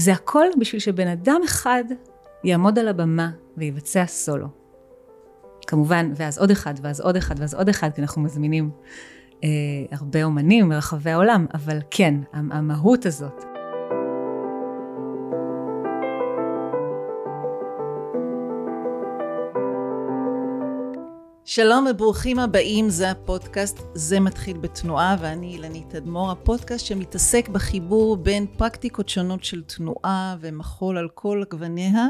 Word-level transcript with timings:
זה 0.00 0.12
הכל 0.12 0.46
בשביל 0.58 0.80
שבן 0.80 1.08
אדם 1.08 1.40
אחד 1.44 1.84
יעמוד 2.44 2.78
על 2.78 2.88
הבמה 2.88 3.30
ויבצע 3.56 4.06
סולו. 4.06 4.46
כמובן, 5.66 6.12
ואז 6.16 6.38
עוד 6.38 6.50
אחד, 6.50 6.74
ואז 6.82 7.00
עוד 7.00 7.16
אחד, 7.16 7.34
ואז 7.38 7.54
עוד 7.54 7.68
אחד, 7.68 7.90
כי 7.94 8.00
אנחנו 8.02 8.22
מזמינים 8.22 8.70
אה, 9.44 9.48
הרבה 9.92 10.24
אומנים 10.24 10.68
מרחבי 10.68 11.10
העולם, 11.10 11.46
אבל 11.54 11.78
כן, 11.90 12.14
המהות 12.32 13.06
הזאת. 13.06 13.49
שלום 21.52 21.86
וברוכים 21.90 22.38
הבאים, 22.38 22.90
זה 22.90 23.10
הפודקאסט 23.10 23.78
זה 23.94 24.20
מתחיל 24.20 24.58
בתנועה 24.58 25.16
ואני 25.20 25.52
אילנית 25.52 25.94
אדמו"ר, 25.94 26.30
הפודקאסט 26.30 26.86
שמתעסק 26.86 27.48
בחיבור 27.48 28.16
בין 28.16 28.46
פרקטיקות 28.56 29.08
שונות 29.08 29.44
של 29.44 29.62
תנועה 29.62 30.36
ומחול 30.40 30.98
על 30.98 31.08
כל 31.14 31.42
גווניה, 31.50 32.06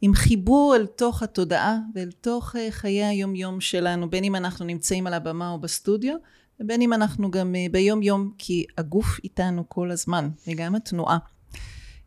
עם 0.00 0.14
חיבור 0.14 0.76
אל 0.76 0.86
תוך 0.86 1.22
התודעה 1.22 1.78
ואל 1.94 2.10
תוך 2.20 2.56
אה, 2.56 2.66
חיי 2.70 3.04
היום 3.04 3.34
יום 3.34 3.60
שלנו, 3.60 4.10
בין 4.10 4.24
אם 4.24 4.36
אנחנו 4.36 4.64
נמצאים 4.64 5.06
על 5.06 5.14
הבמה 5.14 5.50
או 5.50 5.60
בסטודיו, 5.60 6.16
ובין 6.60 6.82
אם 6.82 6.92
אנחנו 6.92 7.30
גם 7.30 7.54
אה, 7.54 7.66
ביום 7.70 8.02
יום, 8.02 8.32
כי 8.38 8.64
הגוף 8.78 9.20
איתנו 9.24 9.64
כל 9.68 9.90
הזמן, 9.90 10.28
וגם 10.48 10.74
התנועה. 10.74 11.18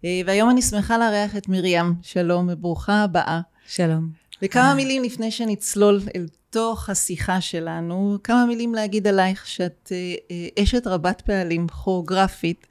אה, 0.06 0.22
והיום 0.26 0.50
אני 0.50 0.62
שמחה 0.62 0.98
לארח 0.98 1.36
את 1.36 1.50
מרים, 1.50 1.96
שלום 2.02 2.50
וברוכה 2.52 3.04
הבאה. 3.04 3.42
שלום. 3.68 4.10
וכמה 4.42 4.74
מילים 4.74 5.04
לפני 5.04 5.32
שנצלול 5.32 6.02
אל 6.16 6.26
בתוך 6.54 6.90
השיחה 6.90 7.42
שלנו, 7.42 8.18
כמה 8.24 8.46
מילים 8.46 8.74
להגיד 8.74 9.08
עלייך 9.08 9.48
שאת 9.48 9.92
אה, 9.92 10.16
אה, 10.32 10.64
אשת 10.64 10.88
רבת 10.88 11.22
פעלים, 11.22 11.68
כוריאוגרפית, 11.68 12.68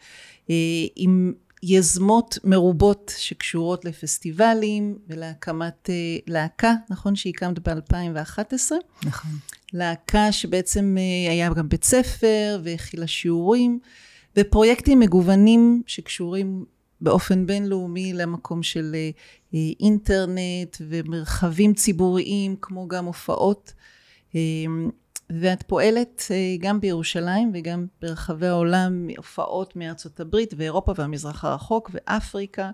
אה, 0.50 0.54
עם 0.96 1.32
יזמות 1.62 2.38
מרובות 2.44 3.12
שקשורות 3.18 3.84
לפסטיבלים 3.84 4.98
ולהקמת 5.08 5.90
להקה, 6.26 6.72
נכון 6.90 7.16
שהקמת 7.16 7.68
ב-2011? 7.68 8.72
נכון. 9.04 9.30
להקה 9.72 10.32
שבעצם 10.32 10.96
היה 11.28 11.54
גם 11.54 11.68
בית 11.68 11.84
ספר 11.84 12.60
והכילה 12.64 13.06
שיעורים 13.06 13.78
ופרויקטים 14.36 15.00
מגוונים 15.00 15.82
שקשורים 15.86 16.64
באופן 17.02 17.46
בינלאומי 17.46 18.12
למקום 18.12 18.62
של 18.62 18.96
אה, 19.54 19.58
אינטרנט 19.80 20.76
ומרחבים 20.80 21.74
ציבוריים, 21.74 22.56
כמו 22.60 22.88
גם 22.88 23.04
הופעות. 23.04 23.72
אה, 24.34 24.40
ואת 25.40 25.62
פועלת 25.62 26.22
אה, 26.30 26.56
גם 26.60 26.80
בירושלים 26.80 27.50
וגם 27.54 27.86
ברחבי 28.02 28.46
העולם, 28.46 29.08
הופעות 29.16 29.76
מארצות 29.76 30.20
הברית 30.20 30.54
ואירופה 30.56 30.92
והמזרח 30.96 31.44
הרחוק 31.44 31.90
ואפריקה. 31.94 32.70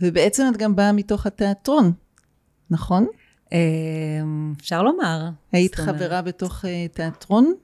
ובעצם 0.00 0.44
את 0.52 0.56
גם 0.56 0.76
באה 0.76 0.92
מתוך 0.92 1.26
התיאטרון, 1.26 1.92
נכון? 2.70 3.06
אפשר 4.60 4.82
לומר. 4.82 5.28
היית 5.52 5.74
חברה 5.74 6.22
בתוך 6.22 6.64
תיאטרון? 6.92 7.54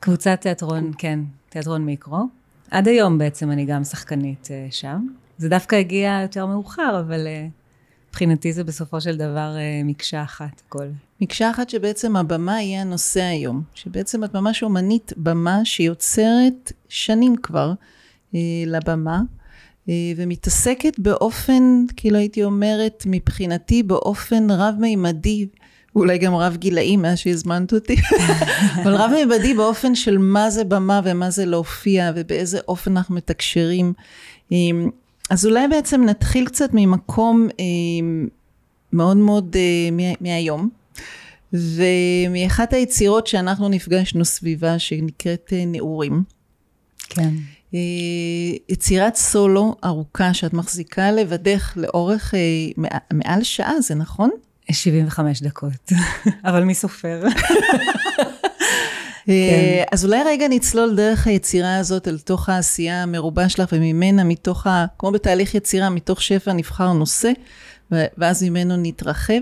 קבוצת 0.00 0.38
תיאטרון, 0.40 0.92
כן, 0.98 1.20
תיאטרון 1.48 1.84
מיקרו. 1.84 2.37
עד 2.70 2.88
היום 2.88 3.18
בעצם 3.18 3.50
אני 3.50 3.64
גם 3.64 3.84
שחקנית 3.84 4.46
uh, 4.46 4.74
שם. 4.74 5.06
זה 5.38 5.48
דווקא 5.48 5.76
הגיע 5.76 6.18
יותר 6.22 6.46
מאוחר, 6.46 7.00
אבל 7.00 7.26
uh, 7.26 7.50
מבחינתי 8.08 8.52
זה 8.52 8.64
בסופו 8.64 9.00
של 9.00 9.16
דבר 9.16 9.54
uh, 9.56 9.84
מקשה 9.84 10.22
אחת, 10.22 10.62
הכל. 10.66 10.86
מקשה 11.20 11.50
אחת 11.50 11.70
שבעצם 11.70 12.16
הבמה 12.16 12.62
יהיה 12.62 12.80
הנושא 12.80 13.22
היום. 13.22 13.62
שבעצם 13.74 14.24
את 14.24 14.34
ממש 14.34 14.62
אומנית 14.62 15.12
במה 15.16 15.64
שיוצרת 15.64 16.72
שנים 16.88 17.36
כבר 17.36 17.72
uh, 18.32 18.36
לבמה. 18.66 19.20
ומתעסקת 20.16 20.98
באופן, 20.98 21.84
כאילו 21.96 22.18
הייתי 22.18 22.44
אומרת, 22.44 23.04
מבחינתי 23.06 23.82
באופן 23.82 24.50
רב-מימדי 24.50 25.46
אולי 25.98 26.18
גם 26.18 26.34
רב 26.34 26.56
גילאי 26.56 26.96
מאז 26.96 27.18
שהזמנת 27.18 27.72
אותי, 27.72 27.96
אבל 28.82 28.94
רב 28.94 29.10
מימדי 29.14 29.54
באופן 29.54 29.94
של 29.94 30.18
מה 30.18 30.50
זה 30.50 30.64
במה 30.64 31.00
ומה 31.04 31.30
זה 31.30 31.46
להופיע 31.46 32.12
ובאיזה 32.16 32.58
אופן 32.68 32.96
אנחנו 32.96 33.14
מתקשרים. 33.14 33.92
אמ, 34.52 34.90
אז 35.30 35.46
אולי 35.46 35.68
בעצם 35.68 36.04
נתחיל 36.04 36.46
קצת 36.46 36.70
ממקום 36.72 37.48
אמ, 37.58 38.28
מאוד 38.92 39.16
מאוד 39.16 39.56
אה, 39.58 40.14
מהיום. 40.20 40.68
ומאחת 41.52 42.72
היצירות 42.72 43.26
שאנחנו 43.26 43.68
נפגשנו 43.68 44.24
סביבה 44.24 44.78
שנקראת 44.78 45.52
אה, 45.52 45.64
נעורים. 45.66 46.22
כן. 47.08 47.34
אה, 47.74 47.78
יצירת 48.68 49.16
סולו 49.16 49.74
ארוכה 49.84 50.34
שאת 50.34 50.52
מחזיקה 50.52 51.10
לבדך 51.12 51.72
לאורך 51.76 52.34
מעל 53.12 53.42
שעה, 53.42 53.80
זה 53.80 53.94
נכון? 53.94 54.30
75 54.72 55.42
דקות, 55.42 55.92
אבל 56.44 56.64
מי 56.64 56.74
סופר? 56.74 57.22
כן. 59.28 59.32
אה, 59.32 59.84
אז 59.92 60.04
אולי 60.04 60.22
רגע 60.26 60.48
נצלול 60.48 60.96
דרך 60.96 61.26
היצירה 61.26 61.76
הזאת 61.76 62.08
אל 62.08 62.18
תוך 62.18 62.48
העשייה 62.48 63.02
המרובה 63.02 63.48
שלך 63.48 63.68
וממנה, 63.72 64.24
מתוך 64.24 64.66
ה... 64.66 64.86
כמו 64.98 65.10
בתהליך 65.10 65.54
יצירה, 65.54 65.90
מתוך 65.90 66.22
שפע 66.22 66.52
נבחר 66.52 66.92
נושא, 66.92 67.32
ואז 67.90 68.42
ממנו 68.42 68.74
נתרחב. 68.76 69.40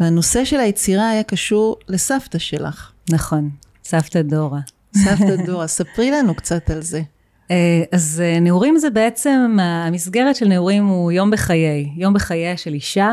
והנושא 0.00 0.44
של 0.44 0.60
היצירה 0.60 1.08
היה 1.08 1.22
קשור 1.22 1.76
לסבתא 1.88 2.38
שלך. 2.38 2.92
נכון, 3.10 3.50
סבתא 3.84 4.22
דורה. 4.22 4.60
סבתא 4.96 5.36
דורה, 5.46 5.66
ספרי 5.66 6.10
לנו 6.10 6.34
קצת 6.34 6.70
על 6.70 6.82
זה. 6.82 7.02
אה, 7.50 7.82
אז 7.92 8.22
אה, 8.24 8.40
נעורים 8.40 8.78
זה 8.78 8.90
בעצם, 8.90 9.56
המסגרת 9.60 10.36
של 10.36 10.48
נעורים 10.48 10.86
הוא 10.86 11.12
יום 11.12 11.30
בחיי, 11.30 11.88
יום 11.96 12.14
בחייה 12.14 12.56
של 12.56 12.74
אישה 12.74 13.12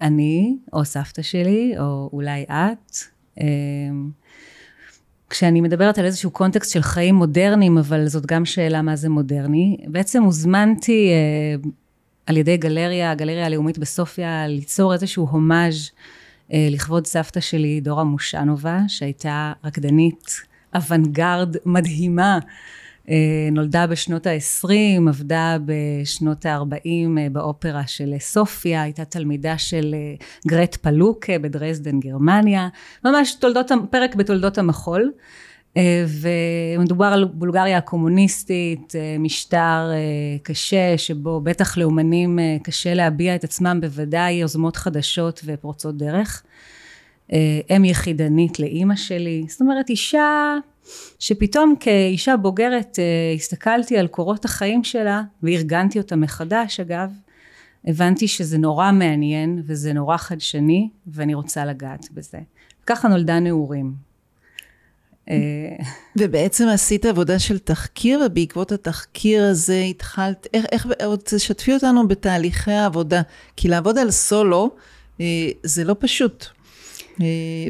אני, 0.00 0.56
או 0.72 0.84
סבתא 0.84 1.22
שלי, 1.22 1.74
או 1.78 2.10
אולי 2.12 2.44
את. 2.48 2.96
אה, 3.40 3.46
כשאני 5.30 5.60
מדברת 5.60 5.98
על 5.98 6.04
איזשהו 6.04 6.30
קונטקסט 6.30 6.72
של 6.72 6.82
חיים 6.82 7.14
מודרניים, 7.14 7.78
אבל 7.78 8.06
זאת 8.06 8.26
גם 8.26 8.44
שאלה 8.44 8.82
מה 8.82 8.96
זה 8.96 9.08
מודרני, 9.08 9.76
בעצם 9.86 10.22
הוזמנתי 10.22 11.10
אה, 11.10 11.68
על 12.26 12.36
ידי 12.36 12.56
גלריה, 12.56 13.10
הגלריה 13.10 13.46
הלאומית 13.46 13.78
בסופיה, 13.78 14.46
ליצור 14.46 14.92
איזשהו 14.92 15.26
הומאז' 15.26 15.90
לכבוד 16.50 17.06
סבתא 17.06 17.40
שלי, 17.40 17.80
דורה 17.80 18.04
מושנובה, 18.04 18.80
שהייתה 18.88 19.52
רקדנית 19.64 20.40
אוונגרד 20.74 21.56
מדהימה. 21.64 22.38
אה, 23.08 23.48
נולדה 23.52 23.86
בשנות 23.86 24.26
ה-20, 24.26 25.08
עבדה 25.08 25.56
בשנות 25.64 26.46
ה-40 26.46 27.18
אה, 27.18 27.26
באופרה 27.32 27.86
של 27.86 28.14
סופיה, 28.18 28.82
הייתה 28.82 29.04
תלמידה 29.04 29.58
של 29.58 29.94
אה, 29.94 30.14
גרט 30.46 30.76
פלוקה 30.76 31.38
בדרזדן, 31.38 32.00
גרמניה, 32.00 32.68
ממש 33.04 33.34
תולדות, 33.34 33.70
פרק 33.90 34.14
בתולדות 34.14 34.58
המחול. 34.58 35.12
ומדובר 36.08 37.04
על 37.04 37.24
בולגריה 37.24 37.78
הקומוניסטית, 37.78 38.92
משטר 39.18 39.90
קשה, 40.42 40.98
שבו 40.98 41.40
בטח 41.40 41.78
לאומנים 41.78 42.38
קשה 42.62 42.94
להביע 42.94 43.34
את 43.34 43.44
עצמם, 43.44 43.78
בוודאי 43.80 44.32
יוזמות 44.32 44.76
חדשות 44.76 45.40
ופורצות 45.44 45.96
דרך. 45.96 46.42
אם 47.76 47.84
יחידנית 47.84 48.60
לאימא 48.60 48.96
שלי, 48.96 49.44
זאת 49.48 49.60
אומרת 49.60 49.90
אישה 49.90 50.56
שפתאום 51.18 51.74
כאישה 51.80 52.36
בוגרת 52.36 52.98
אה, 52.98 53.34
הסתכלתי 53.34 53.98
על 53.98 54.06
קורות 54.06 54.44
החיים 54.44 54.84
שלה 54.84 55.22
וארגנתי 55.42 55.98
אותה 55.98 56.16
מחדש 56.16 56.80
אגב 56.80 57.10
הבנתי 57.84 58.28
שזה 58.28 58.58
נורא 58.58 58.92
מעניין 58.92 59.62
וזה 59.66 59.92
נורא 59.92 60.16
חדשני 60.16 60.88
ואני 61.06 61.34
רוצה 61.34 61.64
לגעת 61.64 62.08
בזה. 62.12 62.38
ככה 62.86 63.08
נולדה 63.08 63.40
נעורים. 63.40 64.08
אה, 65.30 65.36
ובעצם 66.16 66.68
עשית 66.68 67.04
עבודה 67.04 67.38
של 67.38 67.58
תחקיר 67.58 68.20
ובעקבות 68.26 68.72
התחקיר 68.72 69.44
הזה 69.44 69.82
התחלת 69.90 70.46
איך, 70.54 70.66
איך 70.72 70.86
תשתפי 71.24 71.74
אותנו 71.74 72.08
בתהליכי 72.08 72.72
העבודה 72.72 73.22
כי 73.56 73.68
לעבוד 73.68 73.98
על 73.98 74.10
סולו 74.10 74.70
אה, 75.20 75.26
זה 75.62 75.84
לא 75.84 75.96
פשוט 75.98 76.46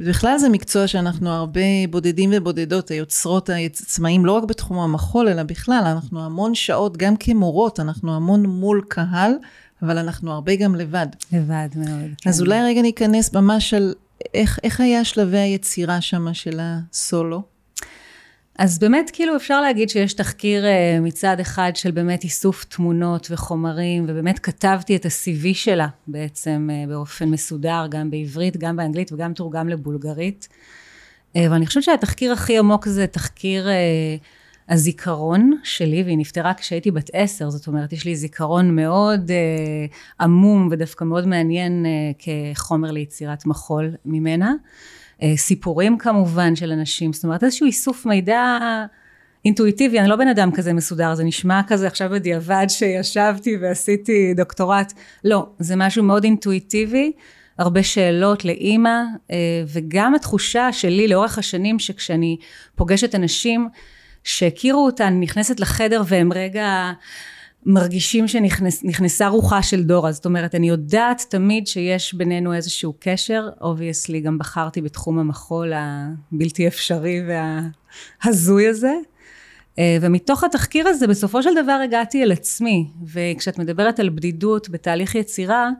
בכלל 0.07 0.39
זה 0.39 0.49
מקצוע 0.49 0.87
שאנחנו 0.87 1.31
הרבה 1.31 1.61
בודדים 1.91 2.31
ובודדות, 2.33 2.91
היוצרות 2.91 3.49
העצמאים, 3.49 4.27
לא 4.27 4.33
רק 4.33 4.45
בתחום 4.45 4.79
המחול, 4.79 5.29
אלא 5.29 5.43
בכלל, 5.43 5.83
אנחנו 5.87 6.25
המון 6.25 6.55
שעות, 6.55 6.97
גם 6.97 7.17
כמורות, 7.17 7.81
אנחנו 7.81 8.17
המון 8.17 8.47
מול 8.47 8.83
קהל, 8.89 9.33
אבל 9.83 9.99
אנחנו 9.99 10.33
הרבה 10.33 10.57
גם 10.57 10.75
לבד. 10.75 11.07
לבד 11.33 11.69
מאוד. 11.77 12.11
אז 12.27 12.41
כן. 12.41 12.47
אולי 12.47 12.63
רגע 12.63 12.83
ניכנס 12.83 13.33
ממש 13.33 13.75
על 13.75 13.95
איך, 14.35 14.59
איך 14.63 14.81
היה 14.81 15.05
שלבי 15.05 15.39
היצירה 15.39 16.01
שם 16.01 16.35
של 16.35 16.61
הסולו? 16.63 17.43
אז 18.59 18.79
באמת 18.79 19.11
כאילו 19.13 19.37
אפשר 19.37 19.61
להגיד 19.61 19.89
שיש 19.89 20.13
תחקיר 20.13 20.67
אה, 20.67 20.99
מצד 21.01 21.41
אחד 21.41 21.73
של 21.75 21.91
באמת 21.91 22.25
איסוף 22.25 22.65
תמונות 22.65 23.29
וחומרים 23.31 24.05
ובאמת 24.09 24.39
כתבתי 24.39 24.97
את 24.97 25.05
ה-CV 25.05 25.55
שלה 25.55 25.89
בעצם 26.07 26.69
אה, 26.73 26.85
באופן 26.89 27.29
מסודר 27.29 27.87
גם 27.91 28.11
בעברית 28.11 28.57
גם 28.57 28.77
באנגלית 28.77 29.13
וגם 29.13 29.33
תורגם 29.33 29.69
לבולגרית 29.69 30.49
אה, 31.37 31.47
ואני 31.51 31.67
חושבת 31.67 31.83
שהתחקיר 31.83 32.33
הכי 32.33 32.59
עמוק 32.59 32.89
זה 32.89 33.07
תחקיר 33.07 33.69
הזיכרון 34.69 35.59
שלי, 35.65 36.03
והיא 36.03 36.19
נפטרה 36.19 36.55
כשהייתי 36.55 36.91
בת 36.91 37.11
עשר, 37.13 37.51
זאת 37.51 37.67
אומרת, 37.67 37.93
יש 37.93 38.05
לי 38.05 38.17
זיכרון 38.17 38.77
מאוד 38.77 39.31
עמום 40.21 40.69
ודווקא 40.71 41.05
מאוד 41.05 41.27
מעניין 41.27 41.87
כחומר 42.55 42.91
ליצירת 42.91 43.47
מחול 43.47 43.91
ממנה. 44.05 44.55
אה, 45.23 45.37
סיפורים 45.37 45.99
כמובן 45.99 46.57
של 46.57 46.73
אנשים, 46.73 47.13
זאת 47.13 47.25
אומרת, 47.25 47.45
איזשהו 47.45 47.67
איסוף 47.67 48.07
מידע 48.07 48.59
אינטואיטיבי, 49.45 50.01
אני 50.01 50.09
לא 50.09 50.17
בן 50.17 50.29
אדם 50.29 50.51
כזה 50.53 50.73
מסודר, 50.73 51.15
זה 51.15 51.25
נשמע 51.25 51.61
כזה 51.67 51.87
עכשיו 51.87 52.11
בדיעבד 52.11 52.67
שישבתי 52.69 53.57
ועשיתי 53.61 54.35
דוקטורט, 54.37 54.93
לא, 55.25 55.47
זה 55.59 55.77
משהו 55.77 56.05
מאוד 56.05 56.25
אינטואיטיבי. 56.25 57.13
הרבה 57.59 57.83
שאלות 57.83 58.45
לאימא, 58.45 59.01
אה, 59.31 59.37
וגם 59.73 60.15
התחושה 60.15 60.73
שלי 60.73 61.09
לאורך 61.09 61.39
השנים 61.39 61.79
שכשאני 61.79 62.37
פוגשת 62.77 63.15
אנשים 63.15 63.69
שהכירו 64.25 64.87
אותה, 64.87 65.07
אני 65.07 65.17
נכנסת 65.21 65.61
לחדר 65.61 66.03
והם 66.07 66.33
רגע 66.33 66.93
מרגישים 67.71 68.29
שנכנסה 68.29 69.29
רוחה 69.29 69.63
של 69.63 69.83
דורה, 69.83 70.13
זאת 70.13 70.27
אומרת 70.27 70.55
אני 70.55 70.69
יודעת 70.69 71.25
תמיד 71.31 71.67
שיש 71.67 72.15
בינינו 72.15 72.55
איזשהו 72.55 72.95
קשר, 72.99 73.49
obviously 73.61 74.21
גם 74.21 74.39
בחרתי 74.39 74.81
בתחום 74.81 75.19
המחול 75.19 75.73
הבלתי 75.75 76.69
אפשרי 76.69 77.21
וההזוי 77.29 78.69
הזה. 78.69 78.93
אה, 79.79 79.99
ומתוך 80.01 80.45
התחקיר 80.45 80.89
הזה 80.89 81.07
בסופו 81.07 81.43
של 81.43 81.51
דבר 81.63 81.81
הגעתי 81.85 82.23
אל 82.23 82.33
עצמי, 82.33 82.91
וכשאת 83.07 83.59
מדברת 83.59 84.01
על 84.01 84.09
בדידות 84.09 84.69
בתהליך 84.69 85.15
יצירה, 85.15 85.71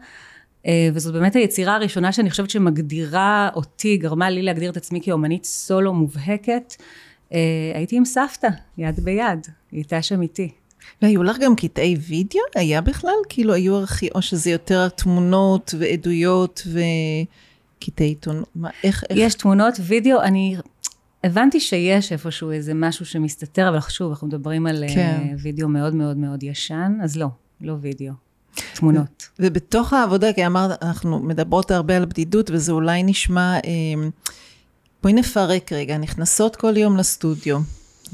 אה, 0.67 0.89
וזאת 0.95 1.15
באמת 1.15 1.37
היצירה 1.37 1.75
הראשונה 1.75 2.13
שאני 2.13 2.31
חושבת 2.31 2.51
שמגדירה 2.51 3.49
אותי, 3.55 3.97
גרמה 3.97 4.31
לי 4.31 4.43
להגדיר 4.43 4.71
את 4.71 4.77
עצמי 4.77 5.01
כאומנית 5.03 5.45
סולו 5.45 5.95
מובהקת. 5.95 6.75
אה, 7.33 7.39
הייתי 7.75 7.97
עם 7.97 8.05
סבתא, 8.05 8.49
יד 8.79 9.01
ביד, 9.01 9.47
היא 9.71 9.79
הייתה 9.79 10.03
שם 10.03 10.23
איתי. 10.23 10.51
והיו 11.03 11.23
לך 11.23 11.37
גם 11.39 11.57
קטעי 11.57 11.97
וידאו? 12.09 12.41
היה 12.55 12.81
בכלל? 12.81 13.15
כאילו 13.29 13.55
היו 13.55 13.77
ערכי, 13.77 14.09
או 14.15 14.23
שזה 14.23 14.51
יותר 14.51 14.89
תמונות 14.89 15.75
ועדויות 15.79 16.67
וקטעי 16.67 18.07
עיתון? 18.07 18.43
מה, 18.55 18.71
איך, 18.85 19.05
איך? 19.11 19.19
יש 19.19 19.35
תמונות 19.35 19.75
וידאו, 19.81 20.23
אני 20.23 20.57
הבנתי 21.25 21.61
שיש 21.61 22.13
איפשהו 22.13 22.51
איזה 22.51 22.75
משהו 22.75 23.07
שמסתתר, 23.07 23.69
אבל 23.69 23.81
שוב, 23.89 24.11
אנחנו 24.11 24.27
מדברים 24.27 24.67
על 24.67 24.85
אה, 24.85 24.95
כן. 24.95 25.35
וידאו 25.43 25.69
מאוד 25.69 25.95
מאוד 25.95 26.17
מאוד 26.17 26.43
ישן, 26.43 26.99
אז 27.03 27.17
לא, 27.17 27.27
לא 27.61 27.75
וידאו. 27.81 28.13
תמונות. 28.75 29.29
ובתוך 29.39 29.93
העבודה, 29.93 30.33
כי 30.33 30.47
אמרת, 30.47 30.83
אנחנו 30.83 31.19
מדברות 31.19 31.71
הרבה 31.71 31.97
על 31.97 32.05
בדידות, 32.05 32.51
וזה 32.51 32.73
אולי 32.73 33.03
נשמע, 33.03 33.55
אה, 33.55 34.09
בואי 35.03 35.13
נפרק 35.13 35.73
רגע, 35.73 35.99
נכנסות 35.99 36.57
כל 36.57 36.77
יום 36.77 36.97
לסטודיו, 36.97 37.59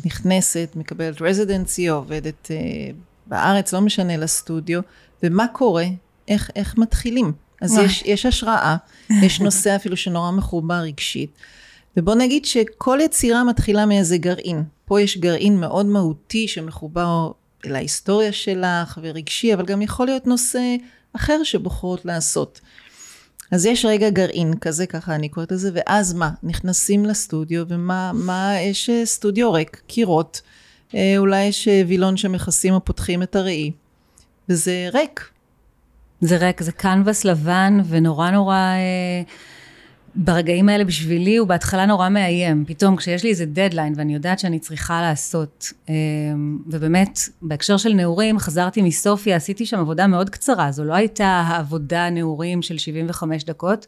נכנסת, 0.04 0.70
מקבלת 0.76 1.22
רזידנסי, 1.22 1.88
עובדת 1.88 2.50
אה, 2.50 2.56
בארץ, 3.26 3.72
לא 3.72 3.80
משנה, 3.80 4.16
לסטודיו, 4.16 4.80
ומה 5.22 5.46
קורה? 5.48 5.86
איך, 6.28 6.50
איך 6.56 6.78
מתחילים? 6.78 7.32
אז 7.60 7.78
יש, 7.78 8.02
יש 8.06 8.26
השראה, 8.26 8.76
יש 9.10 9.40
נושא 9.40 9.74
אפילו 9.76 9.96
שנורא 9.96 10.30
מחובר 10.30 10.74
רגשית. 10.74 11.30
ובוא 11.96 12.14
נגיד 12.14 12.44
שכל 12.44 12.98
יצירה 13.02 13.44
מתחילה 13.44 13.86
מאיזה 13.86 14.18
גרעין. 14.18 14.64
פה 14.84 15.00
יש 15.00 15.18
גרעין 15.18 15.60
מאוד 15.60 15.86
מהותי 15.86 16.48
שמחובר 16.48 17.30
להיסטוריה 17.64 18.32
שלך 18.32 18.98
ורגשי, 19.02 19.54
אבל 19.54 19.64
גם 19.64 19.82
יכול 19.82 20.06
להיות 20.06 20.26
נושא 20.26 20.76
אחר 21.16 21.42
שבוחרות 21.44 22.04
לעשות. 22.04 22.60
אז 23.54 23.66
יש 23.66 23.84
רגע 23.84 24.10
גרעין 24.10 24.54
כזה, 24.60 24.86
ככה 24.86 25.14
אני 25.14 25.28
קוראת 25.28 25.52
לזה, 25.52 25.70
ואז 25.74 26.14
מה? 26.14 26.30
נכנסים 26.42 27.04
לסטודיו, 27.04 27.64
ומה, 27.68 28.12
מה, 28.14 28.54
יש 28.60 28.90
אה, 28.90 29.06
סטודיו 29.06 29.52
ריק, 29.52 29.82
קירות, 29.86 30.40
אה, 30.94 31.14
אולי 31.18 31.44
יש 31.44 31.68
אה, 31.68 31.82
וילון 31.86 32.16
שמכסים 32.16 32.74
או 32.74 32.84
פותחים 32.84 33.22
את 33.22 33.36
הראי, 33.36 33.72
וזה 34.48 34.88
ריק. 34.92 35.28
זה 36.20 36.36
ריק, 36.36 36.62
זה 36.62 36.72
קנבס 36.72 37.24
לבן, 37.24 37.78
ונורא 37.88 38.30
נורא... 38.30 38.56
אה... 38.56 39.22
ברגעים 40.16 40.68
האלה 40.68 40.84
בשבילי 40.84 41.36
הוא 41.36 41.48
בהתחלה 41.48 41.86
נורא 41.86 42.08
מאיים. 42.08 42.64
פתאום 42.66 42.96
כשיש 42.96 43.22
לי 43.22 43.30
איזה 43.30 43.46
דדליין 43.46 43.92
ואני 43.96 44.14
יודעת 44.14 44.38
שאני 44.38 44.58
צריכה 44.58 45.02
לעשות, 45.02 45.72
אמ, 45.88 46.58
ובאמת 46.66 47.18
בהקשר 47.42 47.76
של 47.76 47.92
נעורים 47.92 48.38
חזרתי 48.38 48.82
מסופיה, 48.82 49.36
עשיתי 49.36 49.66
שם 49.66 49.78
עבודה 49.78 50.06
מאוד 50.06 50.30
קצרה, 50.30 50.72
זו 50.72 50.84
לא 50.84 50.94
הייתה 50.94 51.26
העבודה 51.26 52.10
נעורים 52.10 52.62
של 52.62 52.78
75 52.78 53.44
דקות, 53.44 53.86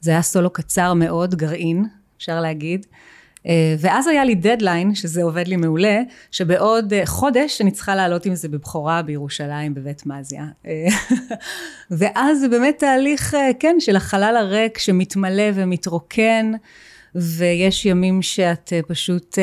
זה 0.00 0.10
היה 0.10 0.22
סולו 0.22 0.50
קצר 0.50 0.94
מאוד, 0.94 1.34
גרעין, 1.34 1.86
אפשר 2.16 2.40
להגיד. 2.40 2.86
אה, 3.46 3.74
ואז 3.78 4.06
היה 4.06 4.24
לי 4.24 4.34
דדליין, 4.34 4.94
שזה 4.94 5.22
עובד 5.22 5.48
לי 5.48 5.56
מעולה, 5.56 6.00
שבעוד 6.30 6.92
אה, 6.92 7.06
חודש 7.06 7.60
אני 7.60 7.70
צריכה 7.70 7.94
לעלות 7.94 8.26
עם 8.26 8.34
זה 8.34 8.48
בבכורה 8.48 9.02
בירושלים 9.02 9.74
בבית 9.74 10.06
מזיה. 10.06 10.44
אה, 10.66 10.86
ואז 11.98 12.40
זה 12.40 12.48
באמת 12.48 12.78
תהליך, 12.78 13.36
כן, 13.60 13.76
של 13.78 13.96
החלל 13.96 14.36
הריק 14.36 14.78
שמתמלא 14.78 15.44
ומתרוקן, 15.54 16.52
ויש 17.14 17.86
ימים 17.86 18.22
שאת 18.22 18.72
פשוט 18.88 19.38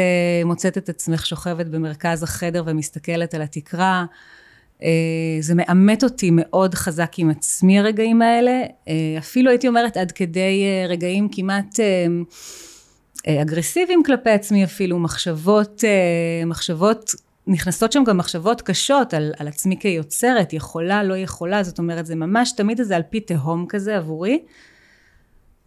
מוצאת 0.46 0.78
את 0.78 0.90
עצמך 0.90 1.26
שוכבת 1.26 1.66
במרכז 1.66 2.24
החדר 2.24 2.64
ומסתכלת 2.66 3.34
על 3.34 3.42
התקרה. 3.42 4.06
זה 5.40 5.56
מאמת 5.56 6.04
אותי 6.04 6.30
מאוד 6.32 6.76
חזק 6.76 7.12
עם 7.18 7.30
עצמי 7.30 7.80
הרגעים 7.80 8.22
האלה, 8.22 8.62
אפילו 9.18 9.50
הייתי 9.50 9.68
אומרת 9.68 9.98
עד 9.98 10.12
כדי 10.12 10.64
רגעים 10.90 11.28
כמעט 11.32 11.80
אגרסיביים 13.28 14.04
כלפי 14.04 14.30
עצמי 14.30 14.64
אפילו, 14.64 15.00
מחשבות, 15.00 15.84
אה, 15.84 16.46
מחשבות, 16.46 17.12
נכנסות 17.48 17.92
שם 17.92 18.04
גם 18.04 18.18
מחשבות 18.18 18.62
קשות 18.62 19.14
על, 19.14 19.34
על 19.38 19.48
עצמי 19.48 19.80
כיוצרת, 19.80 20.54
יכולה, 20.54 21.04
לא 21.04 21.18
יכולה, 21.18 21.64
זאת 21.64 21.80
אומרת 21.80 22.06
זה 22.06 22.16
ממש 22.16 22.52
תמיד 22.52 22.80
איזה 22.80 22.96
על 22.96 23.02
פי 23.10 23.20
תהום 23.20 23.66
כזה 23.70 23.98
עבורי, 23.98 24.44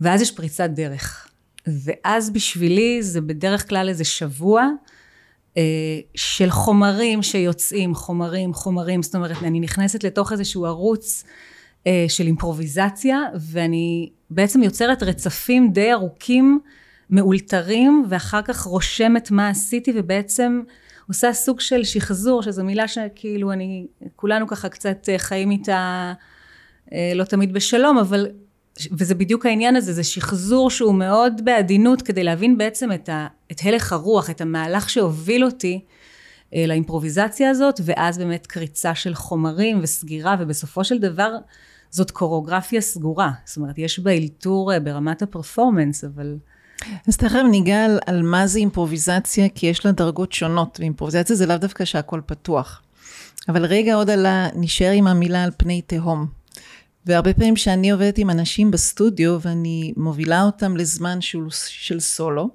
ואז 0.00 0.22
יש 0.22 0.30
פריצת 0.30 0.70
דרך. 0.70 1.28
ואז 1.66 2.30
בשבילי 2.30 3.02
זה 3.02 3.20
בדרך 3.20 3.68
כלל 3.68 3.88
איזה 3.88 4.04
שבוע 4.04 4.68
אה, 5.56 5.62
של 6.14 6.50
חומרים 6.50 7.22
שיוצאים, 7.22 7.94
חומרים, 7.94 8.54
חומרים, 8.54 9.02
זאת 9.02 9.14
אומרת 9.14 9.42
אני 9.42 9.60
נכנסת 9.60 10.04
לתוך 10.04 10.32
איזשהו 10.32 10.66
ערוץ 10.66 11.24
אה, 11.86 12.04
של 12.08 12.26
אימפרוביזציה, 12.26 13.18
ואני 13.40 14.10
בעצם 14.30 14.62
יוצרת 14.62 15.02
רצפים 15.02 15.72
די 15.72 15.92
ארוכים 15.92 16.60
מאולתרים 17.10 18.04
ואחר 18.08 18.42
כך 18.42 18.60
רושמת 18.60 19.30
מה 19.30 19.48
עשיתי 19.48 19.92
ובעצם 19.96 20.62
עושה 21.08 21.32
סוג 21.32 21.60
של 21.60 21.84
שחזור 21.84 22.42
שזו 22.42 22.64
מילה 22.64 22.88
שכאילו 22.88 23.52
אני 23.52 23.86
כולנו 24.16 24.46
ככה 24.46 24.68
קצת 24.68 25.08
אה, 25.08 25.18
חיים 25.18 25.50
איתה 25.50 26.12
אה, 26.92 27.12
לא 27.14 27.24
תמיד 27.24 27.52
בשלום 27.52 27.98
אבל 27.98 28.26
וזה 28.92 29.14
בדיוק 29.14 29.46
העניין 29.46 29.76
הזה 29.76 29.92
זה 29.92 30.04
שחזור 30.04 30.70
שהוא 30.70 30.94
מאוד 30.94 31.40
בעדינות 31.44 32.02
כדי 32.02 32.24
להבין 32.24 32.58
בעצם 32.58 32.92
את, 32.92 33.08
ה, 33.08 33.26
את 33.52 33.60
הלך 33.64 33.92
הרוח 33.92 34.30
את 34.30 34.40
המהלך 34.40 34.90
שהוביל 34.90 35.44
אותי 35.44 35.84
אה, 36.54 36.64
לאימפרוביזציה 36.66 37.50
הזאת 37.50 37.80
ואז 37.84 38.18
באמת 38.18 38.46
קריצה 38.46 38.94
של 38.94 39.14
חומרים 39.14 39.78
וסגירה 39.82 40.36
ובסופו 40.40 40.84
של 40.84 40.98
דבר 40.98 41.36
זאת 41.90 42.10
קוריאוגרפיה 42.10 42.80
סגורה. 42.80 43.30
זאת 43.44 43.56
אומרת 43.56 43.78
יש 43.78 43.98
בה 43.98 44.12
אלתור 44.12 44.78
ברמת 44.78 45.22
הפרפורמנס 45.22 46.04
אבל 46.04 46.36
אז 47.08 47.16
תכף 47.16 47.40
ניגע 47.50 47.84
על, 47.84 47.98
על 48.06 48.22
מה 48.22 48.46
זה 48.46 48.58
אימפרוביזציה, 48.58 49.48
כי 49.48 49.66
יש 49.66 49.86
לה 49.86 49.92
דרגות 49.92 50.32
שונות, 50.32 50.76
ואימפרוביזציה 50.80 51.36
זה 51.36 51.46
לאו 51.46 51.56
דווקא 51.56 51.84
שהכל 51.84 52.20
פתוח. 52.26 52.82
אבל 53.48 53.64
רגע 53.64 53.94
עוד 53.94 54.10
על 54.10 54.26
ה... 54.26 54.48
נשאר 54.54 54.90
עם 54.90 55.06
המילה 55.06 55.44
על 55.44 55.50
פני 55.56 55.82
תהום. 55.82 56.26
והרבה 57.06 57.34
פעמים 57.34 57.56
שאני 57.56 57.90
עובדת 57.90 58.18
עם 58.18 58.30
אנשים 58.30 58.70
בסטודיו 58.70 59.38
ואני 59.42 59.92
מובילה 59.96 60.42
אותם 60.42 60.76
לזמן 60.76 61.20
של, 61.20 61.38
של 61.50 62.00
סולו, 62.00 62.50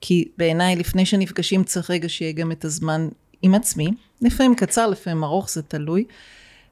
כי 0.00 0.28
בעיניי 0.38 0.76
לפני 0.76 1.06
שנפגשים 1.06 1.64
צריך 1.64 1.90
רגע 1.90 2.08
שיהיה 2.08 2.32
גם 2.32 2.52
את 2.52 2.64
הזמן 2.64 3.08
עם 3.42 3.54
עצמי, 3.54 3.90
לפעמים 4.22 4.54
קצר, 4.54 4.86
לפעמים 4.86 5.24
ארוך, 5.24 5.50
זה 5.50 5.62
תלוי. 5.62 6.04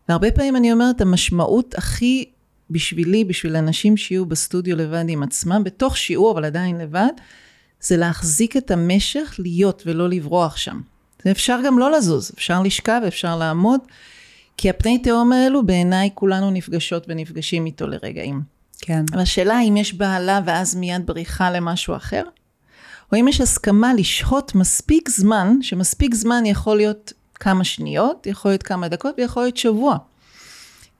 והרבה 0.09 0.31
פעמים 0.31 0.57
אני 0.57 0.73
אומרת, 0.73 1.01
המשמעות 1.01 1.75
הכי 1.75 2.25
בשבילי, 2.73 3.25
בשביל 3.25 3.57
אנשים 3.57 3.97
שיהיו 3.97 4.27
בסטודיו 4.27 4.77
לבד 4.77 5.05
עם 5.09 5.23
עצמם, 5.23 5.65
בתוך 5.65 5.97
שיעור, 5.97 6.33
אבל 6.33 6.45
עדיין 6.45 6.79
לבד, 6.79 7.13
זה 7.81 7.97
להחזיק 7.97 8.57
את 8.57 8.71
המשך 8.71 9.35
להיות 9.39 9.83
ולא 9.87 10.09
לברוח 10.09 10.57
שם. 10.57 10.81
אפשר 11.31 11.59
גם 11.67 11.79
לא 11.79 11.93
לזוז, 11.93 12.33
אפשר 12.35 12.63
לשכב, 12.63 13.01
אפשר 13.09 13.37
לעמוד, 13.37 13.81
כי 14.57 14.71
הפני 14.71 14.99
תהום 14.99 15.33
האלו 15.33 15.67
בעיניי 15.67 16.11
כולנו 16.15 16.51
נפגשות 16.51 17.05
ונפגשים 17.09 17.67
איתו 17.67 17.87
לרגעים. 17.87 18.43
כן. 18.79 19.05
אבל 19.13 19.21
השאלה 19.21 19.61
אם 19.61 19.77
יש 19.77 19.95
בעלה 19.95 20.41
ואז 20.45 20.75
מיד 20.75 21.07
בריחה 21.07 21.51
למשהו 21.51 21.97
אחר, 21.97 22.23
או 23.13 23.21
אם 23.21 23.29
יש 23.29 23.41
הסכמה 23.41 23.95
לשהות 23.95 24.55
מספיק 24.55 25.09
זמן, 25.09 25.57
שמספיק 25.63 26.15
זמן 26.15 26.47
יכול 26.47 26.77
להיות 26.77 27.13
כמה 27.35 27.65
שניות, 27.65 28.27
יכול 28.27 28.51
להיות 28.51 28.63
כמה 28.63 28.89
דקות 28.89 29.15
ויכול 29.19 29.43
להיות 29.43 29.57
שבוע. 29.57 29.97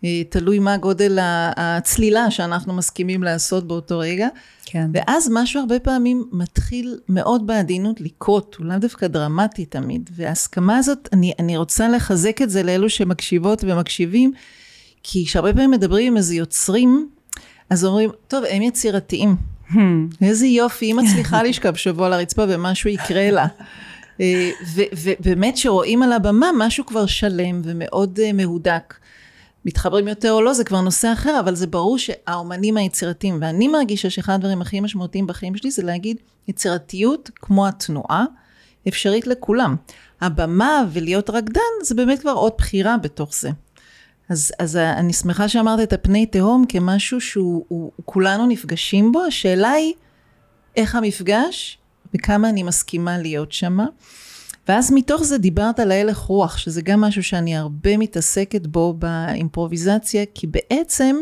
אה, 0.05 0.23
תלוי 0.29 0.59
מה 0.59 0.77
גודל 0.77 1.19
הצלילה 1.57 2.31
שאנחנו 2.31 2.73
מסכימים 2.75 3.23
לעשות 3.23 3.67
באותו 3.67 3.99
רגע. 3.99 4.29
כן. 4.65 4.91
ואז 4.95 5.29
משהו 5.33 5.61
הרבה 5.61 5.79
פעמים 5.79 6.25
מתחיל 6.33 6.99
מאוד 7.09 7.47
בעדינות 7.47 8.01
לקרות, 8.01 8.57
הוא 8.59 8.67
לאו 8.67 8.79
דווקא 8.79 9.07
דרמטי 9.07 9.65
תמיד. 9.65 10.11
וההסכמה 10.17 10.77
הזאת, 10.77 11.09
אני, 11.13 11.33
אני 11.39 11.57
רוצה 11.57 11.89
לחזק 11.89 12.43
את 12.43 12.51
זה 12.51 12.63
לאלו 12.63 12.91
שמקשיבות 12.91 13.65
ומקשיבים, 13.65 14.33
כי 15.03 15.25
כשהרבה 15.27 15.53
פעמים 15.53 15.71
מדברים 15.71 16.07
עם 16.07 16.17
איזה 16.17 16.35
יוצרים, 16.35 17.09
אז 17.71 17.85
אומרים, 17.85 18.11
טוב, 18.29 18.45
הם 18.51 18.63
יצירתיים. 18.63 19.37
Hmm. 19.71 19.77
איזה 20.23 20.47
יופי, 20.47 20.87
היא 20.87 20.95
מצליחה 20.95 21.43
לשכב 21.49 21.75
שבוע 21.75 22.07
על 22.07 22.13
הרצפה 22.13 22.45
ומשהו 22.49 22.91
יקרה 22.91 23.31
לה. 23.31 23.47
אה, 24.21 24.51
ובאמת 25.03 25.57
שרואים 25.57 26.03
על 26.03 26.13
הבמה 26.13 26.51
משהו 26.59 26.87
כבר 26.87 27.07
שלם 27.07 27.61
ומאוד 27.65 28.19
אה, 28.23 28.33
מהודק. 28.33 28.95
מתחברים 29.65 30.09
יותר 30.09 30.33
או 30.33 30.43
לא 30.43 30.53
זה 30.53 30.65
כבר 30.65 30.81
נושא 30.81 31.13
אחר, 31.13 31.41
אבל 31.41 31.55
זה 31.55 31.67
ברור 31.67 31.99
שהאומנים 31.99 32.77
היצירתיים, 32.77 33.39
ואני 33.41 33.69
מרגישה 33.69 34.11
שאחד 34.11 34.33
הדברים 34.33 34.63
הכי 34.63 34.81
משמעותיים 34.81 35.27
בחיים 35.27 35.57
שלי 35.57 35.71
זה 35.71 35.83
להגיד, 35.83 36.17
יצירתיות 36.49 37.31
כמו 37.35 37.67
התנועה, 37.69 38.25
אפשרית 38.89 39.27
לכולם. 39.27 39.77
הבמה 40.21 40.85
ולהיות 40.93 41.31
רקדן 41.31 41.61
זה 41.83 41.95
באמת 41.95 42.21
כבר 42.21 42.31
עוד 42.31 42.53
בחירה 42.59 42.97
בתוך 42.97 43.35
זה. 43.35 43.51
אז, 44.29 44.53
אז 44.59 44.77
אני 44.77 45.13
שמחה 45.13 45.49
שאמרת 45.49 45.81
את 45.81 45.93
הפני 45.93 46.27
תהום 46.27 46.65
כמשהו 46.69 47.21
שהוא 47.21 47.65
הוא, 47.69 47.93
כולנו 48.05 48.47
נפגשים 48.47 49.13
בו, 49.13 49.25
השאלה 49.25 49.71
היא 49.71 49.93
איך 50.77 50.95
המפגש 50.95 51.79
וכמה 52.15 52.49
אני 52.49 52.63
מסכימה 52.63 53.19
להיות 53.19 53.53
שמה. 53.53 53.87
ואז 54.69 54.93
מתוך 54.93 55.23
זה 55.23 55.39
דיברת 55.39 55.81
על 55.81 55.91
ההלך 55.91 56.19
רוח, 56.19 56.57
שזה 56.57 56.83
גם 56.83 57.01
משהו 57.01 57.23
שאני 57.23 57.57
הרבה 57.57 57.97
מתעסקת 57.97 58.67
בו 58.67 58.95
באימפרוביזציה, 58.95 60.25
כי 60.35 60.47
בעצם 60.47 61.17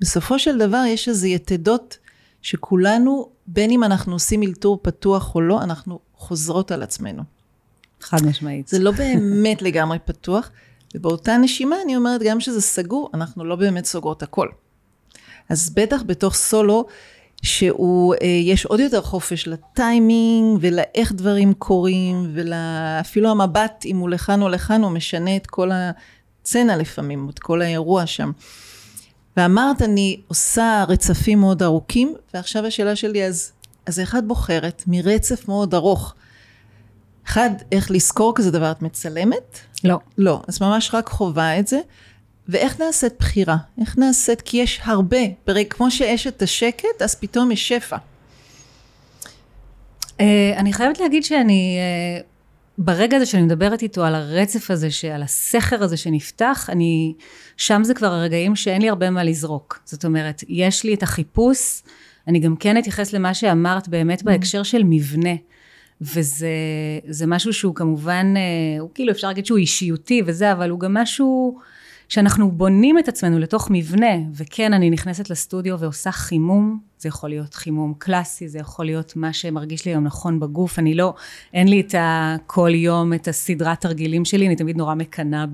בסופו 0.00 0.38
של 0.38 0.58
דבר 0.58 0.84
יש 0.86 1.08
איזה 1.08 1.28
יתדות 1.28 1.98
שכולנו, 2.42 3.28
בין 3.46 3.70
אם 3.70 3.84
אנחנו 3.84 4.12
עושים 4.12 4.42
אלתור 4.42 4.78
פתוח 4.82 5.34
או 5.34 5.40
לא, 5.40 5.62
אנחנו 5.62 5.98
חוזרות 6.14 6.70
על 6.70 6.82
עצמנו. 6.82 7.22
חד 8.00 8.26
משמעית. 8.26 8.68
זה 8.68 8.78
לא 8.78 8.90
באמת 8.90 9.62
לגמרי 9.62 9.98
פתוח, 10.04 10.50
ובאותה 10.94 11.36
נשימה 11.36 11.76
אני 11.84 11.96
אומרת, 11.96 12.22
גם 12.22 12.40
שזה 12.40 12.60
סגור, 12.60 13.10
אנחנו 13.14 13.44
לא 13.44 13.56
באמת 13.56 13.84
סוגרות 13.84 14.22
הכל. 14.22 14.48
אז 15.48 15.70
בטח 15.70 16.02
בתוך 16.06 16.34
סולו, 16.34 16.86
שהוא, 17.42 18.14
אה, 18.14 18.26
יש 18.26 18.66
עוד 18.66 18.80
יותר 18.80 19.02
חופש 19.02 19.48
לטיימינג 19.48 20.58
ולאיך 20.60 21.12
דברים 21.12 21.54
קורים 21.54 22.32
ואפילו 22.34 23.30
המבט 23.30 23.82
אם 23.86 23.96
הוא 23.96 24.08
לכאן 24.10 24.42
או 24.42 24.48
לכאן 24.48 24.82
הוא 24.82 24.90
משנה 24.90 25.36
את 25.36 25.46
כל 25.46 25.70
הצצנה 25.72 26.76
לפעמים, 26.76 27.28
את 27.30 27.38
כל 27.38 27.62
האירוע 27.62 28.06
שם. 28.06 28.30
ואמרת 29.36 29.82
אני 29.82 30.20
עושה 30.28 30.84
רצפים 30.88 31.40
מאוד 31.40 31.62
ארוכים 31.62 32.14
ועכשיו 32.34 32.66
השאלה 32.66 32.96
שלי 32.96 33.24
אז, 33.24 33.52
אז 33.86 34.00
איך 34.00 34.16
את 34.16 34.26
בוחרת 34.26 34.82
מרצף 34.86 35.48
מאוד 35.48 35.74
ארוך? 35.74 36.14
אחד, 37.26 37.50
איך 37.72 37.90
לזכור 37.90 38.32
כזה 38.34 38.50
דבר, 38.50 38.70
את 38.70 38.82
מצלמת? 38.82 39.58
לא. 39.84 39.98
לא, 40.18 40.42
אז 40.48 40.62
ממש 40.62 40.94
רק 40.94 41.08
חובה 41.08 41.58
את 41.58 41.66
זה. 41.66 41.80
ואיך 42.48 42.80
נעשית 42.80 43.12
בחירה? 43.18 43.56
איך 43.80 43.98
נעשית? 43.98 44.40
כי 44.40 44.56
יש 44.56 44.80
הרבה, 44.84 45.18
ברגע, 45.46 45.68
כמו 45.70 45.90
שיש 45.90 46.26
את 46.26 46.42
השקט, 46.42 47.02
אז 47.04 47.14
פתאום 47.14 47.50
יש 47.52 47.68
שפע. 47.68 47.96
Uh, 50.06 50.20
אני 50.56 50.72
חייבת 50.72 51.00
להגיד 51.00 51.24
שאני, 51.24 51.78
uh, 52.20 52.24
ברגע 52.78 53.16
הזה 53.16 53.26
שאני 53.26 53.42
מדברת 53.42 53.82
איתו 53.82 54.04
על 54.04 54.14
הרצף 54.14 54.70
הזה, 54.70 54.88
על 55.14 55.22
הסכר 55.22 55.82
הזה 55.82 55.96
שנפתח, 55.96 56.68
אני, 56.72 57.14
שם 57.56 57.84
זה 57.84 57.94
כבר 57.94 58.06
הרגעים 58.06 58.56
שאין 58.56 58.82
לי 58.82 58.88
הרבה 58.88 59.10
מה 59.10 59.24
לזרוק. 59.24 59.80
זאת 59.84 60.04
אומרת, 60.04 60.44
יש 60.48 60.84
לי 60.84 60.94
את 60.94 61.02
החיפוש, 61.02 61.82
אני 62.28 62.38
גם 62.38 62.56
כן 62.56 62.78
אתייחס 62.78 63.12
למה 63.12 63.34
שאמרת 63.34 63.88
באמת 63.88 64.22
בהקשר 64.22 64.62
של 64.62 64.82
מבנה. 64.84 65.34
וזה 66.00 67.26
משהו 67.26 67.52
שהוא 67.52 67.74
כמובן, 67.74 68.34
uh, 68.36 68.80
הוא 68.80 68.90
כאילו 68.94 69.12
אפשר 69.12 69.28
להגיד 69.28 69.46
שהוא 69.46 69.58
אישיותי 69.58 70.22
וזה, 70.26 70.52
אבל 70.52 70.70
הוא 70.70 70.80
גם 70.80 70.94
משהו... 70.94 71.58
שאנחנו 72.08 72.50
בונים 72.50 72.98
את 72.98 73.08
עצמנו 73.08 73.38
לתוך 73.38 73.68
מבנה, 73.70 74.16
וכן, 74.34 74.72
אני 74.72 74.90
נכנסת 74.90 75.30
לסטודיו 75.30 75.78
ועושה 75.78 76.12
חימום, 76.12 76.78
זה 76.98 77.08
יכול 77.08 77.30
להיות 77.30 77.54
חימום 77.54 77.94
קלאסי, 77.98 78.48
זה 78.48 78.58
יכול 78.58 78.86
להיות 78.86 79.16
מה 79.16 79.32
שמרגיש 79.32 79.84
לי 79.84 79.90
היום 79.90 80.04
נכון 80.04 80.40
בגוף, 80.40 80.78
אני 80.78 80.94
לא, 80.94 81.14
אין 81.54 81.68
לי 81.68 81.80
את 81.80 81.94
ה... 81.94 82.36
כל 82.46 82.70
יום 82.74 83.12
את 83.12 83.28
הסדרת 83.28 83.80
תרגילים 83.80 84.24
שלי, 84.24 84.46
אני 84.46 84.56
תמיד 84.56 84.76
נורא 84.76 84.94
מקנאה 84.94 85.44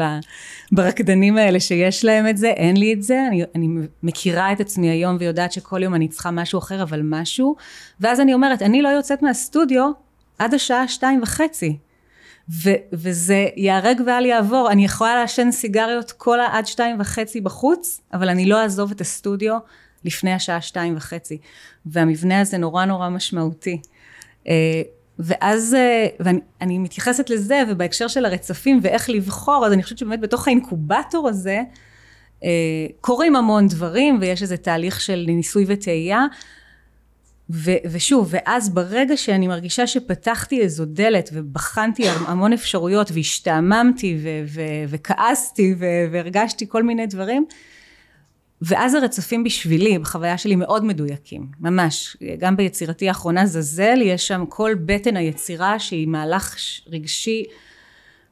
ברקדנים 0.73 1.37
האלה 1.37 1.61
שיש 1.61 2.05
להם 2.05 2.29
את 2.29 2.37
זה, 2.37 2.49
אין 2.49 2.77
לי 2.77 2.93
את 2.93 3.03
זה, 3.03 3.27
אני, 3.29 3.43
אני 3.55 3.69
מכירה 4.03 4.53
את 4.53 4.61
עצמי 4.61 4.91
היום 4.91 5.17
ויודעת 5.21 5.53
שכל 5.53 5.83
יום 5.83 5.95
אני 5.95 6.09
צריכה 6.09 6.31
משהו 6.31 6.59
אחר, 6.59 6.83
אבל 6.83 7.01
משהו, 7.05 7.57
ואז 8.01 8.21
אני 8.21 8.35
אומרת, 8.35 8.63
אני 8.63 8.83
לא 8.83 8.89
יוצאת 8.89 9.23
מהסטודיו 9.23 9.91
עד 10.39 10.55
השעה 10.55 10.89
שתיים 10.89 11.23
וחצי. 11.23 11.79
ו- 12.51 12.71
וזה 12.93 13.47
ייהרג 13.57 14.01
ואל 14.07 14.27
יעבור, 14.27 14.71
אני 14.71 14.85
יכולה 14.85 15.15
לעשן 15.15 15.51
סיגריות 15.51 16.13
כל 16.13 16.41
העד 16.41 16.67
שתיים 16.67 17.01
וחצי 17.01 17.41
בחוץ, 17.41 18.01
אבל 18.13 18.29
אני 18.29 18.47
לא 18.47 18.63
אעזוב 18.63 18.91
את 18.91 19.01
הסטודיו 19.01 19.59
לפני 20.05 20.33
השעה 20.33 20.61
שתיים 20.61 20.97
וחצי. 20.97 21.39
והמבנה 21.87 22.41
הזה 22.41 22.59
נורא 22.59 22.85
נורא 22.85 23.09
משמעותי. 23.09 23.81
אה, 24.49 24.83
ואז, 25.19 25.75
אה, 25.75 26.07
ואני 26.21 26.79
מתייחסת 26.79 27.31
לזה, 27.31 27.63
ובהקשר 27.69 28.09
של 28.09 28.25
הרצפים 28.25 28.81
ואיך 28.83 29.11
לבחור, 29.11 29.67
אז 29.67 29.73
אני 29.73 29.83
חושבת 29.83 29.99
שבאמת 29.99 30.21
בתוך 30.21 30.49
האינקובטור 30.49 31.29
הזה, 31.29 31.63
אה, 32.45 32.49
קורים 33.01 33.37
המון 33.37 33.69
דברים, 33.69 34.19
ויש 34.21 34.43
איזה 34.43 34.57
תהליך 34.57 35.01
של 35.01 35.25
ניסוי 35.29 35.65
וטעייה, 35.69 36.27
ו- 37.51 37.71
ושוב, 37.91 38.29
ואז 38.31 38.71
ברגע 38.71 39.17
שאני 39.17 39.49
מרגישה 39.49 39.87
שפתחתי 39.87 40.61
איזו 40.61 40.85
דלת 40.85 41.31
ובחנתי 41.33 42.09
המון 42.09 42.53
אפשרויות 42.53 43.11
והשתעממתי 43.15 44.19
ו- 44.23 44.43
ו- 44.47 44.85
וכעסתי 44.89 45.75
ו- 45.79 45.85
והרגשתי 46.13 46.69
כל 46.69 46.83
מיני 46.83 47.07
דברים, 47.07 47.47
ואז 48.63 48.95
הרצפים 48.95 49.45
בשבילי, 49.45 49.99
בחוויה 49.99 50.39
שלי 50.39 50.57
מאוד 50.57 50.85
מדויקים, 50.85 51.47
ממש. 51.61 52.17
גם 52.39 52.57
ביצירתי 52.57 53.09
האחרונה 53.09 53.47
זזל, 53.47 54.03
יש 54.03 54.29
שם 54.29 54.45
כל 54.49 54.75
בטן 54.87 55.17
היצירה 55.17 55.79
שהיא 55.79 56.09
מהלך 56.09 56.57
רגשי 56.87 57.45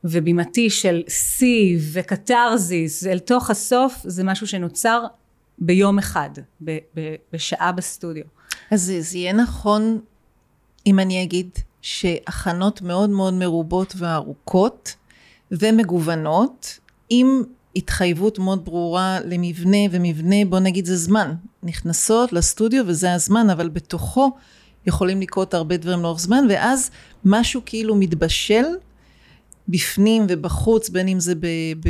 ובימתי 0.05 0.71
של 0.71 1.03
שיא 1.09 1.79
וקתרזיס 1.93 3.07
אל 3.07 3.19
תוך 3.19 3.51
הסוף, 3.51 3.95
זה 4.05 4.25
משהו 4.25 4.47
שנוצר 4.47 5.05
ביום 5.59 5.99
אחד, 5.99 6.31
ב- 6.65 6.79
ב- 6.95 7.15
בשעה 7.33 7.73
בסטודיו. 7.73 8.25
אז 8.73 8.93
זה 9.01 9.19
יהיה 9.19 9.33
נכון 9.33 10.01
אם 10.87 10.99
אני 10.99 11.23
אגיד 11.23 11.51
שהכנות 11.83 12.83
מאוד 12.83 13.11
מאוד 13.11 13.35
מרובות 13.35 13.95
וארוכות 13.97 14.95
ומגוונות, 15.51 16.79
עם 17.11 17.43
התחייבות 17.77 18.39
מאוד 18.39 18.65
ברורה 18.65 19.19
למבנה, 19.25 19.79
ומבנה 19.91 20.37
בוא 20.49 20.59
נגיד 20.59 20.87
זה 20.87 20.97
זמן. 20.97 21.35
נכנסות 21.63 22.33
לסטודיו 22.33 22.85
וזה 22.87 23.15
הזמן, 23.15 23.51
אבל 23.51 23.69
בתוכו 23.69 24.31
יכולים 24.87 25.21
לקרות 25.21 25.55
הרבה 25.55 25.77
דברים 25.77 26.03
לאורך 26.03 26.21
זמן, 26.21 26.45
ואז 26.49 26.91
משהו 27.25 27.61
כאילו 27.67 27.95
מתבשל 27.95 28.65
בפנים 29.69 30.27
ובחוץ, 30.29 30.89
בין 30.89 31.09
אם 31.09 31.21
זה 31.21 31.35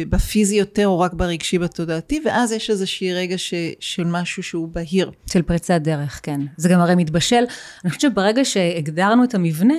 בפיזי 0.09 0.57
יותר 0.57 0.87
או 0.87 1.01
רק 1.01 1.15
ברגשי 1.15 1.59
בתודעתי, 1.59 2.23
ואז 2.25 2.53
יש 2.53 2.71
איזושהי 2.71 3.15
רגע 3.15 3.39
ש, 3.39 3.55
של 3.81 4.05
משהו 4.05 4.43
שהוא 4.43 4.69
בהיר. 4.69 5.11
של 5.33 5.43
פריצת 5.43 5.81
דרך, 5.81 6.21
כן. 6.23 6.41
זה 6.57 6.69
גם 6.69 6.81
הרי 6.81 6.95
מתבשל. 6.95 7.45
אני 7.85 7.91
חושבת 7.91 8.01
שברגע 8.01 8.45
שהגדרנו 8.45 9.25
את 9.25 9.35
המבנה, 9.35 9.75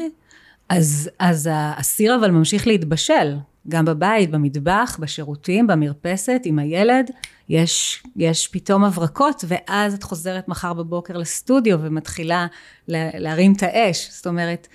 אז, 0.69 1.09
אז 1.19 1.49
האסיר 1.51 2.15
אבל 2.15 2.31
ממשיך 2.31 2.67
להתבשל. 2.67 3.37
גם 3.69 3.85
בבית, 3.85 4.31
במטבח, 4.31 4.97
בשירותים, 4.99 5.67
במרפסת, 5.67 6.41
עם 6.45 6.59
הילד, 6.59 7.11
יש, 7.49 8.03
יש 8.15 8.47
פתאום 8.47 8.83
הברקות, 8.83 9.45
ואז 9.47 9.93
את 9.93 10.03
חוזרת 10.03 10.47
מחר 10.47 10.73
בבוקר 10.73 11.17
לסטודיו 11.17 11.77
ומתחילה 11.81 12.47
להרים 12.87 13.53
את 13.53 13.63
האש. 13.63 14.09
זאת 14.11 14.27
אומרת, 14.27 14.67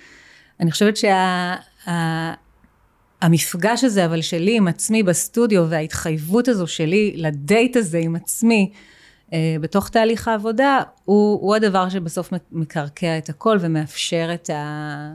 אני 0.59 0.71
חושבת 0.71 0.97
שה... 0.97 1.55
המפגש 3.21 3.83
הזה 3.83 4.05
אבל 4.05 4.21
שלי 4.21 4.57
עם 4.57 4.67
עצמי 4.67 5.03
בסטודיו 5.03 5.69
וההתחייבות 5.69 6.47
הזו 6.47 6.67
שלי 6.67 7.13
לדייט 7.15 7.75
הזה 7.75 7.97
עם 7.97 8.15
עצמי 8.15 8.71
אה, 9.33 9.55
בתוך 9.61 9.89
תהליך 9.89 10.27
העבודה 10.27 10.79
הוא, 11.05 11.41
הוא 11.41 11.55
הדבר 11.55 11.89
שבסוף 11.89 12.33
מקרקע 12.51 13.17
את 13.17 13.29
הכל 13.29 13.57
ומאפשר 13.61 14.29
את, 14.33 14.49
ה, 14.49 15.13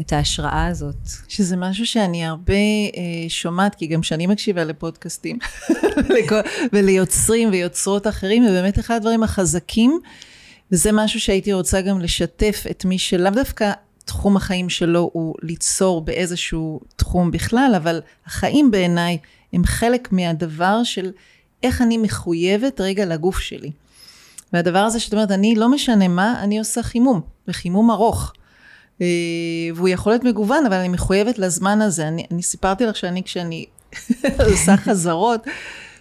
את 0.00 0.12
ההשראה 0.12 0.66
הזאת. 0.66 0.96
שזה 1.28 1.56
משהו 1.56 1.86
שאני 1.86 2.26
הרבה 2.26 2.54
אה, 2.54 3.28
שומעת 3.28 3.74
כי 3.74 3.86
גם 3.86 4.00
כשאני 4.00 4.26
מקשיבה 4.26 4.64
לפודקאסטים 4.64 5.38
וליוצרים 6.72 7.50
ויוצרות 7.52 8.06
אחרים 8.06 8.44
זה 8.46 8.50
באמת 8.50 8.78
אחד 8.78 8.94
הדברים 8.94 9.22
החזקים 9.22 10.00
וזה 10.72 10.90
משהו 10.92 11.20
שהייתי 11.20 11.52
רוצה 11.52 11.80
גם 11.80 12.00
לשתף 12.00 12.64
את 12.70 12.84
מי 12.84 12.98
שלאו 12.98 13.30
דווקא 13.30 13.72
תחום 14.08 14.36
החיים 14.36 14.68
שלו 14.68 15.10
הוא 15.12 15.34
ליצור 15.42 16.00
באיזשהו 16.00 16.80
תחום 16.96 17.30
בכלל, 17.30 17.72
אבל 17.76 18.00
החיים 18.26 18.70
בעיניי 18.70 19.18
הם 19.52 19.64
חלק 19.64 20.12
מהדבר 20.12 20.84
של 20.84 21.10
איך 21.62 21.82
אני 21.82 21.98
מחויבת 21.98 22.80
רגע 22.80 23.06
לגוף 23.06 23.38
שלי. 23.38 23.70
והדבר 24.52 24.78
הזה 24.78 25.00
שאת 25.00 25.12
אומרת, 25.12 25.30
אני 25.30 25.54
לא 25.54 25.68
משנה 25.68 26.08
מה, 26.08 26.40
אני 26.42 26.58
עושה 26.58 26.82
חימום, 26.82 27.20
וחימום 27.48 27.90
ארוך. 27.90 28.32
אה, 29.00 29.06
והוא 29.74 29.88
יכול 29.88 30.12
להיות 30.12 30.24
מגוון, 30.24 30.66
אבל 30.66 30.76
אני 30.76 30.88
מחויבת 30.88 31.38
לזמן 31.38 31.80
הזה. 31.80 32.08
אני, 32.08 32.26
אני 32.30 32.42
סיפרתי 32.42 32.86
לך 32.86 32.96
שאני, 32.96 33.22
כשאני 33.22 33.66
עושה 34.50 34.76
חזרות, 34.76 35.46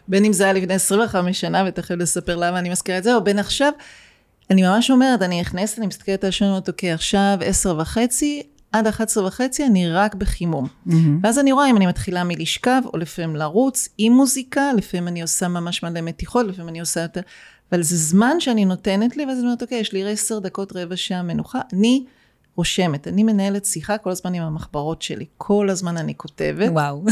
בין 0.08 0.26
אם 0.26 0.34
זה 0.34 0.44
היה 0.44 0.54
לפני 0.54 0.74
25 0.74 1.42
שנה, 1.42 1.64
ותכף 1.68 1.96
לספר 1.98 2.36
למה 2.36 2.60
אני 2.60 2.70
מזכירה 2.70 2.98
את 2.98 3.04
זה, 3.04 3.16
או 3.16 3.24
בין 3.24 3.40
עכשיו, 3.40 3.72
אני 4.50 4.62
ממש 4.64 4.92
אומרת, 4.92 5.22
אני 5.22 5.42
נכנסת, 5.42 5.80
אני 5.80 5.88
מסתכלת 5.88 6.24
על 6.24 6.28
השעון, 6.28 6.62
אוקיי, 6.68 6.92
עכשיו 6.92 7.38
עשר 7.42 7.78
וחצי, 7.80 8.44
עד 8.72 8.88
11 8.88 9.28
וחצי 9.28 9.66
אני 9.66 9.90
רק 9.90 10.16
בחימום. 10.16 10.68
Mm-hmm. 10.88 10.92
ואז 11.24 11.40
אני 11.40 11.52
רואה 11.52 11.70
אם 11.70 11.78
אני 11.78 11.88
מתחילה 11.88 12.24
מלשכב, 12.24 12.82
או 12.94 12.98
לפעמים 12.98 13.36
לרוץ 13.36 13.90
עם 13.98 14.14
מוזיקה, 14.14 14.74
לפעמים 14.78 15.08
אני 15.08 15.22
עושה 15.22 15.48
ממש 15.48 15.84
מלא 15.84 16.02
מתיחות, 16.02 16.46
לפעמים 16.46 16.70
אני 16.70 16.80
עושה 16.80 17.02
יותר... 17.02 17.22
אבל 17.72 17.82
זה 17.82 17.98
זמן 17.98 18.40
שאני 18.40 18.66
נותנת 18.66 19.18
לי, 19.18 19.26
ואז 19.26 19.38
אני 19.38 19.46
אומרת, 19.46 19.62
אוקיי, 19.62 19.80
יש 19.80 19.94
לי 19.94 20.12
עשר 20.12 20.40
דקות, 20.40 20.76
רבע 20.76 20.96
שעה 20.96 21.24
מנוחה. 21.24 21.60
אני 21.74 22.06
רושמת, 22.56 23.08
אני 23.08 23.24
מנהלת 23.24 23.66
שיחה 23.66 23.98
כל 23.98 24.10
הזמן 24.10 24.34
עם 24.34 24.44
המחברות 24.44 25.02
שלי. 25.02 25.26
כל 25.38 25.70
הזמן 25.70 25.98
אני 25.98 26.14
כותבת. 26.18 26.70
וואו. 26.72 27.06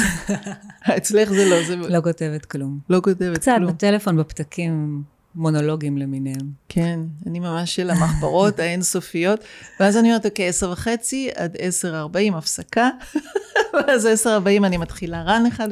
אצלך 0.98 1.30
זה 1.30 1.50
לא, 1.50 1.64
זה... 1.68 1.76
לא 1.76 2.02
כותבת 2.02 2.46
כלום. 2.46 2.80
לא 2.90 3.00
כותבת 3.04 3.38
קצת 3.38 3.52
כלום. 3.58 3.72
קצת 3.72 3.76
בטלפון, 3.76 4.18
בפתקים, 4.18 5.04
מונולוגים 5.36 5.98
למיניהם. 5.98 6.52
כן, 6.70 7.00
אני 7.28 7.40
ממש 7.40 7.76
של 7.76 7.90
המחברות 7.90 8.60
האינסופיות. 8.60 9.40
ואז 9.80 9.98
אני 9.98 10.08
אומרת, 10.08 10.26
אוקיי, 10.26 10.48
עשר 10.48 10.72
וחצי 10.72 11.30
עד 11.36 11.56
עשר 11.60 11.98
ארבעים, 12.00 12.36
הפסקה. 12.36 12.90
ואז 13.74 14.06
עשר 14.06 14.34
ארבעים 14.34 14.66
אני 14.66 14.78
מתחילה 14.78 15.24
רן 15.24 15.46
אחד. 15.46 15.70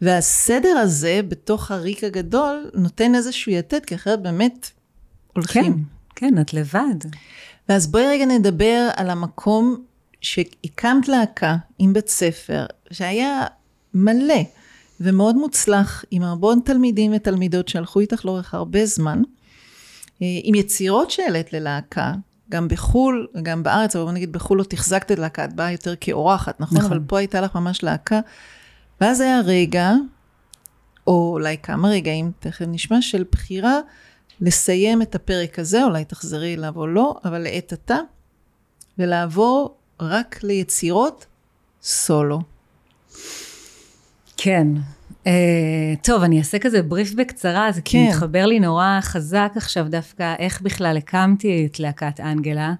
והסדר 0.00 0.78
הזה, 0.78 1.20
בתוך 1.28 1.70
הריק 1.70 2.04
הגדול, 2.04 2.70
נותן 2.74 3.14
איזשהו 3.14 3.52
יתד, 3.52 3.84
כי 3.84 3.94
אחרת 3.94 4.22
באמת 4.22 4.70
הולכים. 5.32 5.84
כן, 6.14 6.28
כן, 6.28 6.40
את 6.40 6.54
לבד. 6.54 7.08
ואז 7.68 7.86
בואי 7.86 8.06
רגע 8.06 8.26
נדבר 8.26 8.88
על 8.96 9.10
המקום 9.10 9.84
שהקמת 10.20 11.08
להקה 11.08 11.56
עם 11.78 11.92
בית 11.92 12.08
ספר, 12.08 12.66
שהיה 12.90 13.44
מלא 13.94 14.42
ומאוד 15.00 15.36
מוצלח, 15.36 16.04
עם 16.10 16.22
המון 16.22 16.60
תלמידים 16.64 17.12
ותלמידות 17.16 17.68
שהלכו 17.68 18.00
איתך 18.00 18.24
לאורך 18.24 18.54
הרבה 18.54 18.86
זמן, 18.86 19.22
אה, 20.22 20.26
עם 20.42 20.54
יצירות 20.54 21.10
שהעלית 21.10 21.52
ללהקה, 21.52 22.12
גם 22.50 22.68
בחו"ל, 22.68 23.28
גם 23.42 23.62
בארץ, 23.62 23.96
אבל 23.96 24.04
בוא 24.04 24.12
נגיד 24.12 24.32
בחו"ל 24.32 24.58
לא 24.58 24.64
תחזקת 24.64 25.12
את 25.12 25.18
להקה, 25.18 25.44
את 25.44 25.52
באה 25.52 25.72
יותר 25.72 25.94
כאורחת, 26.00 26.60
נכון? 26.60 26.78
נכון? 26.78 26.90
אבל 26.90 27.00
פה 27.06 27.18
הייתה 27.18 27.40
לך 27.40 27.54
ממש 27.54 27.82
להקה. 27.82 28.20
ואז 29.00 29.20
היה 29.20 29.40
רגע, 29.44 29.92
או 31.06 31.30
אולי 31.32 31.56
כמה 31.62 31.88
רגעים, 31.88 32.32
תכף 32.40 32.64
נשמע, 32.68 33.02
של 33.02 33.24
בחירה 33.32 33.78
לסיים 34.40 35.02
את 35.02 35.14
הפרק 35.14 35.58
הזה, 35.58 35.84
אולי 35.84 36.04
תחזרי 36.04 36.54
אליו 36.54 36.72
או 36.76 36.86
לא, 36.86 37.14
אבל 37.24 37.38
לעת 37.38 37.72
עתה, 37.72 37.98
ולעבור 38.98 39.74
רק 40.00 40.42
ליצירות 40.42 41.26
סולו. 41.82 42.40
כן. 44.42 44.66
Uh, 45.24 45.28
טוב, 46.02 46.22
אני 46.22 46.38
אעשה 46.38 46.58
כזה 46.58 46.82
בריף 46.82 47.14
בקצרה, 47.14 47.72
זה 47.72 47.80
כן. 47.80 47.90
כי 47.90 48.08
מתחבר 48.08 48.46
לי 48.46 48.60
נורא 48.60 48.98
חזק 49.02 49.52
עכשיו 49.56 49.86
דווקא 49.88 50.34
איך 50.38 50.60
בכלל 50.60 50.96
הקמתי 50.96 51.66
את 51.66 51.80
להקת 51.80 52.20
אנגלה. 52.20 52.74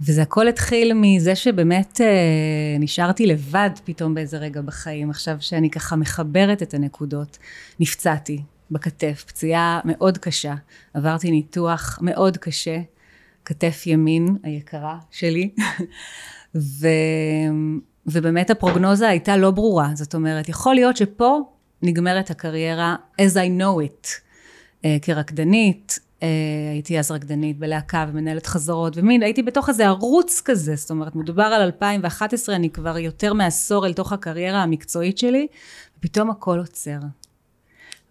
וזה 0.00 0.22
הכל 0.22 0.48
התחיל 0.48 0.92
מזה 0.94 1.36
שבאמת 1.36 2.00
אה, 2.00 2.76
נשארתי 2.80 3.26
לבד 3.26 3.70
פתאום 3.84 4.14
באיזה 4.14 4.38
רגע 4.38 4.60
בחיים. 4.60 5.10
עכשיו 5.10 5.36
שאני 5.40 5.70
ככה 5.70 5.96
מחברת 5.96 6.62
את 6.62 6.74
הנקודות, 6.74 7.38
נפצעתי 7.80 8.42
בכתף, 8.70 9.24
פציעה 9.26 9.80
מאוד 9.84 10.18
קשה. 10.18 10.54
עברתי 10.94 11.30
ניתוח 11.30 11.98
מאוד 12.02 12.36
קשה, 12.36 12.78
כתף 13.44 13.82
ימין 13.86 14.36
היקרה 14.42 14.98
שלי. 15.10 15.50
ו, 16.54 16.88
ובאמת 18.12 18.50
הפרוגנוזה 18.50 19.08
הייתה 19.08 19.36
לא 19.36 19.50
ברורה. 19.50 19.90
זאת 19.94 20.14
אומרת, 20.14 20.48
יכול 20.48 20.74
להיות 20.74 20.96
שפה 20.96 21.38
נגמרת 21.82 22.30
הקריירה 22.30 22.96
as 23.20 23.34
I 23.34 23.60
know 23.60 23.86
it. 23.86 24.08
אה, 24.84 24.96
כרקדנית, 25.02 25.98
אה, 26.22 26.28
הייתי 26.72 26.98
אז 26.98 27.10
רקדנית 27.10 27.58
בלהקה 27.58 28.06
ומנהלת 28.08 28.46
חזרות 28.46 28.96
ומין, 28.96 29.22
הייתי 29.22 29.42
בתוך 29.42 29.68
איזה 29.68 29.86
ערוץ 29.86 30.42
כזה, 30.44 30.76
זאת 30.76 30.90
אומרת, 30.90 31.16
מדובר 31.16 31.42
על 31.42 31.62
2011, 31.62 32.56
אני 32.56 32.70
כבר 32.70 32.98
יותר 32.98 33.32
מעשור 33.32 33.86
אל 33.86 33.92
תוך 33.92 34.12
הקריירה 34.12 34.62
המקצועית 34.62 35.18
שלי, 35.18 35.46
ופתאום 35.98 36.30
הכל 36.30 36.58
עוצר. 36.58 36.98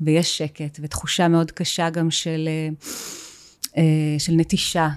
ויש 0.02 0.38
שקט, 0.38 0.80
ותחושה 0.82 1.28
מאוד 1.28 1.52
קשה 1.52 1.90
גם 1.90 2.12
של, 2.12 2.50
אה, 3.78 3.84
של 4.18 4.34
נטישה. 4.34 4.90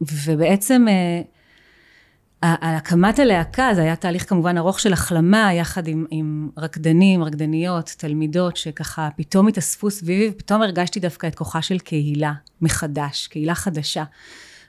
ובעצם 0.00 0.86
על 2.42 2.74
הקמת 2.74 3.18
הלהקה 3.18 3.70
זה 3.74 3.82
היה 3.82 3.96
תהליך 3.96 4.28
כמובן 4.28 4.58
ארוך 4.58 4.80
של 4.80 4.92
החלמה 4.92 5.54
יחד 5.54 5.88
עם, 5.88 6.06
עם 6.10 6.48
רקדנים, 6.58 7.24
רקדניות, 7.24 7.94
תלמידות 7.98 8.56
שככה 8.56 9.08
פתאום 9.16 9.48
התאספו 9.48 9.90
סביבי 9.90 10.28
ופתאום 10.28 10.62
הרגשתי 10.62 11.00
דווקא 11.00 11.26
את 11.26 11.34
כוחה 11.34 11.62
של 11.62 11.78
קהילה 11.78 12.32
מחדש, 12.62 13.26
קהילה 13.26 13.54
חדשה. 13.54 14.04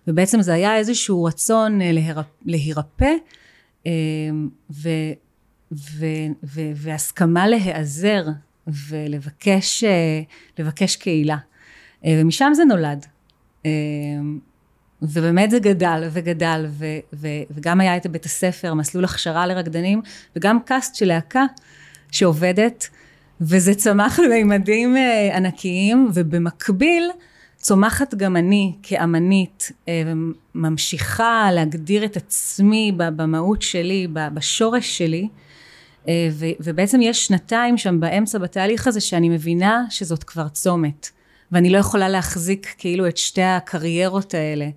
ובעצם 0.08 0.42
זה 0.42 0.54
היה 0.54 0.78
איזשהו 0.78 1.24
רצון 1.24 1.82
אה, 1.82 1.92
להירפ, 1.92 2.26
להירפא 2.46 3.14
אה, 3.88 3.92
ו, 4.72 4.90
ו, 5.72 6.06
ו, 6.44 6.62
והסכמה 6.76 7.48
להיעזר 7.48 8.26
ולבקש 8.68 9.84
אה, 9.84 10.96
קהילה. 11.00 11.38
ומשם 12.08 12.52
זה 12.56 12.64
נולד. 12.66 13.06
ובאמת 15.04 15.52
זה 15.52 15.60
גדל 15.60 16.08
וגדל, 16.12 16.66
ו, 16.70 16.86
ו, 17.14 17.28
וגם 17.52 17.82
היה 17.82 17.98
את 17.98 18.08
בית 18.08 18.26
הספר, 18.26 18.74
מסלול 18.74 19.06
הכשרה 19.06 19.48
לרקדנים, 19.48 20.02
וגם 20.36 20.60
קאסט 20.66 20.96
של 20.96 21.06
להקה 21.06 21.44
שעובדת, 22.12 22.90
וזה 23.42 23.76
צמח 23.76 24.20
למימדים 24.20 24.98
אה, 24.98 25.38
ענקיים, 25.38 26.10
ובמקביל 26.14 27.10
צומחת 27.58 28.16
גם 28.16 28.38
אני 28.38 28.74
כאמנית, 28.84 29.72
אה, 29.88 30.04
וממשיכה 30.56 31.50
להגדיר 31.52 32.06
את 32.06 32.18
עצמי 32.18 32.92
במהות 32.96 33.62
שלי, 33.62 34.08
בשורש 34.34 34.98
שלי, 34.98 35.28
אה, 36.08 36.30
ובעצם 36.60 37.02
יש 37.02 37.26
שנתיים 37.26 37.78
שם 37.78 38.00
באמצע 38.00 38.38
בתהליך 38.38 38.88
הזה 38.88 39.02
שאני 39.02 39.30
מבינה 39.30 39.86
שזאת 39.90 40.24
כבר 40.24 40.48
צומת. 40.48 41.10
ואני 41.54 41.70
לא 41.70 41.78
יכולה 41.78 42.10
להחזיק 42.10 42.76
כאילו 42.78 43.08
את 43.08 43.18
שתי 43.18 43.42
הקריירות 43.42 44.34
האלה, 44.34 44.70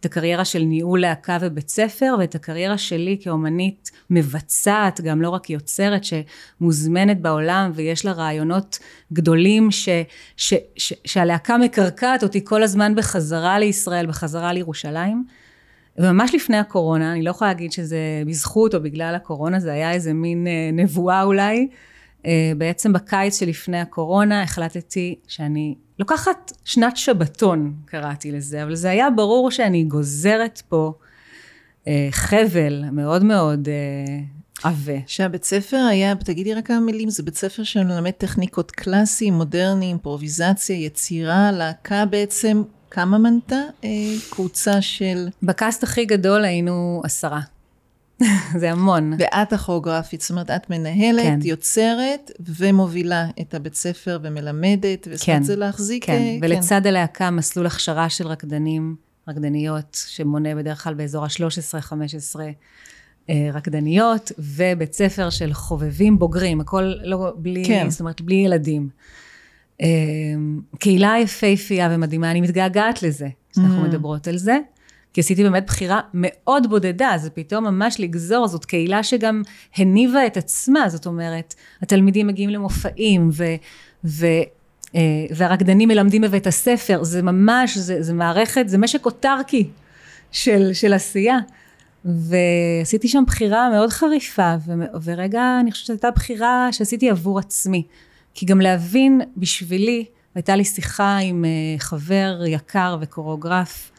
את 0.00 0.04
הקריירה 0.04 0.44
של 0.44 0.62
ניהול 0.62 1.00
להקה 1.00 1.38
ובית 1.40 1.68
ספר, 1.68 2.14
ואת 2.18 2.34
הקריירה 2.34 2.78
שלי 2.78 3.18
כאומנית 3.20 3.90
מבצעת, 4.10 5.00
גם 5.00 5.22
לא 5.22 5.30
רק 5.30 5.50
יוצרת, 5.50 6.02
שמוזמנת 6.04 7.20
בעולם 7.20 7.70
ויש 7.74 8.04
לה 8.04 8.12
רעיונות 8.12 8.78
גדולים, 9.12 9.70
ש, 9.70 9.88
ש, 10.36 10.54
ש, 10.76 10.92
שהלהקה 11.04 11.58
מקרקעת 11.58 12.22
אותי 12.22 12.44
כל 12.44 12.62
הזמן 12.62 12.94
בחזרה 12.94 13.58
לישראל, 13.58 14.06
בחזרה 14.06 14.52
לירושלים. 14.52 15.24
וממש 15.98 16.34
לפני 16.34 16.56
הקורונה, 16.56 17.12
אני 17.12 17.22
לא 17.22 17.30
יכולה 17.30 17.50
להגיד 17.50 17.72
שזה 17.72 17.98
בזכות 18.26 18.74
או 18.74 18.82
בגלל 18.82 19.14
הקורונה, 19.14 19.60
זה 19.60 19.72
היה 19.72 19.92
איזה 19.92 20.12
מין 20.12 20.46
אה, 20.46 20.70
נבואה 20.72 21.22
אולי. 21.22 21.68
אה, 22.26 22.52
בעצם 22.58 22.92
בקיץ 22.92 23.38
שלפני 23.40 23.80
הקורונה 23.80 24.42
החלטתי 24.42 25.14
שאני 25.28 25.74
לוקחת 25.98 26.52
שנת 26.64 26.96
שבתון, 26.96 27.74
קראתי 27.84 28.32
לזה, 28.32 28.62
אבל 28.62 28.74
זה 28.74 28.90
היה 28.90 29.10
ברור 29.10 29.50
שאני 29.50 29.84
גוזרת 29.84 30.62
פה 30.68 30.92
אה, 31.86 32.08
חבל 32.10 32.84
מאוד 32.92 33.24
מאוד 33.24 33.68
אה, 33.68 34.18
עבה. 34.70 34.98
שהבית 35.06 35.44
ספר 35.44 35.86
היה, 35.90 36.14
תגידי 36.14 36.54
רק 36.54 36.66
כמה 36.66 36.80
מילים, 36.80 37.10
זה 37.10 37.22
בית 37.22 37.36
ספר 37.36 37.62
שמלמד 37.62 38.10
טכניקות 38.10 38.70
קלאסי, 38.70 39.30
מודרני, 39.30 39.86
אימפרוביזציה, 39.86 40.76
יצירה, 40.76 41.52
להקה 41.52 42.06
בעצם. 42.06 42.62
כמה 42.90 43.18
מנתה 43.18 43.60
קבוצה 44.30 44.82
של... 44.82 45.28
בקאסט 45.42 45.82
הכי 45.82 46.04
גדול 46.04 46.44
היינו 46.44 47.00
עשרה. 47.04 47.40
זה 48.60 48.72
המון. 48.72 49.12
ואת 49.18 49.52
הכוריאוגרפית, 49.52 50.20
זאת 50.20 50.30
אומרת, 50.30 50.50
את 50.50 50.70
מנהלת, 50.70 51.22
כן. 51.22 51.38
יוצרת 51.42 52.30
ומובילה 52.40 53.26
את 53.40 53.54
הבית 53.54 53.74
ספר 53.74 54.18
ומלמדת, 54.22 55.08
וזאת 55.10 55.26
כן. 55.26 55.42
זה 55.42 55.56
להחזיק... 55.56 56.04
כן, 56.04 56.12
אה, 56.12 56.38
ולצד 56.42 56.80
כן. 56.82 56.88
הלהקה 56.88 57.30
מסלול 57.30 57.66
הכשרה 57.66 58.08
של 58.08 58.26
רקדנים, 58.26 58.96
רקדניות, 59.28 60.04
שמונה 60.08 60.54
בדרך 60.54 60.84
כלל 60.84 60.94
באזור 60.94 61.24
ה-13-15 61.24 62.40
אה, 63.30 63.50
רקדניות, 63.52 64.32
ובית 64.38 64.92
ספר 64.92 65.30
של 65.30 65.52
חובבים 65.52 66.18
בוגרים, 66.18 66.60
הכל 66.60 66.92
לא 67.02 67.32
בלי, 67.36 67.64
כן. 67.64 67.90
זאת 67.90 68.00
אומרת, 68.00 68.20
בלי 68.20 68.34
ילדים. 68.34 68.88
אה, 69.80 69.86
קהילה 70.78 71.14
יפהפייה 71.22 71.88
ומדהימה, 71.92 72.30
אני 72.30 72.40
מתגעגעת 72.40 73.02
לזה, 73.02 73.28
כשאנחנו 73.52 73.84
mm. 73.84 73.88
מדברות 73.88 74.28
על 74.28 74.36
זה. 74.36 74.58
כי 75.14 75.20
עשיתי 75.20 75.42
באמת 75.42 75.66
בחירה 75.66 76.00
מאוד 76.14 76.70
בודדה, 76.70 77.12
זה 77.16 77.30
פתאום 77.30 77.64
ממש 77.64 78.00
לגזור, 78.00 78.48
זאת 78.48 78.64
קהילה 78.64 79.02
שגם 79.02 79.42
הניבה 79.76 80.26
את 80.26 80.36
עצמה, 80.36 80.88
זאת 80.88 81.06
אומרת, 81.06 81.54
התלמידים 81.82 82.26
מגיעים 82.26 82.50
למופעים, 82.50 83.30
ו... 83.32 83.44
ו 84.04 84.26
אה, 84.94 85.00
והרקדנים 85.30 85.88
מלמדים 85.88 86.22
בבית 86.22 86.46
הספר, 86.46 87.04
זה 87.04 87.22
ממש, 87.22 87.78
זה, 87.78 88.02
זה 88.02 88.14
מערכת, 88.14 88.68
זה 88.68 88.78
משק 88.78 89.06
אוטרקי 89.06 89.68
של, 90.32 90.70
של 90.72 90.92
עשייה. 90.92 91.38
ועשיתי 92.04 93.08
שם 93.08 93.24
בחירה 93.26 93.70
מאוד 93.70 93.90
חריפה, 93.90 94.54
ו, 94.66 94.72
ורגע 95.02 95.56
אני 95.60 95.72
חושבת 95.72 95.84
שזו 95.86 95.92
הייתה 95.92 96.10
בחירה 96.10 96.68
שעשיתי 96.72 97.10
עבור 97.10 97.38
עצמי. 97.38 97.82
כי 98.34 98.46
גם 98.46 98.60
להבין 98.60 99.20
בשבילי, 99.36 100.04
הייתה 100.34 100.56
לי 100.56 100.64
שיחה 100.64 101.16
עם 101.16 101.44
אה, 101.44 101.78
חבר 101.78 102.40
יקר 102.46 102.96
וקוריאוגרף 103.00 103.90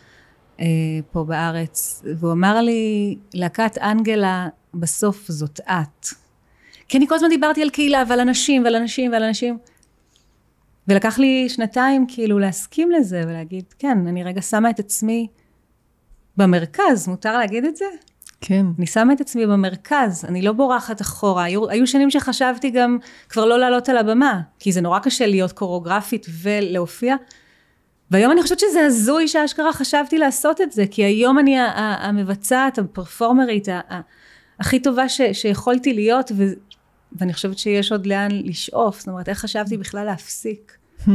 פה 1.12 1.24
בארץ, 1.24 2.04
והוא 2.20 2.32
אמר 2.32 2.62
לי, 2.62 3.16
להקת 3.34 3.78
אנגלה 3.78 4.48
בסוף 4.74 5.26
זאת 5.28 5.60
את. 5.60 6.08
כי 6.88 6.98
אני 6.98 7.08
כל 7.08 7.16
הזמן 7.16 7.30
דיברתי 7.30 7.62
על 7.62 7.70
קהילה 7.70 8.04
ועל 8.10 8.20
אנשים 8.20 8.64
ועל 8.64 8.76
אנשים 8.76 9.12
ועל 9.12 9.24
אנשים. 9.24 9.58
ולקח 10.88 11.20
לי 11.20 11.50
שנתיים 11.50 12.06
כאילו 12.08 12.40
להסכים 12.40 12.92
לזה 12.92 13.24
ולהגיד, 13.28 13.66
כן, 13.80 14.08
אני 14.08 14.24
רגע 14.24 14.42
שמה 14.42 14.70
את 14.70 14.80
עצמי 14.80 15.28
במרכז, 16.38 17.08
מותר 17.08 17.38
להגיד 17.38 17.66
את 17.66 17.76
זה? 17.76 17.86
כן. 18.42 18.66
אני 18.78 18.88
שמה 18.88 19.14
את 19.14 19.22
עצמי 19.22 19.48
במרכז, 19.48 20.26
אני 20.26 20.42
לא 20.42 20.52
בורחת 20.52 21.02
אחורה. 21.02 21.44
היו, 21.44 21.70
היו 21.70 21.88
שנים 21.88 22.12
שחשבתי 22.12 22.70
גם 22.70 22.98
כבר 23.30 23.46
לא 23.46 23.60
לעלות 23.60 23.90
על 23.90 23.98
הבמה, 23.98 24.42
כי 24.60 24.72
זה 24.72 24.82
נורא 24.82 25.00
קשה 25.00 25.28
להיות 25.28 25.52
קוריאוגרפית 25.52 26.26
ולהופיע. 26.42 27.16
והיום 28.12 28.32
אני 28.32 28.42
חושבת 28.42 28.60
שזה 28.60 28.86
הזוי 28.86 29.28
שאשכרה 29.28 29.74
חשבתי 29.74 30.18
לעשות 30.18 30.62
את 30.62 30.72
זה, 30.72 30.86
כי 30.92 31.04
היום 31.04 31.40
אני 31.40 31.56
המבצעת, 31.78 32.78
הפרפורמרית, 32.78 33.68
הכי 34.60 34.80
טובה 34.80 35.10
ש, 35.10 35.22
שיכולתי 35.34 35.94
להיות, 35.94 36.32
ו, 36.38 36.44
ואני 37.12 37.34
חושבת 37.34 37.58
שיש 37.58 37.92
עוד 37.92 38.06
לאן 38.06 38.32
לשאוף. 38.32 39.00
זאת 39.00 39.08
אומרת, 39.08 39.30
איך 39.30 39.40
חשבתי 39.40 39.78
בכלל 39.78 40.06
להפסיק? 40.06 40.78
Hmm, 41.06 41.10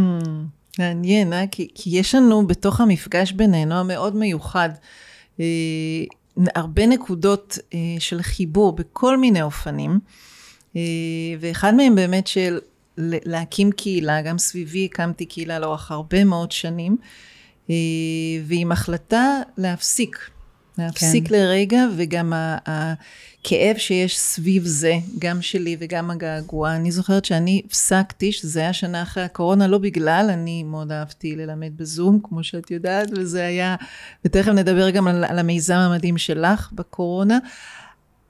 מעניין, 0.78 1.32
אה? 1.32 1.46
כי, 1.50 1.68
כי 1.74 1.90
יש 1.98 2.14
לנו 2.14 2.46
בתוך 2.46 2.80
המפגש 2.80 3.32
בינינו 3.32 3.74
המאוד 3.74 4.16
מיוחד. 4.16 4.68
אה, 5.40 5.44
הרבה 6.54 6.86
נקודות 6.86 7.58
אה, 7.74 7.78
של 7.98 8.22
חיבור 8.22 8.72
בכל 8.72 9.16
מיני 9.16 9.42
אופנים, 9.42 10.00
אה, 10.76 10.82
ואחד 11.40 11.74
מהם 11.74 11.94
באמת 11.94 12.26
של 12.26 12.58
להקים 12.98 13.72
קהילה, 13.72 14.22
גם 14.22 14.38
סביבי 14.38 14.84
הקמתי 14.84 15.26
קהילה 15.26 15.58
לאורך 15.58 15.90
הרבה 15.90 16.24
מאוד 16.24 16.52
שנים, 16.52 16.96
אה, 17.70 17.74
ועם 18.46 18.72
החלטה 18.72 19.40
להפסיק, 19.58 20.30
להפסיק 20.78 21.28
כן. 21.28 21.34
לרגע, 21.34 21.86
וגם 21.96 22.32
הכאב 22.66 23.76
שיש 23.76 24.18
סביב 24.18 24.66
זה, 24.66 24.94
גם 25.18 25.42
שלי 25.42 25.76
וגם 25.80 26.10
הגעגוע. 26.10 26.76
אני 26.76 26.90
זוכרת 26.90 27.24
שאני 27.24 27.62
הפסקתי, 27.66 28.32
שזה 28.32 28.60
היה 28.60 28.72
שנה 28.72 29.02
אחרי 29.02 29.22
הקורונה, 29.22 29.66
לא 29.66 29.78
בגלל, 29.78 30.30
אני 30.32 30.62
מאוד 30.62 30.92
אהבתי 30.92 31.36
ללמד 31.36 31.72
בזום, 31.76 32.20
כמו 32.22 32.44
שאת 32.44 32.70
יודעת, 32.70 33.08
וזה 33.12 33.46
היה, 33.46 33.76
ותכף 34.24 34.52
נדבר 34.52 34.90
גם 34.90 35.08
על, 35.08 35.24
על 35.24 35.38
המיזם 35.38 35.74
המדהים 35.74 36.18
שלך 36.18 36.72
בקורונה. 36.72 37.38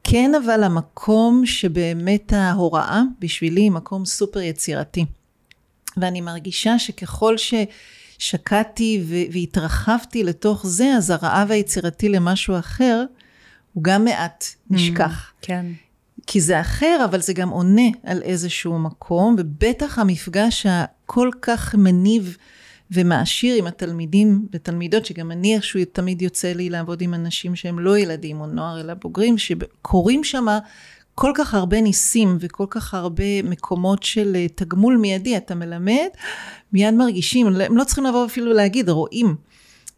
כן, 0.05 0.33
אבל 0.45 0.63
המקום 0.63 1.47
שבאמת 1.47 2.33
ההוראה 2.33 3.03
בשבילי 3.19 3.61
היא 3.61 3.71
מקום 3.71 4.05
סופר 4.05 4.41
יצירתי. 4.41 5.05
ואני 5.97 6.21
מרגישה 6.21 6.79
שככל 6.79 7.39
ש... 7.39 7.55
שקעתי 8.19 9.05
והתרחבתי 9.33 10.25
לתוך 10.25 10.67
זה, 10.67 10.93
אז 10.97 11.11
הרעב 11.11 11.51
היצירתי 11.51 12.09
למשהו 12.09 12.59
אחר, 12.59 13.05
הוא 13.73 13.85
גם 13.85 14.05
מעט 14.05 14.45
mm, 14.45 14.75
נשכח. 14.75 15.33
כן. 15.43 15.67
כי 16.27 16.41
זה 16.41 16.61
אחר, 16.61 17.03
אבל 17.05 17.21
זה 17.21 17.33
גם 17.33 17.49
עונה 17.49 17.89
על 18.05 18.23
איזשהו 18.23 18.79
מקום, 18.79 19.37
ובטח 19.39 19.99
המפגש 19.99 20.67
הכל 20.67 21.31
כך 21.43 21.75
מניב 21.75 22.37
ומעשיר 22.93 23.57
עם 23.57 23.67
התלמידים 23.67 24.47
ותלמידות, 24.53 25.07
שגם 25.07 25.31
אני 25.33 25.55
איכשהו 25.55 25.81
תמיד 25.93 26.23
יוצא 26.23 26.53
לי 26.53 26.71
לעבוד 26.71 27.01
עם 27.03 27.15
אנשים 27.15 27.57
שהם 27.57 27.79
לא 27.79 27.99
ילדים 27.99 28.41
או 28.41 28.47
נוער, 28.47 28.81
אלא 28.81 28.95
בוגרים, 28.95 29.39
שקורים 29.39 30.25
שם 30.25 30.47
כל 31.15 31.33
כך 31.35 31.55
הרבה 31.55 31.81
ניסים 31.81 32.37
וכל 32.41 32.67
כך 32.71 32.95
הרבה 32.95 33.43
מקומות 33.45 34.03
של 34.03 34.37
אה, 34.37 34.47
תגמול 34.55 34.97
מיידי. 34.97 35.37
אתה 35.37 35.55
מלמד, 35.55 36.09
מיד 36.73 36.95
מרגישים, 36.95 37.47
הם 37.47 37.77
לא 37.77 37.85
צריכים 37.85 38.05
לבוא 38.05 38.27
אפילו 38.27 38.53
להגיד, 38.53 38.89
רואים. 38.89 39.37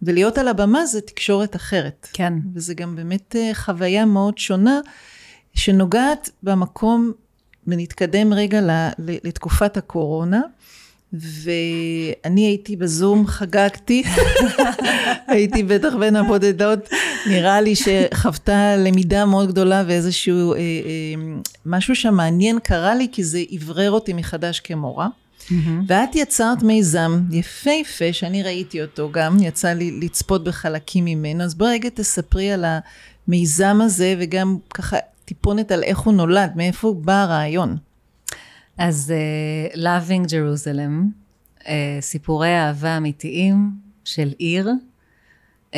ולהיות 0.02 0.38
על 0.38 0.48
הבמה 0.48 0.87
זה 0.87 1.00
תקשורת 1.00 1.57
אחרת. 1.57 2.09
כן. 2.12 2.33
וזה 2.55 2.74
גם 2.74 2.96
באמת 2.96 3.37
אה, 3.37 3.50
חוויה 3.55 4.05
מאוד 4.05 4.38
שונה, 4.38 4.81
שנוגעת 5.55 6.31
במקום, 6.42 7.12
ונתקדם 7.66 8.33
רגע 8.33 8.61
לתקופת 8.98 9.76
הקורונה. 9.76 10.40
ואני 11.12 12.46
הייתי 12.46 12.77
בזום, 12.77 13.27
חגגתי, 13.27 14.03
הייתי 15.29 15.62
בטח 15.62 15.94
בין 15.94 16.16
הבודדות, 16.16 16.79
נראה 17.27 17.61
לי 17.61 17.75
שחוותה 17.77 18.77
למידה 18.77 19.27
מאוד 19.27 19.48
גדולה 19.48 19.85
ואיזשהו 19.87 20.53
אה, 20.53 20.59
אה, 20.59 20.62
משהו 21.66 21.94
שמעניין 21.94 22.59
קרה 22.59 22.94
לי, 22.94 23.09
כי 23.12 23.25
זה 23.25 23.42
אוורר 23.53 23.90
אותי 23.90 24.12
מחדש 24.12 24.61
כמורה. 24.61 25.09
Mm-hmm. 25.09 25.53
ואת 25.87 26.14
יצרת 26.16 26.62
מיזם 26.62 27.20
יפהפה, 27.31 28.12
שאני 28.12 28.42
ראיתי 28.42 28.83
אותו 28.83 29.09
גם, 29.12 29.37
יצא 29.42 29.68
לי 29.68 30.01
לצפות 30.01 30.44
בחלקים 30.44 31.05
ממנו, 31.05 31.44
אז 31.44 31.55
בואי 31.55 31.70
רגע 31.70 31.88
תספרי 31.94 32.53
על 32.53 32.64
המיזם 33.29 33.79
הזה, 33.81 34.14
וגם 34.18 34.57
ככה 34.75 34.96
טיפונת 35.25 35.72
על 35.72 35.83
איך 35.83 35.98
הוא 35.98 36.14
נולד, 36.14 36.51
מאיפה 36.57 36.94
בא 37.01 37.22
הרעיון. 37.22 37.77
אז 38.78 39.12
uh, 39.72 39.76
Loving 39.76 40.26
Jerusalem, 40.28 41.11
uh, 41.61 41.68
סיפורי 42.00 42.58
אהבה 42.58 42.96
אמיתיים 42.96 43.70
של 44.04 44.32
עיר, 44.38 44.70
uh, 45.70 45.76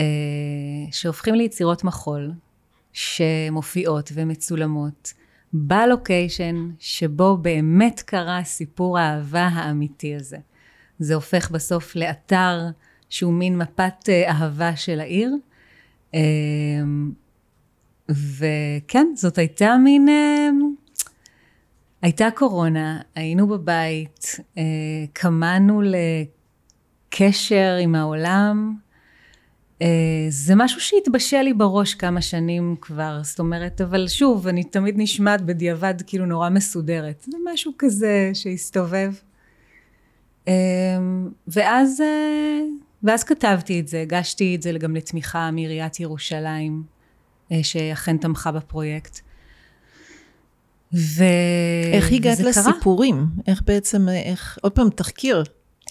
שהופכים 0.92 1.35
ליצירות 1.35 1.85
מחול, 1.85 2.33
שמופיעות 2.92 4.11
ומצולמות 4.14 5.12
בלוקיישן 5.52 6.70
שבו 6.78 7.37
באמת 7.37 8.00
קרה 8.00 8.44
סיפור 8.44 8.98
האהבה 8.98 9.48
האמיתי 9.52 10.14
הזה. 10.14 10.37
זה 10.98 11.14
הופך 11.14 11.50
בסוף 11.50 11.96
לאתר 11.96 12.61
שהוא 13.09 13.33
מין 13.33 13.59
מפת 13.59 14.09
אהבה 14.28 14.76
של 14.76 15.00
העיר. 15.00 15.37
וכן, 18.09 19.07
זאת 19.16 19.38
הייתה 19.38 19.76
מין 19.85 20.09
הייתה 22.04 22.28
קורונה, 22.34 23.00
היינו 23.14 23.46
בבית, 23.46 24.36
אה, 24.58 24.62
קמנו 25.12 25.82
לקשר 27.10 27.76
עם 27.80 27.94
העולם. 27.94 28.74
אה, 29.82 29.86
זה 30.28 30.54
משהו 30.56 30.80
שהתבשל 30.80 31.42
לי 31.42 31.52
בראש 31.52 31.94
כמה 31.94 32.22
שנים 32.22 32.76
כבר, 32.80 33.20
זאת 33.22 33.38
אומרת, 33.38 33.80
אבל 33.80 34.08
שוב, 34.08 34.48
אני 34.48 34.64
תמיד 34.64 34.94
נשמעת 34.98 35.40
בדיעבד 35.40 35.94
כאילו 36.06 36.26
נורא 36.26 36.50
מסודרת. 36.50 37.26
זה 37.30 37.36
משהו 37.52 37.72
כזה 37.78 38.30
שהסתובב. 38.34 39.12
אה, 40.48 40.52
ואז, 41.48 42.02
ואז 43.02 43.24
כתבתי 43.24 43.80
את 43.80 43.88
זה, 43.88 44.00
הגשתי 44.00 44.54
את 44.54 44.62
זה 44.62 44.72
גם 44.72 44.96
לתמיכה 44.96 45.50
מעיריית 45.50 46.00
ירושלים, 46.00 46.82
שאכן 47.62 48.16
תמכה 48.16 48.52
בפרויקט. 48.52 49.20
ו... 50.94 51.24
איך 51.92 52.12
הגעת 52.12 52.40
לסיפורים? 52.40 53.14
קרה? 53.16 53.42
איך 53.46 53.62
בעצם, 53.66 54.09
איך, 54.09 54.59
עוד 54.62 54.72
פעם, 54.72 54.90
תחקיר. 54.90 55.44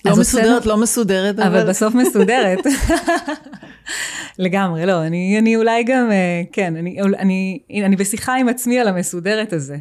לא 0.06 0.16
מסודרת, 0.18 0.46
הוצאנו... 0.46 0.70
לא 0.70 0.78
מסודרת, 0.82 1.39
אבל... 1.39 1.58
אבל 1.58 1.70
בסוף 1.70 1.96
מסודרת. 1.96 2.60
לגמרי, 4.39 4.86
לא, 4.86 5.06
אני, 5.06 5.39
אני 5.39 5.56
אולי 5.56 5.84
גם, 5.84 6.12
אה, 6.12 6.42
כן, 6.52 6.76
אני, 6.76 6.98
אני, 7.20 7.60
אני 7.86 7.96
בשיחה 7.96 8.36
עם 8.36 8.50
עצמי 8.50 8.80
על 8.80 8.88
המסודרת 8.88 9.54
הזה, 9.54 9.78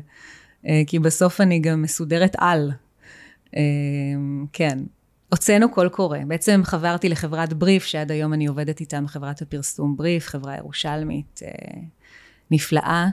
אה, 0.66 0.82
כי 0.86 0.98
בסוף 0.98 1.40
אני 1.40 1.58
גם 1.58 1.82
מסודרת 1.82 2.36
על. 2.38 2.70
אה, 3.56 3.62
כן. 4.52 4.78
הוצאנו 5.30 5.70
קול 5.70 5.88
קורא. 5.88 6.18
בעצם 6.26 6.60
חברתי 6.64 7.08
לחברת 7.08 7.52
בריף, 7.52 7.84
שעד 7.84 8.10
היום 8.10 8.32
אני 8.32 8.46
עובדת 8.46 8.80
איתם, 8.80 9.04
חברת 9.08 9.42
הפרסום 9.42 9.96
בריף, 9.96 10.26
חברה 10.26 10.56
ירושלמית 10.56 11.40
נפלאה. 12.50 13.08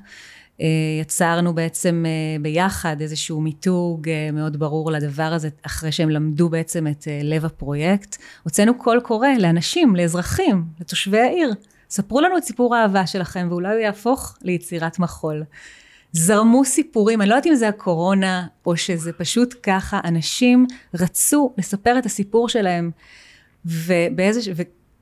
אה, 0.62 0.68
יצרנו 1.02 1.54
בעצם 1.54 2.06
אה, 2.08 2.42
ביחד 2.42 3.02
איזשהו 3.02 3.42
מיתוג 3.42 4.10
אה, 4.10 4.30
מאוד 4.34 4.60
ברור 4.60 4.92
לדבר 4.92 5.24
הזה, 5.24 5.50
אחרי 5.66 5.92
שהם 5.92 6.10
למדו 6.10 6.50
בעצם 6.50 6.88
את 6.88 7.08
לב 7.24 7.46
הפרויקט. 7.46 8.18
הוצאנו 8.44 8.78
קול 8.78 9.00
קורא 9.00 9.28
לאנשים, 9.40 9.96
לאזרחים, 9.96 10.64
לתושבי 10.80 11.20
העיר. 11.20 11.54
ספרו 11.90 12.22
לנו 12.22 12.38
את 12.38 12.44
סיפור 12.44 12.76
האהבה 12.76 13.08
שלכם, 13.08 13.48
ואולי 13.50 13.74
הוא 13.74 13.80
יהפוך 13.80 14.38
ליצירת 14.42 15.00
מחול. 15.00 15.44
זרמו 16.12 16.66
סיפורים, 16.66 17.22
אני 17.22 17.30
לא 17.30 17.36
יודעת 17.36 17.48
אם 17.48 17.56
זה 17.56 17.68
הקורונה, 17.68 18.48
או 18.66 18.78
שזה 18.78 19.14
פשוט 19.14 19.56
ככה, 19.64 20.00
אנשים 20.04 20.68
רצו 20.94 21.54
לספר 21.58 22.00
את 22.00 22.06
הסיפור 22.06 22.50
שלהם, 22.50 22.92
ובאיזה, 23.66 24.52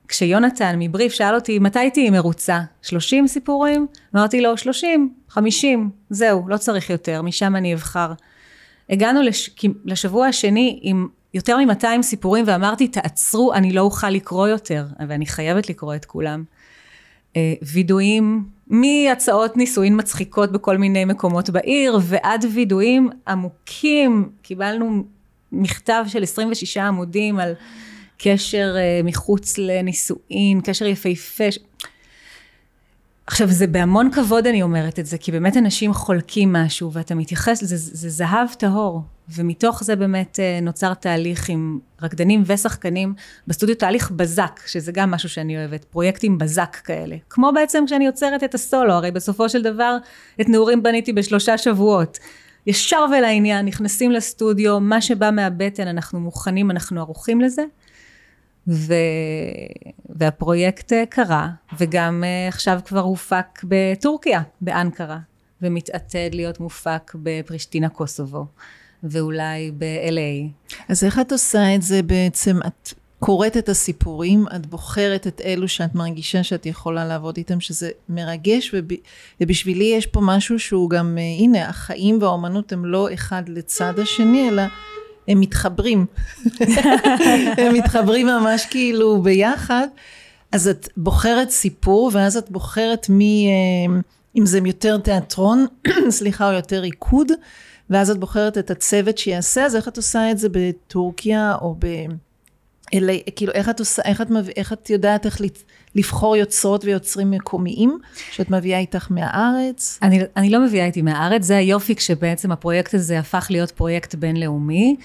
כשיונתן 0.08 0.76
מבריף 0.80 1.14
שאל 1.14 1.36
אותי, 1.36 1.60
מתי 1.60 1.92
תהיי 1.94 2.10
מרוצה? 2.10 2.60
30 2.82 3.28
סיפורים? 3.28 3.88
אמרתי 4.16 4.42
לו, 4.42 4.58
30, 4.58 5.14
50, 5.30 5.90
זהו, 6.10 6.44
לא 6.48 6.58
צריך 6.58 6.90
יותר, 6.90 7.22
משם 7.22 7.56
אני 7.56 7.74
אבחר. 7.74 8.12
הגענו 8.90 9.22
לש... 9.22 9.50
לשבוע 9.86 10.28
השני 10.28 10.80
עם 10.82 11.08
יותר 11.34 11.58
מ-200 11.58 12.02
סיפורים 12.02 12.46
ואמרתי, 12.48 12.88
תעצרו, 12.88 13.54
אני 13.54 13.74
לא 13.74 13.82
אוכל 13.82 14.10
לקרוא 14.10 14.48
יותר, 14.48 14.86
ואני 15.08 15.26
חייבת 15.26 15.70
לקרוא 15.70 15.96
את 15.96 16.06
כולם. 16.06 16.44
אה, 17.36 17.54
וידויים 17.62 18.44
מהצעות 18.68 19.58
נישואין 19.58 20.00
מצחיקות 20.00 20.52
בכל 20.52 20.78
מיני 20.78 21.06
מקומות 21.06 21.50
בעיר, 21.50 22.00
ועד 22.02 22.46
וידויים 22.54 23.10
עמוקים. 23.28 24.30
קיבלנו 24.42 25.04
מכתב 25.52 26.06
של 26.08 26.24
26 26.24 26.78
עמודים 26.78 27.40
על 27.40 27.54
קשר 28.18 28.76
אה, 28.78 29.02
מחוץ 29.04 29.58
לנישואין, 29.58 30.62
קשר 30.64 30.86
יפהפה. 30.86 31.44
עכשיו 33.28 33.48
זה 33.48 33.68
בהמון 33.68 34.12
כבוד 34.12 34.48
אני 34.48 34.62
אומרת 34.62 35.00
את 35.00 35.06
זה, 35.06 35.18
כי 35.18 35.32
באמת 35.32 35.58
אנשים 35.58 35.94
חולקים 35.94 36.54
משהו 36.54 36.94
ואתה 36.94 37.16
מתייחס, 37.16 37.64
זה, 37.64 37.78
זה 37.78 38.10
זהב 38.10 38.50
טהור, 38.58 39.02
ומתוך 39.30 39.84
זה 39.84 39.96
באמת 39.96 40.40
אה, 40.40 40.60
נוצר 40.62 40.94
תהליך 40.94 41.50
עם 41.50 41.80
רקדנים 42.02 42.44
ושחקנים 42.46 43.14
בסטודיו, 43.48 43.76
תהליך 43.76 44.12
בזק, 44.12 44.60
שזה 44.68 44.92
גם 44.92 45.12
משהו 45.12 45.30
שאני 45.30 45.58
אוהבת, 45.58 45.86
פרויקטים 45.86 46.38
בזק 46.38 46.78
כאלה. 46.84 47.16
כמו 47.30 47.52
בעצם 47.56 47.84
כשאני 47.88 48.06
יוצרת 48.06 48.44
את 48.44 48.54
הסולו, 48.54 48.94
הרי 48.94 49.12
בסופו 49.12 49.50
של 49.50 49.62
דבר 49.62 49.98
את 50.42 50.50
נעורים 50.50 50.84
בניתי 50.84 51.14
בשלושה 51.14 51.58
שבועות. 51.58 52.20
ישר 52.68 53.06
ולעניין, 53.18 53.66
נכנסים 53.66 54.12
לסטודיו, 54.12 54.80
מה 54.80 55.02
שבא 55.02 55.32
מהבטן 55.32 55.88
אנחנו 55.88 56.20
מוכנים, 56.20 56.72
אנחנו 56.72 57.00
ערוכים 57.00 57.42
לזה. 57.42 57.64
ו... 58.68 58.94
והפרויקט 60.10 60.94
אה, 60.94 61.04
קרה, 61.10 61.50
וגם 61.78 62.24
אה, 62.24 62.48
עכשיו 62.48 62.80
כבר 62.86 63.00
הופק 63.00 63.64
בטורקיה, 63.64 64.42
באנקרה, 64.62 65.18
ומתעתד 65.62 66.30
להיות 66.34 66.60
מופק 66.60 67.12
בפרישטינה 67.16 67.90
קוסובו, 67.90 68.46
ואולי 69.04 69.72
ב-LA. 69.78 70.74
אז 70.90 71.04
איך 71.04 71.20
את 71.20 71.32
עושה 71.32 71.76
את 71.76 71.82
זה 71.82 72.02
בעצם? 72.02 72.60
את 72.68 72.94
קוראת 73.20 73.58
את 73.58 73.70
הסיפורים, 73.70 74.46
את 74.56 74.66
בוחרת 74.66 75.28
את 75.28 75.42
אלו 75.46 75.68
שאת 75.68 75.96
מרגישה 75.96 76.44
שאת 76.44 76.66
יכולה 76.66 77.06
לעבוד 77.06 77.38
איתם, 77.38 77.60
שזה 77.60 77.90
מרגש, 78.10 78.72
וב... 78.74 78.88
ובשבילי 79.42 79.86
יש 79.86 80.06
פה 80.06 80.20
משהו 80.24 80.60
שהוא 80.60 80.90
גם, 80.90 81.18
אה, 81.18 81.24
הנה, 81.24 81.70
החיים 81.70 82.22
והאומנות 82.22 82.72
הם 82.72 82.86
לא 82.86 83.14
אחד 83.14 83.44
לצד 83.50 84.00
השני, 84.00 84.50
אלא 84.50 84.64
הם 85.28 85.40
מתחברים. 85.40 86.06
הם 87.58 87.74
מתחברים 87.74 88.28
ממש 88.28 88.66
כאילו 88.66 89.22
ביחד. 89.22 89.88
אז 90.52 90.68
את 90.68 90.90
בוחרת 90.98 91.50
סיפור, 91.50 92.12
ואז 92.14 92.38
את 92.38 92.52
בוחרת 92.52 93.10
מי, 93.10 93.48
אה, 93.48 94.00
אם 94.38 94.46
זה 94.46 94.60
יותר 94.66 94.98
תיאטרון, 94.98 95.66
סליחה, 96.10 96.50
או 96.50 96.54
יותר 96.54 96.80
ריקוד, 96.80 97.32
ואז 97.90 98.10
את 98.10 98.18
בוחרת 98.18 98.58
את 98.58 98.72
הצוות 98.72 99.18
שיעשה, 99.18 99.66
אז 99.66 99.76
איך 99.76 99.88
את 99.88 99.98
עושה 99.98 100.32
את 100.32 100.38
זה 100.38 100.48
בטורקיה, 100.52 101.56
או 101.62 101.76
ב... 101.80 101.86
אלה, 102.94 103.14
כאילו, 103.36 103.54
איך 103.54 103.70
את 103.70 103.80
עושה, 103.80 104.02
איך 104.02 104.22
את, 104.22 104.28
איך 104.58 104.74
את 104.74 104.90
יודעת 104.90 105.26
איך 105.26 105.42
לבחור 105.98 106.36
יוצרות 106.36 106.86
ויוצרים 106.86 107.32
מקומיים, 107.32 108.00
שאת 108.32 108.50
מביאה 108.50 108.80
איתך 108.80 109.08
מהארץ? 109.10 110.00
אני, 110.02 110.20
אני 110.36 110.50
לא 110.50 110.66
מביאה 110.66 110.86
איתי 110.86 111.02
מהארץ, 111.02 111.44
זה 111.44 111.58
היופי 111.58 111.96
כשבעצם 111.96 112.52
הפרויקט 112.52 112.94
הזה 112.94 113.20
הפך 113.20 113.48
להיות 113.50 113.72
פרויקט 113.72 114.16
בינלאומי, 114.16 114.96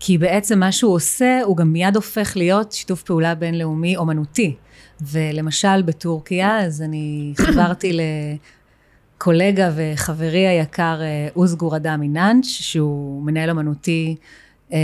כי 0.00 0.18
בעצם 0.18 0.58
מה 0.58 0.72
שהוא 0.72 0.94
עושה, 0.94 1.40
הוא 1.44 1.56
גם 1.56 1.72
מיד 1.72 1.96
הופך 1.96 2.32
להיות 2.36 2.72
שיתוף 2.72 3.02
פעולה 3.02 3.34
בינלאומי 3.34 3.96
אומנותי. 3.96 4.56
ולמשל 5.00 5.82
בטורקיה, 5.82 6.60
אז 6.60 6.82
אני 6.82 7.32
חברתי 7.44 7.98
לקולגה 9.16 9.70
וחברי 9.76 10.46
היקר 10.46 11.00
אוזגור 11.36 11.76
אדם 11.76 12.02
איננץ', 12.02 12.46
שהוא 12.46 13.22
מנהל 13.22 13.50
אומנותי 13.50 14.16
אה, 14.72 14.78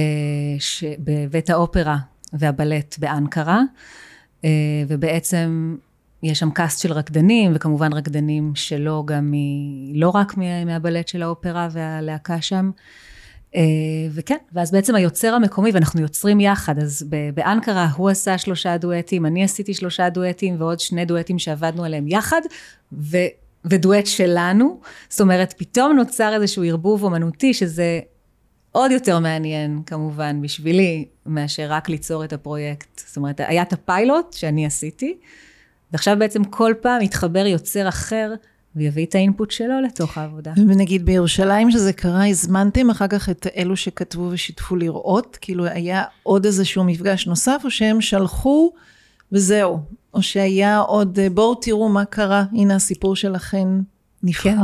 בבית 0.99 1.51
האופרה 1.51 1.97
והבלט 2.33 2.99
באנקרה, 2.99 3.57
אה, 3.57 3.63
ובעצם 4.89 5.77
יש 6.23 6.39
שם 6.39 6.51
קאסט 6.51 6.83
של 6.83 6.93
רקדנים, 6.93 7.53
וכמובן 7.55 7.93
רקדנים 7.93 8.53
שלא 8.55 9.03
גם 9.07 9.31
מ... 9.31 9.35
לא 9.95 10.09
רק 10.09 10.37
מהבלט 10.67 11.09
של 11.09 11.23
האופרה 11.23 11.69
והלהקה 11.73 12.41
שם. 12.41 12.71
אה, 13.57 13.63
וכן, 14.11 14.37
ואז 14.53 14.73
בעצם 14.73 14.95
היוצר 14.95 15.35
המקומי, 15.35 15.71
ואנחנו 15.71 16.01
יוצרים 16.01 16.41
יחד, 16.41 16.79
אז 16.79 17.07
באנקרה 17.35 17.89
הוא 17.97 18.11
עשה 18.11 18.39
שלושה 18.39 18.77
דואטים, 18.77 19.27
אני 19.27 19.45
עשיתי 19.45 19.75
שלושה 19.75 20.09
דואטים 20.09 20.57
ועוד 20.59 20.81
שני 20.81 21.05
דואטים 21.05 21.39
שעבדנו 21.39 21.85
עליהם 21.85 22.09
יחד, 22.09 22.41
ו, 22.93 23.17
ודואט 23.65 24.07
שלנו, 24.07 24.81
זאת 25.09 25.21
אומרת, 25.21 25.55
פתאום 25.59 25.93
נוצר 25.93 26.35
איזשהו 26.35 26.65
ערבוב 26.65 27.05
אומנותי, 27.05 27.55
שזה 27.55 28.01
עוד 28.79 28.91
יותר 28.91 29.19
מעניין 29.19 29.83
כמובן 29.87 30.43
בשבילי, 30.43 31.05
מאשר 31.27 31.67
רק 31.71 31.89
ליצור 31.89 32.25
את 32.25 32.33
הפרויקט. 32.33 33.03
זאת 33.07 33.17
אומרת, 33.17 33.41
היה 33.41 33.63
את 33.63 33.73
הפיילוט 33.73 34.33
שאני 34.33 34.67
עשיתי, 34.67 35.17
ועכשיו 35.93 36.17
בעצם 36.19 36.45
כל 36.45 36.73
פעם 36.81 37.03
מתחבר 37.03 37.47
יוצר 37.47 37.89
אחר 37.89 38.35
ויביא 38.77 39.07
את 39.07 39.15
האינפוט 39.15 39.51
שלו 39.51 39.81
לתוך 39.81 40.19
העבודה. 40.19 40.53
ונגיד 40.57 41.07
בירושלים 41.07 41.71
שזה 41.71 41.93
קרה, 41.93 42.29
הזמנתם 42.29 42.91
אחר 42.91 43.07
כך 43.09 43.29
את 43.29 43.47
אלו 43.57 43.77
שכתבו 43.77 44.29
ושיתפו 44.31 44.77
לראות? 44.77 45.39
כאילו 45.41 45.65
היה 45.65 46.03
עוד 46.23 46.45
איזשהו 46.45 46.85
מפגש 46.85 47.27
נוסף, 47.27 47.61
או 47.65 47.71
שהם 47.71 48.01
שלחו 48.01 48.73
וזהו? 49.33 49.79
או 50.15 50.23
שהיה 50.23 50.79
עוד, 50.79 51.19
בואו 51.35 51.55
תראו 51.55 51.89
מה 51.89 52.05
קרה, 52.05 52.45
הנה 52.53 52.75
הסיפור 52.75 53.17
שלכם 53.17 53.81
נבחר? 54.23 54.51
כן. 54.51 54.61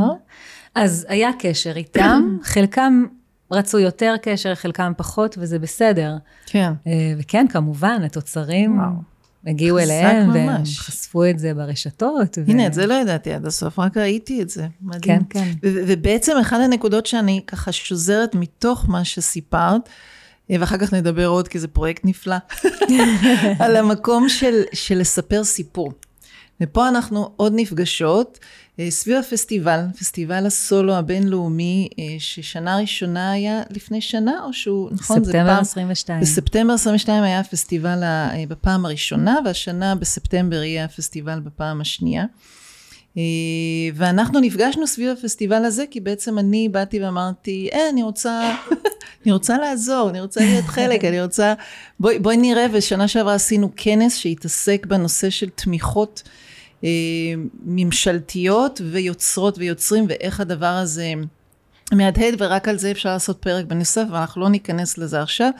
אז 0.74 1.06
היה 1.08 1.30
קשר 1.38 1.76
איתם, 1.76 2.38
חלקם 2.42 3.04
רצו 3.50 3.78
יותר 3.78 4.14
קשר, 4.22 4.54
חלקם 4.54 4.92
פחות, 4.96 5.36
וזה 5.38 5.58
בסדר. 5.58 6.16
כן. 6.46 6.72
אה, 6.86 7.14
וכן, 7.18 7.46
כמובן, 7.48 8.02
התוצרים 8.04 8.78
וואו. 8.78 9.14
הגיעו 9.46 9.78
אליהם, 9.78 10.26
ממש. 10.26 10.36
והם 10.36 10.64
חשפו 10.64 11.24
את 11.24 11.38
זה 11.38 11.54
ברשתות. 11.54 12.38
הנה, 12.46 12.62
ו... 12.62 12.66
את 12.66 12.74
זה 12.74 12.86
לא 12.86 12.94
ידעתי 12.94 13.32
עד 13.32 13.46
הסוף, 13.46 13.78
רק 13.78 13.96
ראיתי 13.96 14.42
את 14.42 14.50
זה. 14.50 14.66
מדהים. 14.82 15.24
כן, 15.24 15.40
כן. 15.40 15.52
ובעצם 15.62 16.32
אחת 16.40 16.56
הנקודות 16.64 17.06
שאני 17.06 17.40
ככה 17.46 17.72
שוזרת 17.72 18.34
מתוך 18.34 18.88
מה 18.88 19.04
שסיפרת, 19.04 19.88
אה, 20.50 20.56
ואחר 20.60 20.78
כך 20.78 20.94
נדבר 20.94 21.26
עוד, 21.26 21.48
כי 21.48 21.58
זה 21.58 21.68
פרויקט 21.68 22.04
נפלא, 22.04 22.36
על 23.58 23.76
המקום 23.76 24.28
של, 24.28 24.62
של 24.72 24.98
לספר 24.98 25.44
סיפור. 25.44 25.92
ופה 26.60 26.88
אנחנו 26.88 27.30
עוד 27.36 27.52
נפגשות. 27.56 28.38
אה, 28.80 28.90
סביב 28.90 29.16
הפסטיבל, 29.16 29.80
פסטיבל 29.98 30.46
הסולו 30.46 30.94
הבינלאומי, 30.94 31.88
אה, 31.98 32.04
ששנה 32.18 32.76
ראשונה 32.76 33.32
היה 33.32 33.62
לפני 33.70 34.00
שנה, 34.00 34.40
או 34.44 34.52
שהוא, 34.52 34.90
נכון? 34.92 35.24
ספטמבר 35.24 35.54
פעם, 35.54 35.60
22. 35.60 36.20
בספטמבר 36.20 36.74
22 36.74 37.24
היה 37.24 37.40
הפסטיבל 37.40 38.02
אה, 38.02 38.44
בפעם 38.48 38.86
הראשונה, 38.86 39.38
והשנה 39.44 39.94
בספטמבר 39.94 40.62
יהיה 40.62 40.84
הפסטיבל 40.84 41.40
בפעם 41.40 41.80
השנייה. 41.80 42.24
ואנחנו 43.94 44.40
נפגשנו 44.40 44.86
סביב 44.86 45.10
הפסטיבל 45.18 45.64
הזה, 45.64 45.84
כי 45.90 46.00
בעצם 46.00 46.38
אני 46.38 46.68
באתי 46.68 47.00
ואמרתי, 47.00 47.68
אה, 47.72 47.88
אני 47.90 48.02
רוצה, 48.02 48.56
אני 49.24 49.32
רוצה 49.32 49.58
לעזור, 49.58 50.10
אני 50.10 50.20
רוצה 50.20 50.40
להיות 50.40 50.64
חלק, 50.64 51.04
אני 51.04 51.22
רוצה... 51.22 51.54
בואי, 52.00 52.18
בואי 52.18 52.36
נראה, 52.36 52.66
ושנה 52.72 53.08
שעברה 53.08 53.34
עשינו 53.34 53.70
כנס 53.76 54.16
שהתעסק 54.16 54.86
בנושא 54.86 55.30
של 55.30 55.48
תמיכות. 55.48 56.22
אה, 56.84 56.88
ממשלתיות 57.64 58.80
ויוצרות 58.90 59.58
ויוצרים 59.58 60.06
ואיך 60.08 60.40
הדבר 60.40 60.66
הזה 60.66 61.12
מהדהד 61.92 62.34
ורק 62.38 62.68
על 62.68 62.78
זה 62.78 62.90
אפשר 62.90 63.08
לעשות 63.08 63.38
פרק 63.38 63.64
בנוסף 63.64 64.04
ואנחנו 64.10 64.40
לא 64.40 64.48
ניכנס 64.48 64.98
לזה 64.98 65.22
עכשיו. 65.22 65.50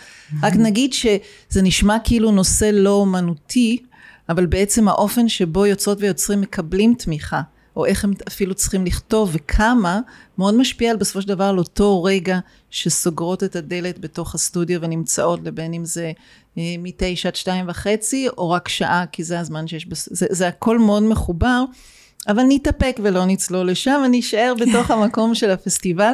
רק 0.43 0.53
נגיד 0.57 0.93
שזה 0.93 1.63
נשמע 1.63 1.97
כאילו 2.05 2.31
נושא 2.31 2.71
לא 2.73 2.91
אומנותי, 2.91 3.79
אבל 4.29 4.47
בעצם 4.47 4.89
האופן 4.89 5.29
שבו 5.29 5.67
יוצרות 5.67 5.99
ויוצרים 6.01 6.41
מקבלים 6.41 6.95
תמיכה. 6.99 7.41
או 7.77 7.87
איך 7.87 8.05
הם 8.05 8.13
אפילו 8.29 8.55
צריכים 8.55 8.85
לכתוב 8.85 9.31
וכמה, 9.33 10.01
מאוד 10.39 10.55
משפיע 10.55 10.91
על 10.91 10.97
בסופו 10.97 11.23
של 11.23 11.29
דבר 11.29 11.45
על 11.45 11.59
אותו 11.59 12.05
רגע 12.05 12.39
שסוגרות 12.71 13.45
את 13.45 13.57
הדלת 13.57 13.99
בתוך 13.99 14.35
הסטודיו 14.35 14.83
ונמצאות, 14.83 15.41
לבין 15.45 15.75
אם 15.75 15.85
זה 15.85 16.13
אה, 16.59 16.75
מתשע 16.79 17.29
עד 17.29 17.37
שתיים 17.37 17.69
וחצי, 17.69 18.29
או 18.29 18.51
רק 18.51 18.69
שעה, 18.69 19.05
כי 19.13 19.25
זה 19.25 19.41
הזמן 19.41 19.67
שיש, 19.67 19.87
בס... 19.87 20.09
זה, 20.13 20.27
זה 20.31 20.49
הכל 20.49 20.79
מאוד 20.79 21.03
מחובר, 21.03 21.65
אבל 22.29 22.43
נתאפק 22.49 23.01
ולא 23.03 23.25
נצלול 23.25 23.71
לשם, 23.71 24.03
ונשאר 24.07 24.55
בתוך 24.61 24.91
המקום 24.91 25.35
של 25.35 25.51
הפסטיבל. 25.51 26.13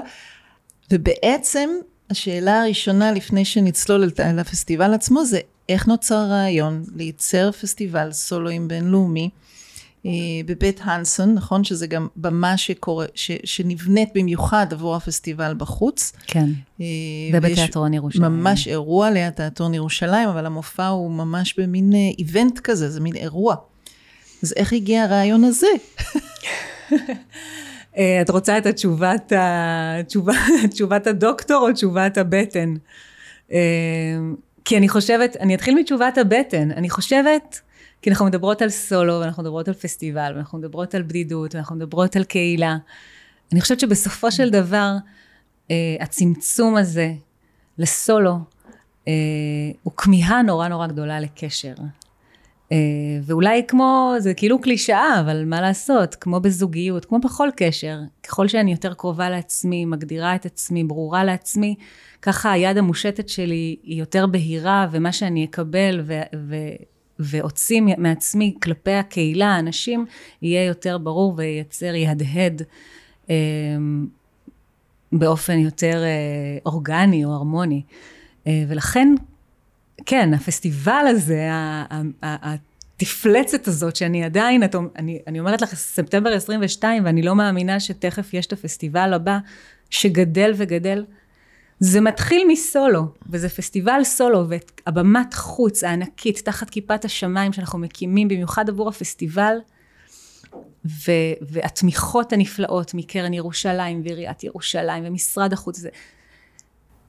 ובעצם, 0.92 1.70
השאלה 2.10 2.62
הראשונה 2.62 3.12
לפני 3.12 3.44
שנצלול 3.44 4.10
לפסטיבל 4.34 4.94
עצמו, 4.94 5.24
זה 5.24 5.40
איך 5.68 5.86
נוצר 5.86 6.24
רעיון 6.24 6.84
לייצר 6.96 7.52
פסטיבל 7.52 8.12
סולואים 8.12 8.68
בינלאומי, 8.68 9.30
בבית 10.46 10.80
הנסון, 10.84 11.34
נכון? 11.34 11.64
שזה 11.64 11.86
גם 11.86 12.06
במה 12.16 12.56
שקורה, 12.56 13.06
ש, 13.14 13.30
שנבנית 13.44 14.08
במיוחד 14.14 14.66
עבור 14.70 14.96
הפסטיבל 14.96 15.54
בחוץ. 15.56 16.12
כן, 16.26 16.48
אה, 16.80 16.86
ובתיאטרון 17.32 17.94
ירושלים. 17.94 18.32
ממש 18.32 18.68
אירוע 18.68 19.10
ליד 19.10 19.30
תיאטרון 19.30 19.74
ירושלים, 19.74 20.28
אבל 20.28 20.46
המופע 20.46 20.86
הוא 20.86 21.10
ממש 21.10 21.54
במין 21.58 21.92
אה, 21.92 21.98
איבנט 22.18 22.58
כזה, 22.58 22.90
זה 22.90 23.00
מין 23.00 23.16
אירוע. 23.16 23.54
אז 24.42 24.54
איך 24.56 24.72
הגיע 24.72 25.02
הרעיון 25.02 25.44
הזה? 25.44 25.66
אה, 27.98 28.20
את 28.20 28.30
רוצה 28.30 28.58
את 28.58 28.66
התשובת, 28.66 29.32
התשובה, 29.36 30.32
תשובת 30.70 31.06
הדוקטור 31.06 31.68
או 31.68 31.72
תשובת 31.72 32.18
הבטן? 32.18 32.74
אה, 33.52 33.58
כי 34.64 34.76
אני 34.76 34.88
חושבת, 34.88 35.36
אני 35.40 35.54
אתחיל 35.54 35.74
מתשובת 35.74 36.18
הבטן. 36.18 36.70
אני 36.70 36.90
חושבת, 36.90 37.60
כי 38.02 38.10
אנחנו 38.10 38.26
מדברות 38.26 38.62
על 38.62 38.68
סולו, 38.68 39.20
ואנחנו 39.20 39.42
מדברות 39.42 39.68
על 39.68 39.74
פסטיבל, 39.74 40.32
ואנחנו 40.34 40.58
מדברות 40.58 40.94
על 40.94 41.02
בדידות, 41.02 41.54
ואנחנו 41.54 41.76
מדברות 41.76 42.16
על 42.16 42.24
קהילה. 42.24 42.76
אני 43.52 43.60
חושבת 43.60 43.80
שבסופו 43.80 44.32
של 44.32 44.50
דבר, 44.50 44.92
אה, 45.70 45.96
הצמצום 46.00 46.76
הזה 46.76 47.12
לסולו, 47.78 48.38
הוא 49.82 49.92
כמיהה 49.96 50.42
נורא 50.42 50.68
נורא 50.68 50.86
גדולה 50.86 51.20
לקשר. 51.20 51.74
אה, 52.72 52.76
ואולי 53.22 53.62
כמו, 53.68 54.14
זה 54.18 54.34
כאילו 54.34 54.60
קלישאה, 54.60 55.20
אבל 55.20 55.44
מה 55.44 55.60
לעשות, 55.60 56.14
כמו 56.14 56.40
בזוגיות, 56.40 57.04
כמו 57.04 57.18
בכל 57.18 57.48
קשר, 57.56 57.98
ככל 58.22 58.48
שאני 58.48 58.70
יותר 58.72 58.94
קרובה 58.94 59.30
לעצמי, 59.30 59.84
מגדירה 59.84 60.34
את 60.34 60.46
עצמי, 60.46 60.84
ברורה 60.84 61.24
לעצמי, 61.24 61.74
ככה 62.22 62.52
היד 62.52 62.76
המושטת 62.76 63.28
שלי 63.28 63.76
היא 63.82 64.00
יותר 64.00 64.26
בהירה, 64.26 64.86
ומה 64.90 65.12
שאני 65.12 65.44
אקבל 65.44 66.00
ו- 66.04 66.20
ו- 66.48 66.84
ואוציא 67.20 67.80
מעצמי 67.98 68.54
כלפי 68.62 68.92
הקהילה, 68.92 69.46
האנשים, 69.46 70.06
יהיה 70.42 70.64
יותר 70.64 70.98
ברור 70.98 71.34
וייצר, 71.36 71.94
יהדהד 71.94 72.62
אה, 73.30 73.36
באופן 75.12 75.58
יותר 75.58 76.02
אה, 76.02 76.58
אורגני 76.66 77.24
או 77.24 77.32
הרמוני. 77.32 77.82
אה, 78.46 78.64
ולכן 78.68 79.14
כן, 80.06 80.34
הפסטיבל 80.34 81.04
הזה, 81.08 81.48
התפלצת 82.22 83.68
הזאת, 83.68 83.96
שאני 83.96 84.24
עדיין, 84.24 84.64
את, 84.64 84.74
אני, 84.96 85.18
אני 85.26 85.40
אומרת 85.40 85.62
לך, 85.62 85.74
ספטמבר 85.74 86.30
22, 86.30 87.04
ואני 87.04 87.22
לא 87.22 87.34
מאמינה 87.34 87.80
שתכף 87.80 88.34
יש 88.34 88.46
את 88.46 88.52
הפסטיבל 88.52 89.12
הבא, 89.12 89.38
שגדל 89.90 90.52
וגדל. 90.56 91.04
זה 91.80 92.00
מתחיל 92.00 92.46
מסולו, 92.48 93.06
וזה 93.26 93.48
פסטיבל 93.48 94.00
סולו, 94.04 94.46
והבמת 94.48 95.34
חוץ 95.34 95.84
הענקית, 95.84 96.38
תחת 96.38 96.70
כיפת 96.70 97.04
השמיים 97.04 97.52
שאנחנו 97.52 97.78
מקימים, 97.78 98.28
במיוחד 98.28 98.68
עבור 98.68 98.88
הפסטיבל, 98.88 99.56
ו, 100.84 101.12
והתמיכות 101.40 102.32
הנפלאות 102.32 102.94
מקרן 102.94 103.34
ירושלים 103.34 104.02
ועיריית 104.04 104.44
ירושלים 104.44 105.04
ומשרד 105.06 105.52
החוץ, 105.52 105.78
זה, 105.78 105.88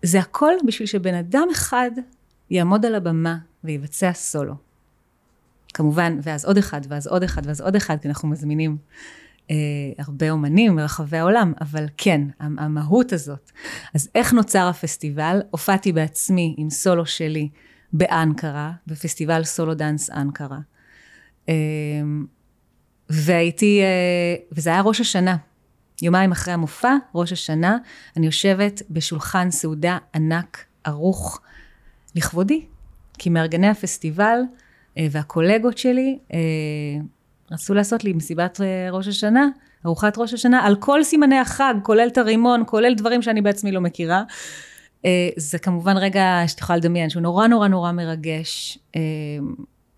זה 0.04 0.20
הכל 0.20 0.54
בשביל 0.68 0.88
שבן 0.88 1.14
אדם 1.14 1.48
אחד 1.52 1.92
יעמוד 2.50 2.86
על 2.86 2.96
הבמה 2.96 3.38
ויבצע 3.64 4.14
סולו. 4.14 4.54
כמובן, 5.74 6.20
ואז 6.24 6.46
עוד 6.46 6.58
אחד, 6.58 6.82
ואז 6.88 7.08
עוד 7.08 7.24
אחד, 7.24 7.42
ואז 7.46 7.62
עוד 7.62 7.76
אחד, 7.76 7.98
כי 8.02 8.08
אנחנו 8.08 8.30
מזמינים 8.30 8.78
הרבה 9.98 10.32
אומנים 10.32 10.76
מרחבי 10.76 11.18
העולם, 11.18 11.54
אבל 11.62 11.86
כן, 11.98 12.22
המהות 12.40 13.14
הזאת. 13.14 13.52
אז 13.94 14.10
איך 14.16 14.34
נוצר 14.34 14.68
הפסטיבל? 14.68 15.42
הופעתי 15.52 15.92
בעצמי 15.92 16.56
עם 16.58 16.70
סולו 16.70 17.06
שלי 17.06 17.50
באנקרה, 17.94 18.72
בפסטיבל 18.88 19.44
סולו 19.44 19.74
דאנס 19.74 20.10
אנקרה. 20.10 20.58
אה, 21.50 21.54
והייתי, 23.10 23.82
אה, 23.82 24.36
וזה 24.52 24.70
היה 24.70 24.82
ראש 24.82 25.02
השנה. 25.02 25.38
יומיים 26.02 26.32
אחרי 26.32 26.54
המופע, 26.54 26.96
ראש 27.16 27.32
השנה, 27.32 27.78
אני 28.18 28.26
יושבת 28.26 28.82
בשולחן 28.90 29.52
סעודה 29.52 29.98
ענק, 30.14 30.66
ערוך, 30.84 31.42
לכבודי, 32.16 32.66
כי 33.18 33.30
מארגני 33.30 33.68
הפסטיבל 33.68 34.40
אה, 34.98 35.08
והקולגות 35.12 35.78
שלי 35.78 36.20
אה, 36.34 36.40
רצו 37.52 37.74
לעשות 37.74 38.04
לי 38.04 38.14
מסיבת 38.14 38.62
אה, 38.62 38.92
ראש 38.92 39.08
השנה, 39.08 39.48
ארוחת 39.86 40.18
ראש 40.18 40.34
השנה, 40.34 40.66
על 40.66 40.76
כל 40.76 41.04
סימני 41.04 41.38
החג, 41.38 41.74
כולל 41.84 42.08
את 42.08 42.18
הרימון, 42.18 42.64
כולל 42.66 42.94
דברים 42.94 43.22
שאני 43.22 43.42
בעצמי 43.42 43.72
לא 43.72 43.82
מכירה. 43.82 44.24
זה 45.38 45.60
כמובן 45.60 45.98
רגע 45.98 46.44
שאת 46.48 46.60
יכולה 46.60 46.78
לדמיין, 46.78 47.10
שהוא 47.10 47.22
נורא 47.22 47.48
נורא 47.48 47.68
נורא 47.68 47.92
מרגש. 47.92 48.80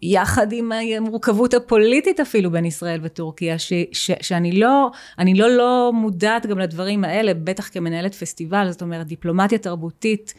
יחד 0.04 0.52
עם 0.52 0.72
המורכבות 0.72 1.54
הפוליטית 1.54 2.20
אפילו 2.20 2.52
בין 2.52 2.66
ישראל 2.66 3.00
וטורקיה, 3.04 3.60
ש, 3.60 3.74
ש, 3.92 4.12
שאני 4.22 4.52
לא, 4.52 4.92
אני 5.20 5.34
לא 5.34 5.50
לא 5.50 5.92
מודעת 5.94 6.46
גם 6.46 6.60
לדברים 6.60 7.04
האלה, 7.04 7.34
בטח 7.34 7.70
כמנהלת 7.74 8.16
פסטיבל, 8.16 8.72
זאת 8.72 8.82
אומרת 8.82 9.08
דיפלומטיה 9.08 9.58
תרבותית 9.58 10.34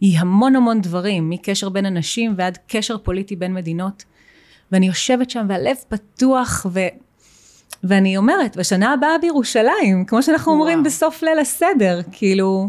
היא 0.00 0.18
המון 0.18 0.56
המון 0.56 0.80
דברים, 0.80 1.30
מקשר 1.30 1.68
בין 1.68 1.86
אנשים 1.86 2.34
ועד 2.36 2.58
קשר 2.68 2.98
פוליטי 2.98 3.36
בין 3.36 3.54
מדינות. 3.54 4.04
ואני 4.74 4.86
יושבת 4.86 5.30
שם 5.30 5.46
והלב 5.48 5.76
פתוח 5.88 6.66
ו... 6.70 6.80
ואני 7.84 8.16
אומרת, 8.16 8.56
בשנה 8.56 8.92
הבאה 8.92 9.18
בירושלים, 9.20 10.04
כמו 10.06 10.22
שאנחנו 10.22 10.52
וואו. 10.52 10.60
אומרים 10.60 10.82
בסוף 10.82 11.22
ליל 11.22 11.38
הסדר, 11.38 12.00
כאילו... 12.12 12.68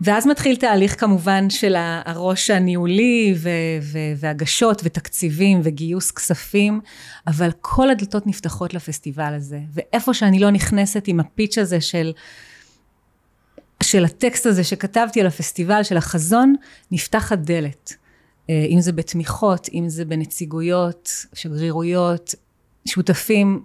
ואז 0.00 0.26
מתחיל 0.26 0.56
תהליך 0.56 1.00
כמובן 1.00 1.50
של 1.50 1.74
הראש 1.78 2.50
הניהולי 2.50 3.34
ו- 3.36 3.48
ו- 3.82 4.12
והגשות 4.16 4.80
ותקציבים 4.84 5.60
וגיוס 5.64 6.10
כספים, 6.10 6.80
אבל 7.26 7.50
כל 7.60 7.90
הדלתות 7.90 8.26
נפתחות 8.26 8.74
לפסטיבל 8.74 9.34
הזה, 9.34 9.58
ואיפה 9.74 10.14
שאני 10.14 10.38
לא 10.38 10.50
נכנסת 10.50 11.04
עם 11.06 11.20
הפיץ' 11.20 11.58
הזה 11.58 11.80
של 11.80 12.12
של 13.82 14.04
הטקסט 14.04 14.46
הזה 14.46 14.64
שכתבתי 14.64 15.20
על 15.20 15.26
הפסטיבל, 15.26 15.82
של 15.82 15.96
החזון, 15.96 16.54
נפתחת 16.90 17.38
דלת. 17.38 17.94
אה, 18.50 18.66
אם 18.68 18.80
זה 18.80 18.92
בתמיכות, 18.92 19.68
אם 19.74 19.88
זה 19.88 20.04
בנציגויות, 20.04 21.10
שגרירויות, 21.32 22.34
שותפים, 22.88 23.62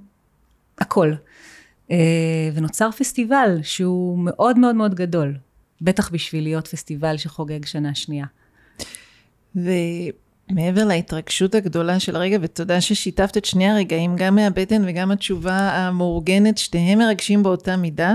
הכל. 0.77 1.13
אה, 1.91 2.49
ונוצר 2.53 2.91
פסטיבל 2.91 3.59
שהוא 3.63 4.19
מאוד 4.19 4.59
מאוד 4.59 4.75
מאוד 4.75 4.95
גדול, 4.95 5.37
בטח 5.81 6.09
בשביל 6.09 6.43
להיות 6.43 6.67
פסטיבל 6.67 7.17
שחוגג 7.17 7.65
שנה 7.65 7.95
שנייה. 7.95 8.25
ומעבר 9.55 10.85
להתרגשות 10.85 11.55
הגדולה 11.55 11.99
של 11.99 12.15
הרגע, 12.15 12.37
ותודה 12.41 12.81
ששיתפת 12.81 13.37
את 13.37 13.45
שני 13.45 13.69
הרגעים, 13.69 14.15
גם 14.15 14.35
מהבטן 14.35 14.83
וגם 14.87 15.11
התשובה 15.11 15.57
המאורגנת, 15.57 16.57
שתיהם 16.57 16.99
מרגשים 16.99 17.43
באותה 17.43 17.77
מידה. 17.77 18.13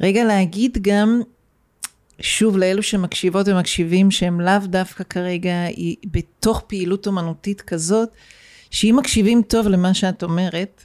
רגע 0.00 0.24
להגיד 0.24 0.78
גם, 0.82 1.20
שוב, 2.20 2.56
לאלו 2.56 2.82
שמקשיבות 2.82 3.48
ומקשיבים, 3.48 4.10
שהם 4.10 4.40
לאו 4.40 4.58
דווקא 4.64 5.04
כרגע 5.04 5.54
בתוך 6.06 6.62
פעילות 6.66 7.06
אומנותית 7.06 7.60
כזאת, 7.60 8.08
שאם 8.70 8.94
מקשיבים 8.98 9.42
טוב 9.42 9.68
למה 9.68 9.94
שאת 9.94 10.22
אומרת, 10.22 10.84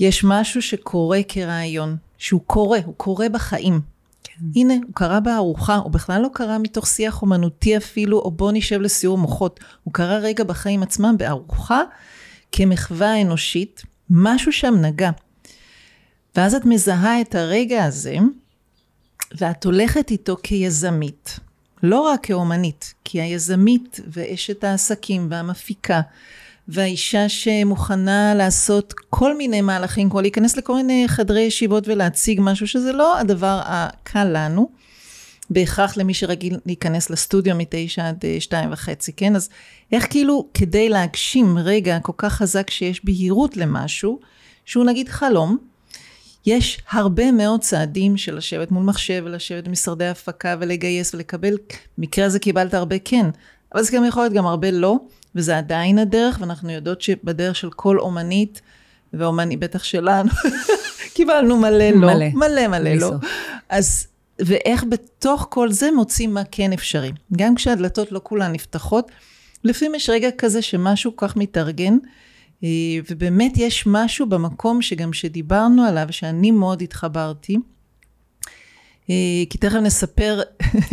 יש 0.00 0.24
משהו 0.24 0.62
שקורה 0.62 1.20
כרעיון, 1.28 1.96
שהוא 2.18 2.40
קורה, 2.46 2.78
הוא 2.84 2.94
קורה 2.96 3.28
בחיים. 3.28 3.80
כן. 4.24 4.44
הנה, 4.56 4.74
הוא 4.74 4.94
קרה 4.94 5.20
בארוחה, 5.20 5.76
הוא 5.76 5.92
בכלל 5.92 6.22
לא 6.22 6.28
קרה 6.32 6.58
מתוך 6.58 6.86
שיח 6.86 7.22
אומנותי 7.22 7.76
אפילו, 7.76 8.18
או 8.18 8.30
בוא 8.30 8.52
נשב 8.52 8.80
לסיור 8.80 9.18
מוחות. 9.18 9.60
הוא 9.84 9.94
קרה 9.94 10.18
רגע 10.18 10.44
בחיים 10.44 10.82
עצמם 10.82 11.14
בארוחה, 11.18 11.80
כמחווה 12.52 13.22
אנושית, 13.22 13.82
משהו 14.10 14.52
שם 14.52 14.74
נגע. 14.80 15.10
ואז 16.36 16.54
את 16.54 16.64
מזהה 16.64 17.20
את 17.20 17.34
הרגע 17.34 17.84
הזה, 17.84 18.16
ואת 19.38 19.64
הולכת 19.64 20.10
איתו 20.10 20.36
כיזמית. 20.42 21.38
לא 21.82 22.00
רק 22.00 22.26
כאומנית, 22.26 22.94
כי 23.04 23.20
היזמית 23.20 24.00
ואשת 24.08 24.64
העסקים 24.64 25.26
והמפיקה, 25.30 26.00
והאישה 26.68 27.28
שמוכנה 27.28 28.34
לעשות 28.34 28.94
כל 29.10 29.36
מיני 29.36 29.60
מהלכים, 29.60 30.10
כמו 30.10 30.20
להיכנס 30.20 30.56
לכל 30.56 30.74
מיני 30.74 31.04
חדרי 31.08 31.40
ישיבות 31.40 31.88
ולהציג 31.88 32.40
משהו 32.42 32.68
שזה 32.68 32.92
לא 32.92 33.18
הדבר 33.18 33.60
הקל 33.64 34.24
לנו, 34.24 34.70
בהכרח 35.50 35.96
למי 35.96 36.14
שרגיל 36.14 36.58
להיכנס 36.66 37.10
לסטודיו 37.10 37.56
מתשע 37.56 38.08
עד 38.08 38.24
אה, 38.24 38.36
שתיים 38.40 38.72
וחצי, 38.72 39.12
כן? 39.12 39.36
אז 39.36 39.48
איך 39.92 40.06
כאילו 40.10 40.48
כדי 40.54 40.88
להגשים 40.88 41.58
רגע 41.58 41.98
כל 42.02 42.12
כך 42.16 42.32
חזק 42.32 42.70
שיש 42.70 43.04
בהירות 43.04 43.56
למשהו, 43.56 44.20
שהוא 44.64 44.84
נגיד 44.84 45.08
חלום, 45.08 45.58
יש 46.46 46.78
הרבה 46.90 47.32
מאוד 47.32 47.60
צעדים 47.60 48.16
של 48.16 48.36
לשבת 48.36 48.70
מול 48.70 48.82
מחשב 48.82 49.22
ולשבת 49.26 49.64
במשרדי 49.64 50.06
הפקה 50.06 50.56
ולגייס 50.60 51.14
ולקבל, 51.14 51.56
במקרה 51.98 52.24
הזה 52.24 52.38
קיבלת 52.38 52.74
הרבה 52.74 52.98
כן, 52.98 53.26
אבל 53.74 53.82
זה 53.82 53.96
גם 53.96 54.04
יכול 54.04 54.22
להיות 54.22 54.32
גם 54.32 54.46
הרבה 54.46 54.70
לא, 54.70 54.96
וזה 55.34 55.58
עדיין 55.58 55.98
הדרך, 55.98 56.38
ואנחנו 56.40 56.70
יודעות 56.70 57.02
שבדרך 57.02 57.56
של 57.56 57.70
כל 57.70 57.98
אומנית, 57.98 58.60
ואומני 59.12 59.56
בטח 59.56 59.84
שלנו, 59.84 60.30
קיבלנו 61.14 61.56
מלא 61.56 61.90
לא, 61.90 61.96
מלא, 61.96 62.28
מלא 62.34 62.68
מלא 62.68 62.94
לא. 62.94 63.10
אז, 63.68 64.06
ואיך 64.38 64.84
בתוך 64.88 65.46
כל 65.50 65.72
זה 65.72 65.90
מוצאים 65.96 66.34
מה 66.34 66.42
כן 66.50 66.72
אפשרי. 66.72 67.12
גם 67.36 67.54
כשהדלתות 67.54 68.12
לא 68.12 68.20
כולן 68.22 68.52
נפתחות, 68.52 69.10
לפעמים 69.64 69.94
יש 69.94 70.10
רגע 70.10 70.30
כזה 70.38 70.62
שמשהו 70.62 71.16
כך 71.16 71.36
מתארגן, 71.36 71.96
ובאמת 73.10 73.52
יש 73.56 73.84
משהו 73.86 74.26
במקום 74.26 74.82
שגם 74.82 75.12
שדיברנו 75.12 75.84
עליו, 75.84 76.06
שאני 76.10 76.50
מאוד 76.50 76.82
התחברתי. 76.82 77.56
אה, 79.10 79.14
כי 79.50 79.58
תכף 79.58 79.78
נספר 79.78 80.40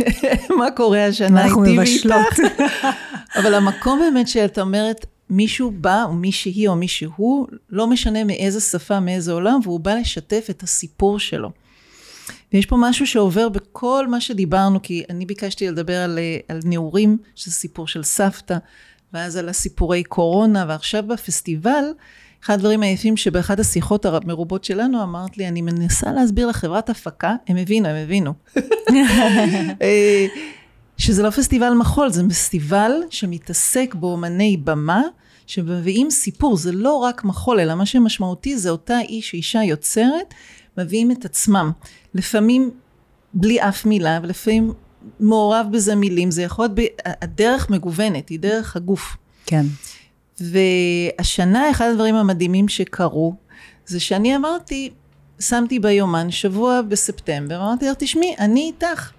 מה 0.58 0.70
קורה 0.76 1.06
השנה 1.06 1.44
איתי 1.44 1.78
ואיתך. 1.78 2.38
אבל 3.38 3.54
המקום 3.54 3.98
באמת 3.98 4.28
שאת 4.28 4.58
אומרת, 4.58 5.06
מישהו 5.30 5.70
בא, 5.70 6.04
או 6.04 6.12
מישהי 6.12 6.68
או 6.68 6.76
מישהו, 6.76 7.46
לא 7.70 7.86
משנה 7.86 8.24
מאיזה 8.24 8.60
שפה, 8.60 9.00
מאיזה 9.00 9.32
עולם, 9.32 9.60
והוא 9.62 9.80
בא 9.80 9.94
לשתף 9.94 10.46
את 10.50 10.62
הסיפור 10.62 11.18
שלו. 11.18 11.50
ויש 12.52 12.66
פה 12.66 12.76
משהו 12.80 13.06
שעובר 13.06 13.48
בכל 13.48 14.08
מה 14.08 14.20
שדיברנו, 14.20 14.82
כי 14.82 15.04
אני 15.10 15.26
ביקשתי 15.26 15.68
לדבר 15.68 15.96
על, 15.96 16.18
על 16.48 16.60
נעורים, 16.64 17.18
שזה 17.34 17.54
סיפור 17.54 17.88
של 17.88 18.02
סבתא, 18.02 18.56
ואז 19.14 19.36
על 19.36 19.48
הסיפורי 19.48 20.02
קורונה, 20.02 20.64
ועכשיו 20.68 21.02
בפסטיבל, 21.06 21.84
אחד 22.44 22.54
הדברים 22.54 22.82
היפים 22.82 23.16
שבאחת 23.16 23.60
השיחות 23.60 24.06
המרובות 24.06 24.64
שלנו 24.64 25.02
אמרת 25.02 25.38
לי, 25.38 25.48
אני 25.48 25.62
מנסה 25.62 26.12
להסביר 26.12 26.46
לחברת 26.46 26.90
הפקה, 26.90 27.34
הם 27.48 27.56
הבינו, 27.56 27.88
הם 27.88 27.96
הבינו. 27.96 28.32
אה, 29.82 30.26
שזה 30.98 31.22
לא 31.22 31.30
פסטיבל 31.30 31.74
מחול, 31.74 32.10
זה 32.10 32.22
פסטיבל 32.28 32.92
שמתעסק 33.10 33.94
באומני 33.94 34.56
במה, 34.56 35.02
שמביאים 35.46 36.10
סיפור, 36.10 36.56
זה 36.56 36.72
לא 36.72 36.94
רק 36.94 37.24
מחול, 37.24 37.60
אלא 37.60 37.74
מה 37.74 37.86
שמשמעותי 37.86 38.58
זה 38.58 38.70
אותה 38.70 39.00
איש, 39.00 39.34
אישה 39.34 39.62
יוצרת, 39.62 40.34
מביאים 40.78 41.10
את 41.10 41.24
עצמם. 41.24 41.70
לפעמים 42.14 42.70
בלי 43.34 43.60
אף 43.60 43.86
מילה, 43.86 44.20
ולפעמים 44.22 44.72
מעורב 45.20 45.66
בזה 45.70 45.94
מילים, 45.94 46.30
זה 46.30 46.42
יכול 46.42 46.68
להיות, 46.76 46.90
הדרך 47.06 47.70
מגוונת, 47.70 48.28
היא 48.28 48.38
דרך 48.38 48.76
הגוף. 48.76 49.16
כן. 49.46 49.66
והשנה 50.40 51.70
אחד 51.70 51.88
הדברים 51.90 52.14
המדהימים 52.14 52.68
שקרו, 52.68 53.34
זה 53.86 54.00
שאני 54.00 54.36
אמרתי, 54.36 54.90
שמתי 55.40 55.78
ביומן 55.78 56.30
שבוע 56.30 56.82
בספטמבר, 56.82 57.56
אמרתי 57.56 57.86
לה, 57.86 57.94
תשמעי, 57.98 58.34
אני 58.38 58.60
איתך. 58.60 59.10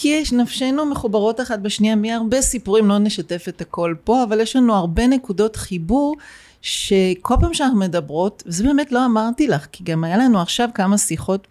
כי 0.00 0.08
יש 0.08 0.32
נפשנו 0.32 0.86
מחוברות 0.86 1.40
אחת 1.40 1.58
בשנייה 1.58 1.96
מהרבה 1.96 2.42
סיפורים, 2.42 2.88
לא 2.88 2.98
נשתף 2.98 3.44
את 3.48 3.60
הכל 3.60 3.94
פה, 4.04 4.22
אבל 4.22 4.40
יש 4.40 4.56
לנו 4.56 4.74
הרבה 4.74 5.06
נקודות 5.06 5.56
חיבור 5.56 6.16
שכל 6.62 7.34
פעם 7.40 7.54
שאנחנו 7.54 7.78
מדברות, 7.78 8.42
וזה 8.46 8.64
באמת 8.64 8.92
לא 8.92 9.06
אמרתי 9.06 9.46
לך, 9.46 9.66
כי 9.72 9.84
גם 9.84 10.04
היה 10.04 10.16
לנו 10.16 10.40
עכשיו 10.40 10.68
כמה 10.74 10.98
שיחות 10.98 11.46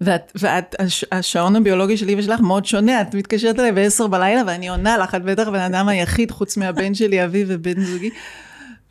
ואת, 0.00 0.32
ואת, 0.34 0.74
הש, 0.78 1.04
השעון 1.12 1.56
הביולוגי 1.56 1.96
שלי 1.96 2.14
ושלך 2.18 2.40
מאוד 2.40 2.64
שונה, 2.64 3.00
את 3.00 3.14
מתקשרת 3.14 3.58
אליי 3.58 3.72
ב-10 3.72 4.06
בלילה 4.06 4.42
ואני 4.46 4.68
עונה 4.68 4.98
לך, 4.98 5.14
את 5.14 5.22
בטח 5.22 5.46
הבן 5.46 5.60
אדם 5.60 5.88
היחיד 5.88 6.30
חוץ 6.30 6.56
מהבן 6.56 6.94
שלי, 6.94 7.24
אבי 7.24 7.44
ובן 7.46 7.84
זוגי. 7.84 8.10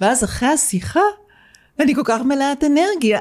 ואז 0.02 0.24
אחרי 0.24 0.50
השיחה, 0.50 1.02
אני 1.80 1.96
כל 1.96 2.02
כך 2.06 2.22
מלאת 2.22 2.64
אנרגיה. 2.64 3.20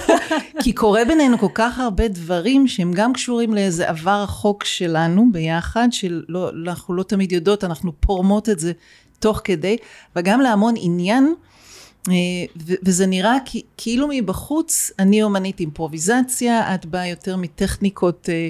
כי 0.62 0.72
קורה 0.72 1.04
בינינו 1.04 1.38
כל 1.38 1.48
כך 1.54 1.78
הרבה 1.78 2.08
דברים 2.08 2.68
שהם 2.68 2.92
גם 2.92 3.12
קשורים 3.12 3.54
לאיזה 3.54 3.88
עבר 3.88 4.22
רחוק 4.22 4.64
שלנו 4.64 5.26
ביחד, 5.32 5.88
שאנחנו 5.90 6.94
לא 6.94 7.02
תמיד 7.02 7.32
יודעות, 7.32 7.64
אנחנו 7.64 7.92
פורמות 8.00 8.48
את 8.48 8.58
זה 8.58 8.72
תוך 9.18 9.40
כדי, 9.44 9.76
וגם 10.16 10.40
להמון 10.40 10.74
עניין. 10.76 11.34
אה, 12.08 12.14
וזה 12.82 13.06
נראה 13.06 13.36
כאילו 13.76 14.08
מבחוץ, 14.10 14.90
אני 14.98 15.22
אומנית 15.22 15.60
אימפרוביזציה, 15.60 16.74
את 16.74 16.86
באה 16.86 17.06
יותר 17.08 17.36
מטכניקות 17.36 18.28
אה, 18.28 18.48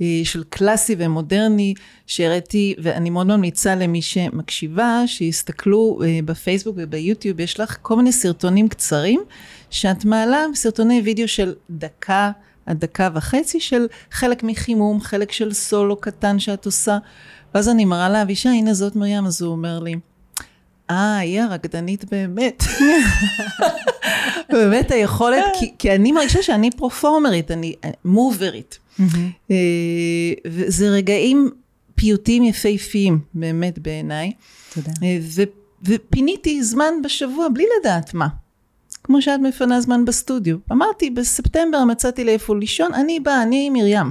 אה, 0.00 0.20
של 0.24 0.44
קלאסי 0.48 0.96
ומודרני, 0.98 1.74
שהראיתי, 2.06 2.74
ואני 2.82 3.10
מאוד 3.10 3.26
ממליצה 3.26 3.74
למי 3.74 4.02
שמקשיבה, 4.02 5.02
שיסתכלו 5.06 6.00
בפייסבוק 6.24 6.74
וביוטיוב, 6.78 7.40
יש 7.40 7.60
לך 7.60 7.76
כל 7.82 7.96
מיני 7.96 8.12
סרטונים 8.12 8.68
קצרים, 8.68 9.20
שאת 9.70 10.04
מעלה 10.04 10.44
סרטוני 10.54 11.00
וידאו 11.04 11.28
של 11.28 11.54
דקה 11.70 12.30
עד 12.66 12.80
דקה 12.80 13.08
וחצי 13.14 13.60
של 13.60 13.86
חלק 14.10 14.42
מחימום, 14.42 15.00
חלק 15.00 15.32
של 15.32 15.52
סולו 15.52 15.96
קטן 15.96 16.38
שאת 16.38 16.66
עושה, 16.66 16.98
ואז 17.54 17.68
אני 17.68 17.84
מראה 17.84 18.08
לאבישי, 18.08 18.48
הנה 18.48 18.74
זאת 18.74 18.96
מרים, 18.96 19.26
אז 19.26 19.42
הוא 19.42 19.52
אומר 19.52 19.78
לי, 19.78 19.94
אה, 20.90 21.18
היא 21.18 21.40
הרקדנית 21.40 22.04
באמת. 22.10 22.62
באמת 24.52 24.90
היכולת, 24.90 25.44
כי, 25.58 25.72
כי 25.78 25.94
אני 25.94 26.12
מרגישה 26.12 26.42
שאני 26.42 26.70
פרופורמרית, 26.70 27.50
אני 27.50 27.74
מוברית. 28.04 28.78
אה, 29.50 29.56
וזה 30.46 30.88
רגעים 30.88 31.50
פיוטים 31.94 32.42
יפהפיים, 32.42 33.18
באמת 33.34 33.78
בעיניי. 33.78 34.32
תודה. 34.74 34.92
אה, 35.02 35.18
ופיניתי 35.82 36.62
זמן 36.62 36.94
בשבוע 37.04 37.48
בלי 37.48 37.64
לדעת 37.80 38.14
מה. 38.14 38.28
כמו 39.04 39.22
שאת 39.22 39.40
מפנה 39.40 39.80
זמן 39.80 40.04
בסטודיו. 40.04 40.56
אמרתי, 40.72 41.10
בספטמבר 41.10 41.84
מצאתי 41.84 42.24
לי 42.24 42.32
איפה 42.32 42.56
לישון, 42.56 42.94
אני 42.94 43.20
באה, 43.20 43.42
אני 43.42 43.70
מרים. 43.70 44.10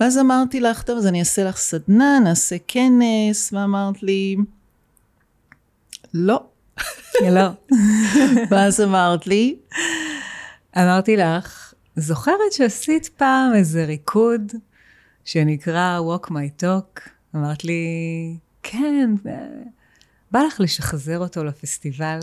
ואז 0.00 0.18
אמרתי 0.18 0.60
לך, 0.60 0.82
טוב, 0.82 0.98
אז 0.98 1.06
אני 1.06 1.20
אעשה 1.20 1.44
לך 1.44 1.56
סדנה, 1.56 2.18
נעשה 2.24 2.56
כנס, 2.68 3.52
ואמרת 3.52 4.02
לי, 4.02 4.36
לא. 6.14 6.44
לא. 7.30 7.48
ואז 8.50 8.80
אמרת 8.80 9.26
לי? 9.26 9.56
אמרתי 10.78 11.16
לך, 11.16 11.74
זוכרת 11.96 12.52
שעשית 12.52 13.08
פעם 13.16 13.54
איזה 13.54 13.84
ריקוד 13.84 14.52
שנקרא 15.24 16.00
Walk 16.00 16.28
My 16.30 16.62
Talk? 16.62 17.00
אמרת 17.36 17.64
לי, 17.64 17.82
כן, 18.62 19.10
בא 20.30 20.40
לך 20.40 20.60
לשחזר 20.60 21.18
אותו 21.18 21.44
לפסטיבל. 21.44 22.18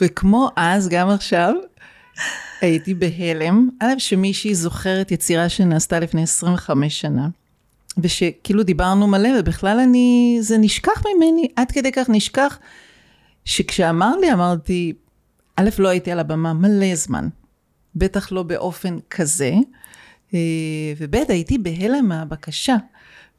וכמו 0.00 0.50
אז, 0.56 0.88
גם 0.88 1.08
עכשיו, 1.08 1.54
הייתי 2.60 2.94
בהלם. 2.94 3.68
א', 3.80 3.98
שמישהי 3.98 4.54
זוכרת 4.54 5.10
יצירה 5.10 5.48
שנעשתה 5.48 6.00
לפני 6.00 6.22
25 6.22 7.00
שנה. 7.00 7.28
ושכאילו 7.98 8.62
דיברנו 8.62 9.06
מלא, 9.06 9.28
ובכלל 9.38 9.78
אני, 9.78 10.38
זה 10.40 10.58
נשכח 10.58 11.02
ממני, 11.06 11.48
עד 11.56 11.70
כדי 11.70 11.92
כך 11.92 12.10
נשכח, 12.10 12.58
שכשאמר 13.44 14.16
לי, 14.16 14.32
אמרתי, 14.32 14.92
א', 15.56 15.68
לא 15.78 15.88
הייתי 15.88 16.12
על 16.12 16.18
הבמה 16.18 16.52
מלא 16.52 16.94
זמן, 16.94 17.28
בטח 17.96 18.32
לא 18.32 18.42
באופן 18.42 18.98
כזה, 19.10 19.52
אה, 20.34 20.38
וב', 20.98 21.14
הייתי 21.28 21.58
בהלם 21.58 22.08
מהבקשה. 22.08 22.76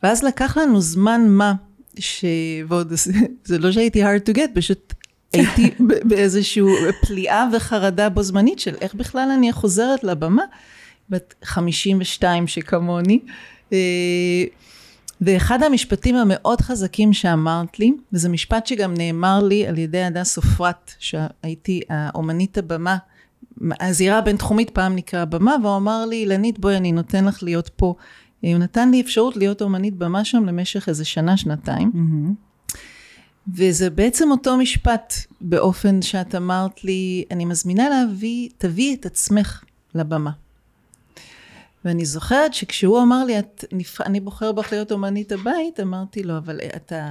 ואז 0.04 0.24
לקח 0.24 0.58
לנו 0.58 0.82
זמן 0.82 1.22
מה, 1.28 1.54
ש... 2.00 2.26
ועוד 2.68 2.94
זה, 2.94 3.14
זה 3.46 3.58
לא 3.58 3.72
שהייתי 3.72 4.04
hard 4.04 4.30
to 4.30 4.38
get, 4.38 4.56
פשוט 4.56 4.94
הייתי 5.34 5.72
באיזושהי 6.10 6.64
פליאה 7.02 7.48
וחרדה 7.54 8.10
בו 8.10 8.24
זמנית 8.24 8.60
של 8.60 8.76
איך 8.82 8.94
בכלל 8.94 9.30
אני 9.38 9.52
חוזרת 9.52 10.04
לבמה, 10.04 10.44
בת 11.10 11.36
52 11.44 12.48
שכמוני. 12.48 13.20
ואחד 15.22 15.64
המשפטים 15.64 16.16
המאוד 16.16 16.62
חזקים 16.62 17.14
שאמרת 17.14 17.80
לי, 17.80 17.92
וזה 18.14 18.30
משפט 18.30 18.68
שגם 18.68 18.94
נאמר 18.94 19.44
לי 19.44 19.68
על 19.68 19.78
ידי 19.78 20.04
הדס 20.04 20.34
סופרת, 20.34 20.92
שהייתי 21.00 21.82
האומנית 21.90 22.58
הבמה, 22.58 22.98
הזירה 23.80 24.18
הבינתחומית 24.18 24.70
פעם 24.70 24.96
נקרא 24.96 25.26
במה, 25.26 25.56
והוא 25.64 25.78
אמר 25.78 26.06
לי, 26.06 26.16
אילנית, 26.16 26.60
בואי, 26.60 26.78
אני 26.78 26.92
נותן 26.92 27.26
לך 27.26 27.44
להיות 27.44 27.70
פה. 27.76 27.96
הוא 28.42 28.58
נתן 28.58 28.92
לי 28.92 29.02
אפשרות 29.02 29.38
להיות 29.38 29.62
אומנית 29.62 29.96
במה 29.96 30.26
שם 30.26 30.46
למשך 30.46 30.90
איזה 30.90 31.06
שנה, 31.06 31.38
שנתיים. 31.38 31.92
Mm-hmm. 31.94 32.76
וזה 33.56 33.90
בעצם 33.90 34.32
אותו 34.32 34.58
משפט, 34.58 35.14
באופן 35.42 36.02
שאת 36.02 36.36
אמרת 36.36 36.84
לי, 36.84 37.24
אני 37.32 37.46
מזמינה 37.46 37.90
להביא, 37.90 38.50
תביאי 38.58 38.98
את 39.00 39.06
עצמך 39.06 39.64
לבמה. 39.96 40.32
ואני 41.86 42.06
זוכרת 42.06 42.54
שכשהוא 42.54 43.02
אמר 43.02 43.24
לי, 43.24 43.40
את, 43.40 43.66
אני 44.06 44.20
בוחר 44.20 44.52
בך 44.52 44.72
להיות 44.72 44.92
אומנית 44.92 45.32
הבית, 45.32 45.80
אמרתי 45.80 46.24
לו, 46.24 46.38
אבל 46.38 46.60
אתה, 46.76 47.06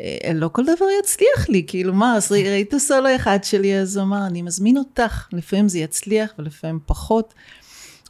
אה, 0.00 0.32
לא 0.34 0.48
כל 0.52 0.62
דבר 0.64 0.86
יצליח 1.00 1.48
לי, 1.48 1.64
כאילו 1.66 1.94
מה, 1.94 2.16
אז 2.16 2.32
ראית 2.32 2.74
סולו 2.78 3.16
אחד 3.16 3.44
שלי, 3.44 3.78
אז 3.78 3.96
הוא 3.96 4.04
אמר, 4.04 4.26
אני 4.26 4.42
מזמין 4.42 4.78
אותך, 4.78 5.28
לפעמים 5.32 5.68
זה 5.68 5.78
יצליח 5.78 6.30
ולפעמים 6.38 6.78
פחות. 6.86 7.34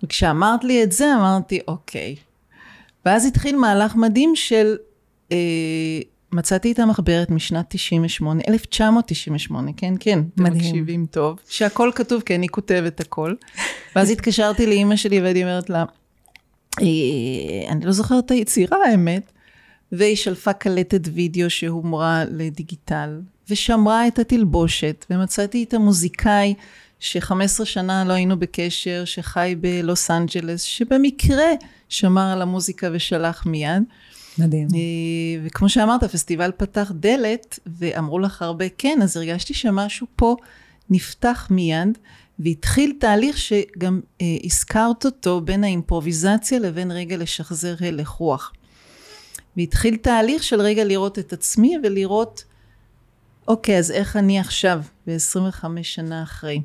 וכשאמרת 0.02 0.64
לי 0.64 0.82
את 0.82 0.92
זה, 0.92 1.14
אמרתי, 1.14 1.60
אוקיי. 1.68 2.16
ואז 3.06 3.26
התחיל 3.26 3.56
מהלך 3.56 3.94
מדהים 3.94 4.36
של 4.36 4.76
אה, 5.32 5.36
מצאתי 6.32 6.72
את 6.72 6.78
המחברת 6.78 7.30
משנת 7.30 7.64
98, 7.68 8.42
1998, 8.48 9.70
כן, 9.76 9.94
כן, 10.00 10.18
מדהים. 10.36 10.46
אתם 10.46 10.58
מקשיבים 10.58 11.06
טוב, 11.10 11.38
שהכל 11.48 11.90
כתוב, 11.94 12.22
כי 12.22 12.34
אני 12.34 12.48
כותבת 12.48 13.00
הכל. 13.00 13.34
ואז 13.96 14.10
התקשרתי 14.10 14.66
לאימא 14.66 14.96
שלי 14.96 15.20
והייתי 15.20 15.42
אומרת 15.42 15.70
לה, 15.70 15.84
אה, 16.80 16.86
אני 17.68 17.84
לא 17.84 17.92
זוכרת 17.92 18.24
את 18.24 18.30
היצירה, 18.30 18.78
האמת, 18.86 19.32
והיא 19.92 20.16
שלפה 20.16 20.52
קלטת 20.52 21.00
וידאו 21.12 21.50
שהומרה 21.50 22.24
לדיגיטל, 22.30 23.20
ושמרה 23.50 24.08
את 24.08 24.18
התלבושת, 24.18 25.06
ומצאתי 25.10 25.64
את 25.64 25.74
המוזיקאי 25.74 26.54
ש-15 27.00 27.64
שנה 27.64 28.04
לא 28.04 28.12
היינו 28.12 28.38
בקשר, 28.38 29.02
שחי 29.04 29.54
בלוס 29.60 30.10
אנג'לס, 30.10 30.62
שבמקרה 30.62 31.50
שמר 31.88 32.32
על 32.32 32.42
המוזיקה 32.42 32.88
ושלח 32.92 33.46
מיד. 33.46 33.82
מדהים. 34.38 34.68
וכמו 35.44 35.68
שאמרת, 35.68 36.02
הפסטיבל 36.02 36.50
פתח 36.56 36.92
דלת, 36.94 37.58
ואמרו 37.66 38.18
לך 38.18 38.42
הרבה 38.42 38.64
כן, 38.78 38.98
אז 39.02 39.16
הרגשתי 39.16 39.54
שמשהו 39.54 40.06
פה 40.16 40.36
נפתח 40.90 41.48
מיד, 41.50 41.98
והתחיל 42.38 42.92
תהליך 43.00 43.38
שגם 43.38 44.00
אה, 44.20 44.26
הזכרת 44.44 45.04
אותו 45.04 45.40
בין 45.40 45.64
האימפרוביזציה 45.64 46.58
לבין 46.58 46.90
רגע 46.90 47.16
לשחזר 47.16 47.74
הלך 47.80 48.08
רוח. 48.08 48.52
והתחיל 49.56 49.96
תהליך 49.96 50.42
של 50.42 50.60
רגע 50.60 50.84
לראות 50.84 51.18
את 51.18 51.32
עצמי 51.32 51.76
ולראות, 51.84 52.44
אוקיי, 53.48 53.78
אז 53.78 53.90
איך 53.90 54.16
אני 54.16 54.38
עכשיו, 54.38 54.82
ב-25 55.06 55.64
שנה 55.82 56.22
אחרי. 56.22 56.60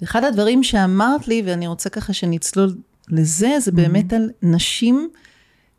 ואחד 0.00 0.24
הדברים 0.24 0.62
שאמרת 0.62 1.28
לי, 1.28 1.42
ואני 1.46 1.66
רוצה 1.66 1.90
ככה 1.90 2.12
שנצלול 2.12 2.76
לזה, 3.08 3.56
זה 3.60 3.72
באמת 3.72 4.12
mm-hmm. 4.12 4.16
על 4.16 4.30
נשים 4.42 5.10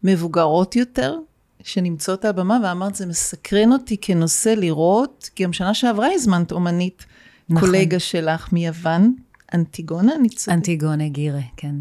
מבוגרות 0.04 0.76
יותר, 0.76 1.16
שנמצאות 1.64 2.26
על 2.26 2.30
הבמה, 2.30 2.60
ואמרת, 2.64 2.96
זה 2.96 3.06
מסקרן 3.06 3.72
אותי 3.72 3.98
כנושא 4.02 4.50
לראות, 4.50 5.30
כי 5.36 5.44
גם 5.44 5.54
שנה 5.54 5.74
שעברה 5.74 6.08
הזמנת 6.14 6.52
אומנית, 6.52 7.06
נכון. 7.50 7.70
קולגה 7.70 8.00
שלך 8.00 8.54
מיוון, 8.54 9.16
אנטיגונה, 9.54 10.16
אני 10.16 10.30
צודקת. 10.30 10.58
אנטיגונה 10.58 11.08
גירה, 11.08 11.42
כן. 11.58 11.76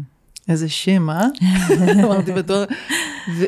איזה 0.49 0.69
שם, 0.69 1.09
אה? 1.09 1.27
אמרתי 2.03 2.31
בתור... 2.31 2.63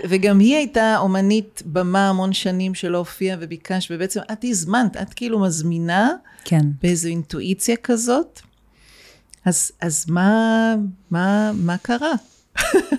וגם 0.09 0.39
היא 0.39 0.55
הייתה 0.55 0.97
אומנית 0.97 1.63
במה 1.65 2.09
המון 2.09 2.34
שנים 2.34 2.76
שלא 2.76 2.97
הופיעה 2.97 3.38
וביקשת, 3.39 3.91
ובעצם 3.91 4.19
את 4.32 4.43
הזמנת, 4.43 4.97
את 4.97 5.13
כאילו 5.13 5.39
מזמינה, 5.39 6.09
כן. 6.45 6.65
באיזו 6.82 7.07
אינטואיציה 7.07 7.76
כזאת. 7.76 8.41
אז, 9.45 9.72
אז 9.82 10.05
מה, 10.09 10.76
מה, 11.11 11.51
מה 11.55 11.78
קרה? 11.78 12.11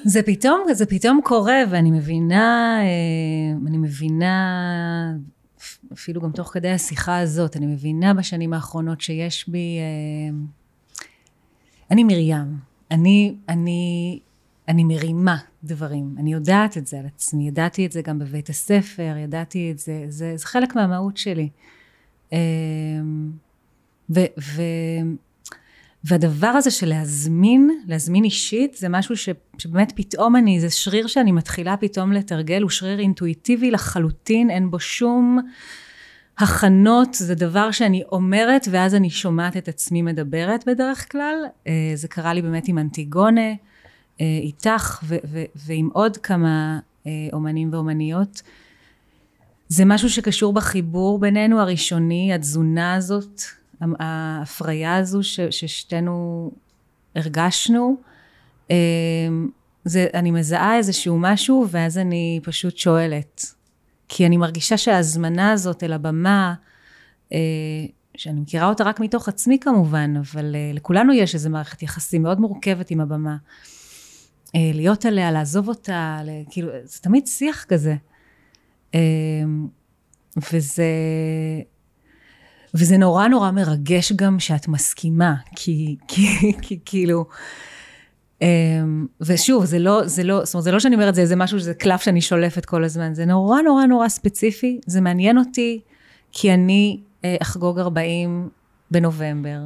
זה 0.05 0.23
פתאום, 0.23 0.61
זה 0.73 0.87
פתאום 0.87 1.21
קורה, 1.25 1.59
ואני 1.71 1.91
מבינה, 1.91 2.79
אה, 2.81 3.67
אני 3.67 3.79
מבינה, 3.79 5.15
אפילו 5.93 6.21
גם 6.21 6.33
תוך 6.33 6.51
כדי 6.53 6.71
השיחה 6.71 7.19
הזאת, 7.19 7.57
אני 7.57 7.67
מבינה 7.67 8.15
בשנים 8.15 8.53
האחרונות 8.53 9.01
שיש 9.01 9.49
בי, 9.49 9.79
אה, 9.79 10.37
אני 11.91 12.05
מרים, 12.05 12.57
אני, 12.91 13.35
אני, 13.49 14.21
אני 14.69 14.85
מרימה 14.85 15.37
דברים, 15.65 16.15
אני 16.19 16.33
יודעת 16.33 16.79
את 16.79 16.87
זה 16.87 16.99
על 16.99 17.07
עצמי, 17.07 17.49
ידעתי 17.49 17.87
את 17.87 17.93
זה 17.93 18.03
גם 18.03 18.19
בבית 18.19 18.49
הספר, 18.49 19.15
ידעתי 19.19 19.71
את 19.71 19.79
זה, 19.79 20.05
זה, 20.09 20.33
זה 20.37 20.47
חלק 20.47 20.77
מהמהות 20.77 21.17
שלי. 21.17 21.49
אה, 22.33 22.39
ו, 24.11 24.21
ו, 24.39 24.63
והדבר 26.05 26.47
הזה 26.47 26.71
של 26.71 26.89
להזמין, 26.89 27.71
להזמין 27.87 28.25
אישית, 28.25 28.75
זה 28.75 28.89
משהו 28.89 29.17
ש, 29.17 29.29
שבאמת 29.59 29.93
פתאום 29.97 30.37
אני, 30.37 30.61
זה 30.61 30.71
שריר 30.71 31.07
שאני 31.07 31.33
מתחילה 31.33 31.77
פתאום 31.77 32.13
לתרגל, 32.13 32.63
הוא 32.63 32.71
שריר 32.71 32.99
אינטואיטיבי 32.99 33.71
לחלוטין, 33.71 34.51
אין 34.51 34.71
בו 34.71 34.81
שום 34.81 35.39
הכנות, 36.39 37.15
זה 37.15 37.35
דבר 37.35 37.71
שאני 37.71 38.03
אומרת 38.13 38.69
ואז 38.71 38.95
אני 38.95 39.11
שומעת 39.11 39.57
את 39.57 39.69
עצמי 39.69 40.03
מדברת 40.03 40.65
בדרך 40.67 41.13
כלל. 41.13 41.35
אה, 41.67 41.93
זה 41.95 42.09
קרה 42.09 42.35
לי 42.35 42.43
באמת 42.43 42.69
עם 42.69 42.79
אנטיגונה, 42.79 43.51
אה, 44.21 44.27
איתך 44.43 45.01
ו- 45.05 45.17
ו- 45.25 45.45
ועם 45.55 45.89
עוד 45.93 46.17
כמה 46.17 46.79
אה, 47.07 47.11
אומנים 47.33 47.73
ואומניות. 47.73 48.43
זה 49.69 49.85
משהו 49.85 50.11
שקשור 50.11 50.53
בחיבור 50.53 51.19
בינינו 51.19 51.61
הראשוני, 51.61 52.33
התזונה 52.35 52.95
הזאת, 52.95 53.43
ההפריה 53.99 54.97
הזו 54.97 55.23
ש, 55.23 55.41
ששתינו 55.41 56.51
הרגשנו, 57.17 57.97
אמ, 58.71 59.49
זה, 59.85 60.07
אני 60.15 60.31
מזהה 60.31 60.77
איזשהו 60.77 61.19
משהו 61.19 61.67
ואז 61.71 61.99
אני 61.99 62.41
פשוט 62.43 62.77
שואלת. 62.77 63.55
כי 64.09 64.27
אני 64.27 64.37
מרגישה 64.37 64.77
שההזמנה 64.77 65.53
הזאת 65.53 65.83
אל 65.83 65.93
הבמה, 65.93 66.55
אה, 67.33 67.39
שאני 68.17 68.41
מכירה 68.41 68.69
אותה 68.69 68.85
רק 68.85 69.01
מתוך 69.01 69.29
עצמי 69.29 69.59
כמובן, 69.61 70.15
אבל 70.17 70.55
אה, 70.55 70.71
לכולנו 70.75 71.13
יש 71.13 71.35
איזו 71.35 71.51
מערכת 71.51 71.83
יחסים 71.83 72.23
מאוד 72.23 72.41
מורכבת 72.41 72.91
עם 72.91 73.01
הבמה. 73.01 73.37
אה, 74.55 74.71
להיות 74.75 75.05
עליה, 75.05 75.31
לעזוב 75.31 75.69
אותה, 75.69 76.21
כאילו, 76.51 76.69
זה 76.85 77.01
תמיד 77.01 77.27
שיח 77.27 77.65
כזה. 77.65 77.95
אמ, 78.95 79.67
וזה, 80.53 80.85
וזה 82.75 82.97
נורא 82.97 83.29
נורא 83.29 83.51
מרגש 83.51 84.13
גם 84.13 84.41
שאת 84.41 84.69
מסכימה, 84.69 85.35
כי, 85.57 85.97
כי, 86.09 86.53
כי 86.63 86.79
כאילו, 86.85 87.25
אמ, 88.43 89.07
ושוב, 89.21 89.65
זה 89.65 89.79
לא, 89.79 90.07
זה 90.07 90.25
לא, 90.25 90.45
זאת 90.45 90.55
אומרת, 90.55 90.65
זה 90.65 90.73
לא 90.73 90.81
שאני 90.81 90.95
אומרת, 90.95 91.15
זה 91.15 91.21
איזה 91.21 91.37
משהו, 91.37 91.61
שזה 91.61 91.75
קלף 91.75 92.03
שאני 92.03 92.21
שולפת 92.21 92.65
כל 92.65 92.85
הזמן, 92.85 93.15
זה 93.15 93.25
נורא 93.25 93.61
נורא 93.61 93.87
נורא 93.87 94.09
ספציפי, 94.09 94.81
זה 94.87 95.01
מעניין 95.01 95.39
אותי, 95.39 95.81
כי 96.33 96.55
אני 96.55 97.01
אה, 97.25 97.37
אחגוג 97.43 97.79
40 97.79 98.49
בנובמבר, 98.91 99.59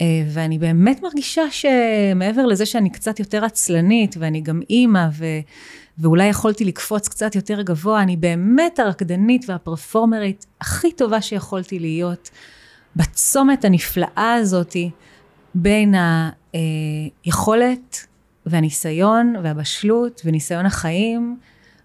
אה, 0.00 0.06
ואני 0.28 0.58
באמת 0.58 1.02
מרגישה 1.02 1.42
שמעבר 1.50 2.46
לזה 2.46 2.66
שאני 2.66 2.90
קצת 2.90 3.18
יותר 3.18 3.44
עצלנית, 3.44 4.16
ואני 4.18 4.40
גם 4.40 4.60
אימא, 4.70 5.06
ו... 5.12 5.24
ואולי 5.98 6.26
יכולתי 6.26 6.64
לקפוץ 6.64 7.08
קצת 7.08 7.34
יותר 7.34 7.62
גבוה, 7.62 8.02
אני 8.02 8.16
באמת 8.16 8.78
הרקדנית 8.78 9.44
והפרפורמרית 9.48 10.46
הכי 10.60 10.92
טובה 10.92 11.20
שיכולתי 11.20 11.78
להיות 11.78 12.30
בצומת 12.96 13.64
הנפלאה 13.64 14.34
הזאתי 14.40 14.90
בין 15.54 15.94
היכולת 17.24 18.06
והניסיון 18.46 19.34
והבשלות 19.42 20.20
וניסיון 20.24 20.66
החיים 20.66 21.36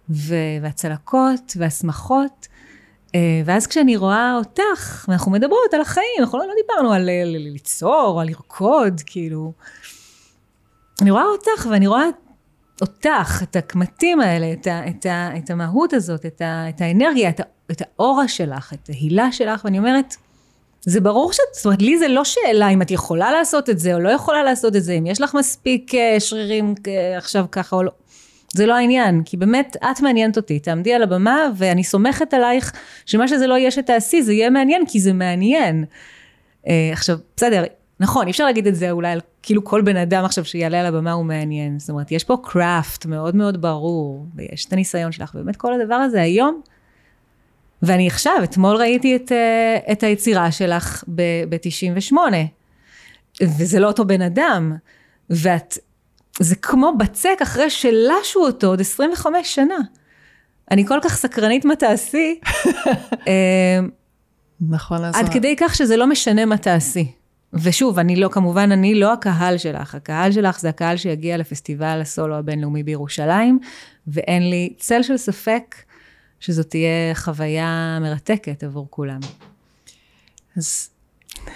והצלקות 0.10 1.54
והשמחות. 1.56 2.48
אה, 3.16 3.42
ואז 3.46 3.68
כשאני 3.68 3.98
רואה 3.98 4.36
אותך, 4.36 5.06
ואנחנו 5.08 5.32
מדברות 5.32 5.74
על 5.74 5.82
החיים, 5.82 6.06
אנחנו 6.20 6.38
לא, 6.38 6.46
לא 6.48 6.54
דיברנו 6.62 6.94
על 6.94 7.10
ליצור, 7.26 8.22
על 8.22 8.28
לרקוד, 8.28 9.02
כאילו. 9.06 9.54
אני 11.02 11.12
רואה 11.12 11.24
אותך 11.24 11.68
ואני 11.72 11.88
רואה 11.88 12.04
אותך, 12.82 13.44
את 13.44 13.56
הקמטים 13.56 14.22
האלה, 14.22 14.54
את, 14.54 14.68
ה, 14.68 14.88
את, 14.88 15.06
ה, 15.06 15.30
את 15.38 15.50
המהות 15.50 15.94
הזאת, 15.94 16.26
את, 16.26 16.42
ה, 16.42 16.70
את 16.70 16.82
האנרגיה, 16.82 17.30
את, 17.30 17.40
ה, 17.40 17.44
את 17.72 17.82
האורה 17.82 18.28
שלך, 18.28 18.74
את 18.74 18.90
ההילה 18.90 19.32
שלך, 19.32 19.62
ואני 19.66 19.78
אומרת, 19.78 20.16
זה 20.82 21.02
ברור 21.02 21.34
שאת, 21.34 21.46
זאת 21.54 21.66
אומרת, 21.66 21.82
לי 21.82 21.98
זה 21.98 22.08
לא 22.08 22.24
שאלה 22.24 22.70
אם 22.70 22.82
את 22.82 22.92
יכולה 22.92 23.32
לעשות 23.32 23.70
את 23.70 23.80
זה 23.80 23.94
או 23.94 24.00
לא 24.00 24.10
יכולה 24.10 24.44
לעשות 24.44 24.76
את 24.76 24.84
זה, 24.84 24.94
אם 24.94 25.06
יש 25.06 25.22
לך 25.22 25.36
מספיק 25.36 25.96
אה, 25.96 26.20
שרירים 26.20 26.76
אה, 26.88 27.18
עכשיו 27.18 27.46
ככה 27.52 27.76
או 27.76 27.84
לא. 27.84 27.92
זה 28.54 28.66
לא 28.66 28.76
העניין, 28.76 29.24
כי 29.26 29.38
באמת 29.38 29.78
את 29.92 30.02
מעניינת 30.02 30.38
אותי, 30.38 30.60
תעמדי 30.60 30.94
על 30.94 31.04
הבמה 31.04 31.50
ואני 31.56 31.84
סומכת 31.84 32.34
עלייך 32.34 32.72
שמה 33.06 33.28
שזה 33.28 33.48
לא 33.48 33.58
יהיה 33.58 33.72
שתעשי 33.72 34.22
זה 34.22 34.34
יהיה 34.34 34.50
מעניין 34.50 34.86
כי 34.88 35.00
זה 35.00 35.14
מעניין. 35.14 35.86
אה, 36.68 36.90
עכשיו 36.92 37.18
בסדר, 37.38 37.64
נכון, 38.00 38.26
אי 38.26 38.32
אפשר 38.32 38.46
להגיד 38.46 38.68
את 38.68 38.76
זה 38.76 38.92
אולי 38.92 39.12
על 39.12 39.20
כאילו 39.44 39.64
כל 39.64 39.82
בן 39.82 39.98
אדם 39.98 40.26
עכשיו 40.26 40.46
שיעלה 40.46 40.80
על 40.80 40.86
הבמה 40.86 41.12
הוא 41.12 41.26
מעניין. 41.26 41.80
זאת 41.80 41.90
אומרת, 41.90 42.12
יש 42.12 42.24
פה 42.24 42.38
קראפט 42.44 43.06
מאוד 43.06 43.36
מאוד 43.36 43.62
ברור, 43.62 44.26
ויש 44.36 44.66
את 44.66 44.74
הניסיון 44.74 45.12
שלך, 45.12 45.32
ובאמת 45.36 45.56
כל 45.56 45.82
הדבר 45.82 45.96
הזה 45.96 46.22
היום, 46.22 46.62
ואני 47.82 48.08
עכשיו, 48.08 48.40
אתמול 48.44 48.76
ראיתי 48.76 49.16
את, 49.16 49.32
אה, 49.32 49.92
את 49.92 50.04
היצירה 50.04 50.52
שלך 50.52 51.04
ב-98, 51.16 52.16
וזה 53.42 53.80
לא 53.80 53.88
אותו 53.88 54.06
בן 54.06 54.22
אדם, 54.22 54.76
ואת, 55.30 55.78
זה 56.40 56.56
כמו 56.56 56.94
בצק 56.98 57.38
אחרי 57.44 57.70
שלשו 57.70 58.40
אותו 58.40 58.68
עוד 58.68 58.82
25 58.82 59.56
שנה. 59.56 59.78
אני 60.72 60.88
כל 60.88 61.00
כך 61.04 61.16
סקרנית 61.16 61.66
מה 61.66 61.76
תעשי. 61.76 62.40
אה, 63.28 63.80
נכון, 64.70 65.04
עד 65.04 65.30
כדי 65.34 65.56
כך 65.60 65.76
שזה 65.76 65.98
לא 65.98 66.08
משנה 66.08 66.46
מה 66.46 66.58
תעשי. 66.58 67.12
ושוב, 67.54 68.00
אני 68.00 68.16
לא, 68.16 68.30
כמובן, 68.32 68.72
אני 68.72 68.96
לא 68.96 69.14
הקהל 69.14 69.58
שלך. 69.58 69.96
הקהל 69.96 70.32
שלך 70.32 70.60
זה 70.60 70.70
הקהל 70.70 70.98
שיגיע 70.98 71.38
לפסטיבל 71.38 72.02
הסולו 72.02 72.36
הבינלאומי 72.36 72.84
בירושלים, 72.84 73.60
ואין 74.08 74.50
לי 74.50 74.74
צל 74.78 75.04
של 75.04 75.18
ספק 75.18 75.76
שזאת 76.40 76.70
תהיה 76.70 77.16
חוויה 77.16 77.98
מרתקת 78.02 78.64
עבור 78.64 78.88
כולם. 78.90 79.20
אז, 80.58 80.90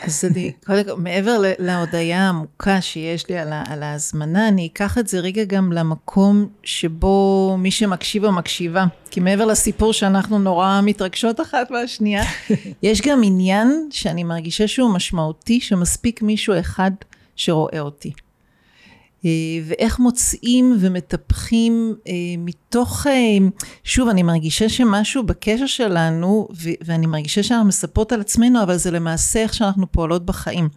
אז 0.04 0.26
אני, 0.32 0.52
קודם 0.66 0.84
כל, 0.84 0.96
מעבר 0.98 1.42
להודיה 1.60 2.26
העמוקה 2.26 2.82
שיש 2.82 3.30
לי 3.30 3.38
על, 3.38 3.54
על 3.70 3.84
ההזמנה, 3.84 4.48
אני 4.48 4.70
אקח 4.74 4.98
את 4.98 5.08
זה 5.08 5.20
רגע 5.20 5.44
גם 5.44 5.72
למקום 5.72 6.48
שבו 6.64 7.56
מי 7.60 7.72
שמקשיב 7.72 8.26
או 8.26 8.32
מקשיבה. 8.32 8.86
כי 9.12 9.20
מעבר 9.20 9.46
לסיפור 9.46 9.94
שאנחנו 9.94 10.40
נורא 10.40 10.82
מתרגשות 10.84 11.42
אחת 11.42 11.72
מהשנייה, 11.72 12.24
יש 12.84 13.02
גם 13.02 13.22
עניין 13.24 13.88
שאני 13.92 14.24
מרגישה 14.24 14.68
שהוא 14.68 14.94
משמעותי, 14.94 15.62
שמספיק 15.62 16.22
מישהו 16.22 16.60
אחד 16.60 16.92
שרואה 17.36 17.80
אותי. 17.80 18.12
אה, 19.26 19.30
ואיך 19.66 20.00
מוצאים 20.00 20.78
ומטפחים 20.80 21.96
אה, 22.08 22.14
מתוך, 22.38 23.08
אה, 23.08 23.38
שוב, 23.84 24.10
אני 24.10 24.24
מרגישה 24.24 24.70
שמשהו 24.70 25.24
בקשר 25.24 25.66
שלנו, 25.66 26.48
ואני 26.86 27.06
מרגישה 27.06 27.44
שאנחנו 27.44 27.68
מספרות 27.68 28.12
על 28.12 28.22
עצמנו, 28.22 28.64
אבל 28.64 28.78
זה 28.78 28.92
למעשה 28.92 29.40
איך 29.40 29.54
שאנחנו 29.54 29.92
פועלות 29.92 30.26
בחיים. 30.26 30.70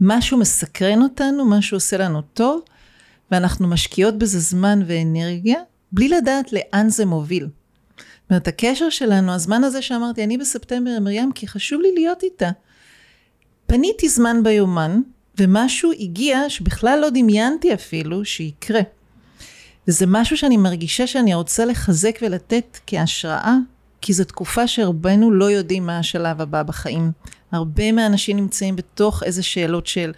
משהו 0.00 0.38
מסקרן 0.38 1.02
אותנו, 1.02 1.50
משהו 1.50 1.76
עושה 1.76 1.96
לנו 1.96 2.22
טוב, 2.22 2.60
ואנחנו 3.30 3.68
משקיעות 3.68 4.18
בזה 4.18 4.40
זמן 4.40 4.80
ואנרגיה, 4.86 5.60
בלי 5.92 6.08
לדעת 6.08 6.52
לאן 6.52 6.88
זה 6.88 7.06
מוביל. 7.06 7.44
זאת 7.44 8.30
אומרת, 8.30 8.48
הקשר 8.48 8.90
שלנו, 8.90 9.32
הזמן 9.32 9.64
הזה 9.64 9.82
שאמרתי, 9.82 10.24
אני 10.24 10.38
בספטמבר 10.38 10.90
עם 10.90 11.04
מרים, 11.04 11.32
כי 11.32 11.48
חשוב 11.48 11.80
לי 11.80 11.88
להיות 11.94 12.22
איתה. 12.22 12.50
פניתי 13.66 14.08
זמן 14.08 14.42
ביומן, 14.42 15.00
ומשהו 15.38 15.92
הגיע 16.00 16.50
שבכלל 16.50 16.98
לא 17.02 17.10
דמיינתי 17.10 17.74
אפילו 17.74 18.24
שיקרה. 18.24 18.80
וזה 19.88 20.06
משהו 20.08 20.36
שאני 20.36 20.56
מרגישה 20.56 21.06
שאני 21.06 21.34
רוצה 21.34 21.64
לחזק 21.64 22.18
ולתת 22.22 22.78
כהשראה, 22.86 23.54
כי 24.00 24.12
זו 24.12 24.24
תקופה 24.24 24.66
שרובנו 24.66 25.30
לא 25.30 25.50
יודעים 25.50 25.86
מה 25.86 25.98
השלב 25.98 26.40
הבא 26.40 26.62
בחיים. 26.62 27.10
הרבה 27.52 27.92
מהאנשים 27.92 28.36
נמצאים 28.36 28.76
בתוך 28.76 29.22
איזה 29.22 29.42
שאלות 29.42 29.86
של 29.86 30.12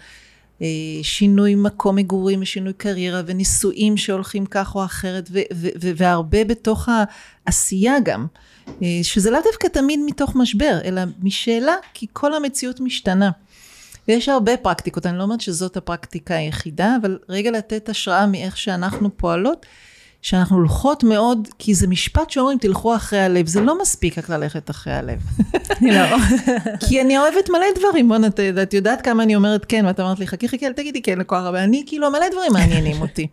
אה, 0.63 0.67
שינוי 1.03 1.55
מקום 1.55 1.97
מגורים 1.97 2.43
ושינוי 2.43 2.73
קריירה 2.73 3.23
ונישואים 3.27 3.97
שהולכים 3.97 4.47
כך 4.47 4.75
או 4.75 4.85
אחרת 4.85 5.29
ו- 5.33 5.39
ו- 5.55 5.69
ו- 5.81 5.91
והרבה 5.97 6.45
בתוך 6.45 6.89
העשייה 7.47 8.01
גם, 8.05 8.27
אה, 8.83 8.87
שזה 9.03 9.31
לאו 9.31 9.41
דווקא 9.45 9.67
תמיד 9.69 10.01
מתוך 10.07 10.37
משבר, 10.37 10.79
אלא 10.85 11.03
משאלה, 11.23 11.75
כי 11.95 12.07
כל 12.13 12.35
המציאות 12.35 12.81
משתנה. 12.81 13.31
ויש 14.09 14.29
הרבה 14.29 14.57
פרקטיקות, 14.57 15.07
אני 15.07 15.19
לא 15.19 15.23
אומרת 15.23 15.41
שזאת 15.41 15.77
הפרקטיקה 15.77 16.35
היחידה, 16.35 16.97
אבל 17.01 17.19
רגע 17.29 17.51
לתת 17.51 17.89
השראה 17.89 18.27
מאיך 18.27 18.57
שאנחנו 18.57 19.17
פועלות, 19.17 19.67
שאנחנו 20.23 20.57
הולכות 20.57 21.05
מאוד, 21.05 21.49
כי 21.59 21.75
זה 21.75 21.87
משפט 21.87 22.31
שאומרים 22.31 22.59
תלכו 22.59 22.97
אחרי 22.97 23.21
הלב, 23.21 23.47
זה 23.47 23.61
לא 23.61 23.81
מספיק 23.83 24.19
רק 24.19 24.29
ללכת 24.29 24.71
אחרי 24.71 24.93
הלב. 24.93 25.19
לא. 25.95 26.17
כי 26.89 27.01
אני 27.01 27.19
אוהבת 27.19 27.51
מלא 27.51 27.67
דברים, 27.79 28.09
בוא'נה, 28.09 28.27
את 28.63 28.75
יודעת 28.75 29.03
כמה 29.03 29.23
אני 29.23 29.37
אומרת 29.37 29.65
כן, 29.65 29.85
ואת 29.87 30.01
אמרת 30.01 30.19
לי 30.19 30.27
חכי 30.27 30.49
חכי, 30.49 30.67
אל 30.67 30.73
תגידי 30.73 31.03
כן 31.03 31.19
לכל 31.19 31.37
הרבה, 31.37 31.65
אני 31.65 31.85
כאילו 31.87 32.11
מלא 32.11 32.29
דברים 32.33 32.53
מעניינים 32.53 33.01
אותי. 33.01 33.27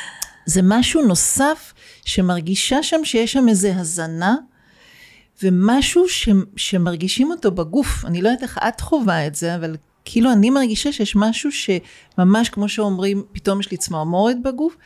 זה 0.46 0.60
משהו 0.64 1.02
נוסף 1.02 1.74
שמרגישה 2.04 2.82
שם 2.82 3.04
שיש 3.04 3.32
שם 3.32 3.48
איזה 3.48 3.72
הזנה, 3.76 4.36
ומשהו 5.42 6.08
ש, 6.08 6.28
שמרגישים 6.56 7.30
אותו 7.30 7.50
בגוף. 7.50 8.04
אני 8.04 8.22
לא 8.22 8.28
יודעת 8.28 8.42
איך 8.42 8.58
את 8.68 8.80
חווה 8.80 9.26
את 9.26 9.34
זה, 9.34 9.54
אבל 9.54 9.76
כאילו 10.10 10.32
אני 10.32 10.50
מרגישה 10.50 10.92
שיש 10.92 11.16
משהו 11.16 11.50
שממש 11.52 12.48
כמו 12.48 12.68
שאומרים, 12.68 13.22
פתאום 13.32 13.60
יש 13.60 13.70
לי 13.70 13.76
צמרמורת 13.76 14.42
בגוף. 14.42 14.76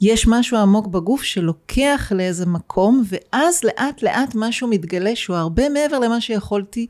יש 0.00 0.26
משהו 0.26 0.58
עמוק 0.58 0.86
בגוף 0.86 1.22
שלוקח 1.22 2.12
לאיזה 2.14 2.46
מקום, 2.46 3.02
ואז 3.08 3.64
לאט 3.64 4.02
לאט 4.02 4.34
משהו 4.34 4.68
מתגלה 4.68 5.16
שהוא 5.16 5.36
הרבה 5.36 5.68
מעבר 5.68 5.98
למה 5.98 6.20
שיכולתי 6.20 6.86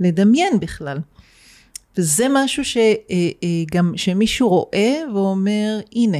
לדמיין 0.00 0.60
בכלל. 0.60 0.98
וזה 1.98 2.26
משהו 2.30 2.64
שגם 2.64 3.86
אה, 3.86 3.92
אה, 3.92 3.98
שמישהו 3.98 4.48
רואה 4.48 5.02
ואומר, 5.14 5.80
הנה. 5.94 6.18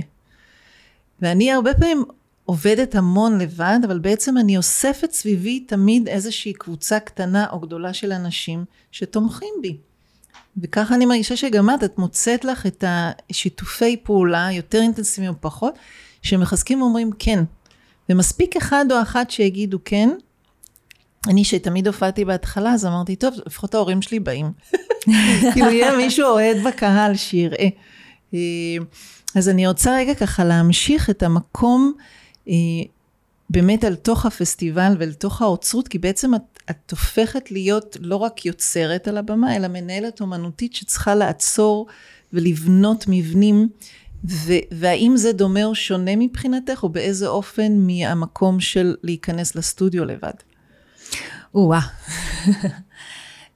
ואני 1.23 1.53
הרבה 1.53 1.75
פעמים 1.75 2.05
עובדת 2.45 2.95
המון 2.95 3.39
לבד, 3.39 3.79
אבל 3.85 3.99
בעצם 3.99 4.39
אני 4.39 4.57
אוספת 4.57 5.13
סביבי 5.13 5.61
תמיד 5.61 6.09
איזושהי 6.09 6.53
קבוצה 6.53 7.01
קטנה 7.01 7.47
או 7.51 7.61
גדולה 7.61 7.93
של 7.93 8.13
אנשים 8.13 8.65
שתומכים 8.93 9.55
בי. 9.63 9.77
וככה 10.63 10.95
אני 10.95 11.07
מרגישה 11.07 11.37
שגם 11.37 11.71
את, 11.71 11.85
את 11.85 11.99
מוצאת 11.99 12.45
לך 12.45 12.67
את 12.67 12.85
השיתופי 13.31 13.97
פעולה, 13.97 14.49
יותר 14.53 14.81
אינטנסיביים 14.81 15.33
או 15.33 15.41
פחות, 15.41 15.75
שמחזקים 16.23 16.83
ואומרים 16.83 17.11
כן. 17.19 17.45
ומספיק 18.09 18.57
אחד 18.57 18.85
או 18.91 19.03
אחת 19.03 19.31
שיגידו 19.31 19.79
כן. 19.85 20.11
אני 21.29 21.45
שתמיד 21.45 21.87
הופעתי 21.87 22.25
בהתחלה, 22.25 22.73
אז 22.73 22.87
אמרתי, 22.87 23.17
טוב, 23.17 23.35
לפחות 23.47 23.75
ההורים 23.75 24.03
שלי 24.03 24.21
באים. 24.21 24.53
כאילו 25.53 25.71
יהיה 25.71 25.97
מישהו 25.97 26.27
אוהד 26.27 26.57
בקהל 26.67 27.17
שיראה. 27.17 27.69
אה, 28.35 28.39
אז 29.35 29.49
אני 29.49 29.67
רוצה 29.67 29.97
רגע 29.97 30.15
ככה 30.15 30.45
להמשיך 30.45 31.11
את 31.11 31.23
המקום 31.23 31.93
אה, 32.49 32.55
באמת 33.51 33.85
אל 33.85 33.95
תוך 33.95 34.27
הפסטיבל 34.27 34.93
ואל 34.99 35.13
תוך 35.13 35.43
האוצרות, 35.43 35.89
כי 35.89 35.99
בעצם 35.99 36.35
את, 36.35 36.60
את 36.71 36.91
הופכת 36.91 37.51
להיות 37.51 37.97
לא 38.01 38.17
רק 38.17 38.47
יוצרת 38.47 39.09
על 39.09 39.19
הבמה, 39.19 39.57
אלא 39.57 39.69
מנהלת 39.69 40.21
אומנותית 40.21 40.75
שצריכה 40.75 41.15
לעצור 41.15 41.87
ולבנות 42.33 43.05
מבנים. 43.09 43.69
ו- 44.25 44.65
והאם 44.71 45.13
זה 45.17 45.33
דומה 45.33 45.65
או 45.65 45.75
שונה 45.75 46.17
מבחינתך, 46.17 46.83
או 46.83 46.89
באיזה 46.89 47.29
אופן 47.29 47.73
מהמקום 47.73 48.61
של 48.61 48.97
להיכנס 49.03 49.55
לסטודיו 49.55 50.05
לבד? 50.05 50.33
או-אה. 51.55 51.81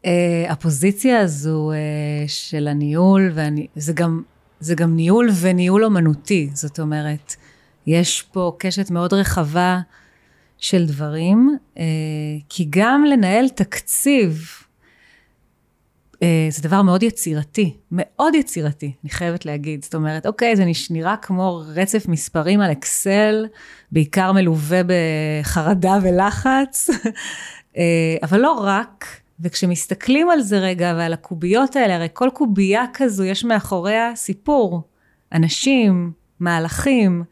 אה, 0.04 0.46
הפוזיציה 0.48 1.20
הזו 1.20 1.70
אה, 1.72 1.76
של 2.26 2.68
הניהול, 2.68 3.30
ואני, 3.34 3.66
זה, 3.76 3.92
גם, 3.92 4.22
זה 4.60 4.74
גם 4.74 4.96
ניהול 4.96 5.30
וניהול 5.40 5.84
אומנותי, 5.84 6.50
זאת 6.54 6.80
אומרת, 6.80 7.34
יש 7.86 8.22
פה 8.22 8.56
קשת 8.58 8.90
מאוד 8.90 9.12
רחבה 9.12 9.80
של 10.58 10.86
דברים, 10.86 11.56
אה, 11.78 11.84
כי 12.48 12.66
גם 12.70 13.04
לנהל 13.04 13.48
תקציב, 13.48 14.48
אה, 16.22 16.46
זה 16.50 16.62
דבר 16.62 16.82
מאוד 16.82 17.02
יצירתי, 17.02 17.76
מאוד 17.92 18.34
יצירתי, 18.34 18.92
אני 19.04 19.10
חייבת 19.10 19.46
להגיד. 19.46 19.84
זאת 19.84 19.94
אומרת, 19.94 20.26
אוקיי, 20.26 20.56
זה 20.56 20.64
נראה 20.90 21.16
כמו 21.16 21.62
רצף 21.74 22.08
מספרים 22.08 22.60
על 22.60 22.72
אקסל, 22.72 23.46
בעיקר 23.92 24.32
מלווה 24.32 24.80
בחרדה 24.86 25.98
ולחץ, 26.02 26.90
אה, 27.76 28.16
אבל 28.22 28.40
לא 28.40 28.52
רק. 28.52 29.06
וכשמסתכלים 29.40 30.30
על 30.30 30.40
זה 30.40 30.58
רגע 30.58 30.94
ועל 30.96 31.12
הקוביות 31.12 31.76
האלה, 31.76 31.96
הרי 31.96 32.08
כל 32.12 32.28
קובייה 32.34 32.84
כזו 32.94 33.24
יש 33.24 33.44
מאחוריה 33.44 34.12
סיפור, 34.14 34.82
אנשים, 35.32 36.12
מהלכים, 36.40 37.24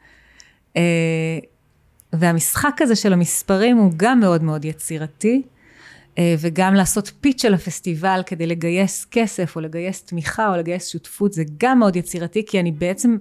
והמשחק 2.13 2.83
הזה 2.83 2.97
של 2.97 3.13
המספרים 3.13 3.77
הוא 3.77 3.93
גם 3.97 4.21
מאוד 4.21 4.43
מאוד 4.43 4.65
יצירתי. 4.65 5.43
אה, 6.19 6.35
וגם 6.39 6.75
לעשות 6.75 7.13
פיץ' 7.21 7.43
של 7.43 7.55
הפסטיבל 7.55 8.23
כדי 8.27 8.47
לגייס 8.47 9.07
כסף, 9.11 9.57
או 9.57 9.61
לגייס 9.61 10.03
תמיכה, 10.03 10.49
או 10.49 10.57
לגייס 10.57 10.89
שותפות, 10.89 11.33
זה 11.33 11.45
גם 11.59 11.79
מאוד 11.79 11.97
יצירתי, 11.97 12.47
כי 12.47 12.61
אני 12.61 12.73
בעצם, 12.73 13.17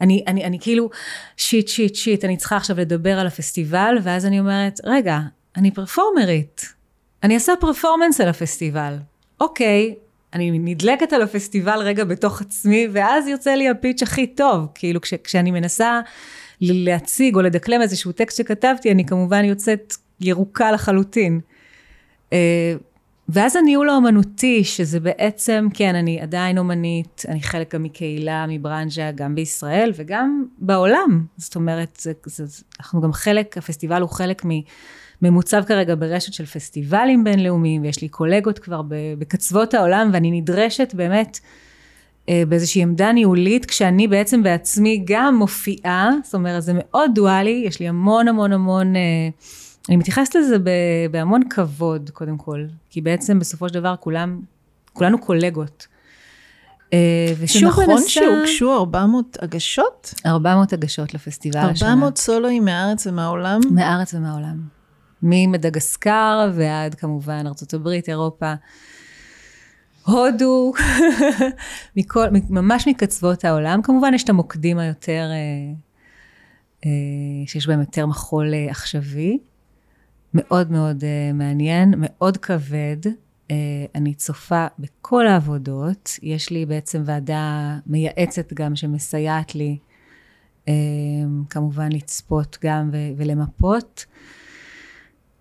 אני, 0.00 0.24
אני, 0.26 0.44
אני 0.44 0.58
כאילו, 0.60 0.90
שיט, 1.36 1.68
שיט, 1.68 1.94
שיט, 1.94 2.24
אני 2.24 2.36
צריכה 2.36 2.56
עכשיו 2.56 2.76
לדבר 2.80 3.18
על 3.18 3.26
הפסטיבל, 3.26 3.98
ואז 4.02 4.26
אני 4.26 4.40
אומרת, 4.40 4.80
רגע, 4.84 5.18
אני 5.56 5.70
פרפורמרית, 5.70 6.74
אני 7.22 7.34
אעשה 7.34 7.52
פרפורמנס 7.60 8.20
על 8.20 8.28
הפסטיבל. 8.28 8.96
אוקיי, 9.40 9.94
אני 10.34 10.50
נדלקת 10.50 11.12
על 11.12 11.22
הפסטיבל 11.22 11.78
רגע 11.78 12.04
בתוך 12.04 12.40
עצמי, 12.40 12.88
ואז 12.92 13.28
יוצא 13.28 13.50
לי 13.50 13.68
הפיץ' 13.68 14.02
הכי 14.02 14.26
טוב. 14.26 14.68
כאילו, 14.74 15.00
כש, 15.00 15.14
כשאני 15.14 15.50
מנסה 15.50 16.00
להציג 16.60 17.36
או 17.36 17.40
לדקלם 17.40 17.82
איזשהו 17.82 18.12
טקסט 18.12 18.36
שכתבתי, 18.36 18.90
אני 18.90 19.04
כמובן 19.04 19.44
יוצאת 19.44 19.94
ירוקה 20.20 20.72
לחלוטין. 20.72 21.40
אה, 22.32 22.74
ואז 23.32 23.56
הניהול 23.56 23.88
האומנותי, 23.88 24.64
שזה 24.64 25.00
בעצם, 25.00 25.68
כן, 25.74 25.94
אני 25.94 26.20
עדיין 26.20 26.58
אומנית, 26.58 27.22
אני 27.28 27.42
חלק 27.42 27.74
גם 27.74 27.82
מקהילה, 27.82 28.46
מברנז'ה, 28.48 29.10
גם 29.14 29.34
בישראל 29.34 29.92
וגם 29.94 30.44
בעולם. 30.58 31.24
זאת 31.36 31.56
אומרת, 31.56 31.98
זה, 32.00 32.12
זה, 32.24 32.62
אנחנו 32.80 33.00
גם 33.00 33.12
חלק, 33.12 33.58
הפסטיבל 33.58 34.00
הוא 34.00 34.10
חלק 34.10 34.42
ממוצב 35.22 35.62
כרגע 35.66 35.94
ברשת 35.94 36.32
של 36.32 36.46
פסטיבלים 36.46 37.24
בינלאומיים, 37.24 37.82
ויש 37.82 38.02
לי 38.02 38.08
קולגות 38.08 38.58
כבר 38.58 38.82
בקצוות 39.18 39.74
העולם, 39.74 40.10
ואני 40.12 40.40
נדרשת 40.40 40.94
באמת 40.94 41.38
באיזושהי 42.48 42.82
עמדה 42.82 43.12
ניהולית, 43.12 43.66
כשאני 43.66 44.08
בעצם 44.08 44.42
בעצמי 44.42 45.02
גם 45.04 45.34
מופיעה, 45.34 46.10
זאת 46.24 46.34
אומרת, 46.34 46.62
זה 46.62 46.72
מאוד 46.74 47.10
דואלי, 47.14 47.62
יש 47.66 47.80
לי 47.80 47.88
המון 47.88 48.28
המון 48.28 48.52
המון... 48.52 48.96
אה, 48.96 49.28
אני 49.88 49.96
מתייחסת 49.96 50.34
לזה 50.34 50.56
בהמון 51.10 51.48
כבוד, 51.50 52.10
קודם 52.10 52.38
כל, 52.38 52.64
כי 52.90 53.00
בעצם 53.00 53.38
בסופו 53.38 53.68
של 53.68 53.74
דבר 53.74 53.94
כולם, 54.00 54.40
כולנו 54.92 55.18
קולגות. 55.18 55.86
אה, 56.92 57.32
ושוב 57.38 57.62
מנסה... 57.62 57.82
נכון 57.82 58.08
שהוגשו 58.08 58.76
400 58.76 59.36
הגשות? 59.42 60.14
400 60.26 60.72
הגשות 60.72 61.14
לפסטיבל 61.14 61.58
400 61.58 61.76
השנה. 61.76 61.88
400 61.88 62.18
סולואים 62.18 62.64
מהארץ 62.64 63.06
ומהעולם? 63.06 63.60
מהארץ 63.70 64.14
ומהעולם. 64.14 64.60
ממדגסקר 65.22 66.50
ועד 66.54 66.94
כמובן 66.94 67.46
ארה"ב, 67.46 67.88
אירופה, 68.08 68.54
הודו, 70.06 70.72
מכל, 71.96 72.26
ממש 72.50 72.88
מקצוות 72.88 73.44
העולם. 73.44 73.82
כמובן 73.82 74.14
יש 74.14 74.24
את 74.24 74.28
המוקדים 74.28 74.78
היותר, 74.78 75.28
אה, 75.30 75.72
אה, 76.86 76.90
שיש 77.46 77.66
בהם 77.66 77.80
יותר 77.80 78.06
מחול 78.06 78.54
עכשווי. 78.70 79.38
מאוד 80.34 80.70
מאוד 80.70 81.04
מעניין, 81.34 81.94
מאוד 81.96 82.36
כבד. 82.36 82.96
אני 83.94 84.14
צופה 84.14 84.66
בכל 84.78 85.26
העבודות. 85.26 86.10
יש 86.22 86.50
לי 86.50 86.66
בעצם 86.66 87.02
ועדה 87.06 87.78
מייעצת 87.86 88.52
גם 88.52 88.76
שמסייעת 88.76 89.54
לי 89.54 89.78
כמובן 91.50 91.92
לצפות 91.92 92.58
גם 92.64 92.90
ולמפות. 93.16 94.06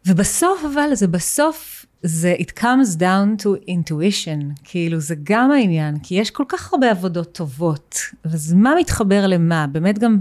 ובסוף 0.08 0.66
אבל 0.74 0.96
זה 0.96 1.08
בסוף 1.08 1.86
זה 2.04 2.36
it 2.40 2.60
comes 2.60 2.96
down 2.96 3.44
to 3.44 3.70
intuition, 3.70 4.44
כאילו 4.64 5.00
זה 5.00 5.16
גם 5.24 5.52
העניין, 5.52 6.00
כי 6.04 6.16
יש 6.16 6.32
כל 6.32 6.44
כך 6.48 6.74
הרבה 6.74 6.92
עבודות 6.92 7.32
טובות, 7.32 7.96
אז 8.24 8.54
מה 8.54 8.74
מתחבר 8.80 9.28
למה? 9.28 9.68
באמת 9.68 10.00
גם 10.00 10.18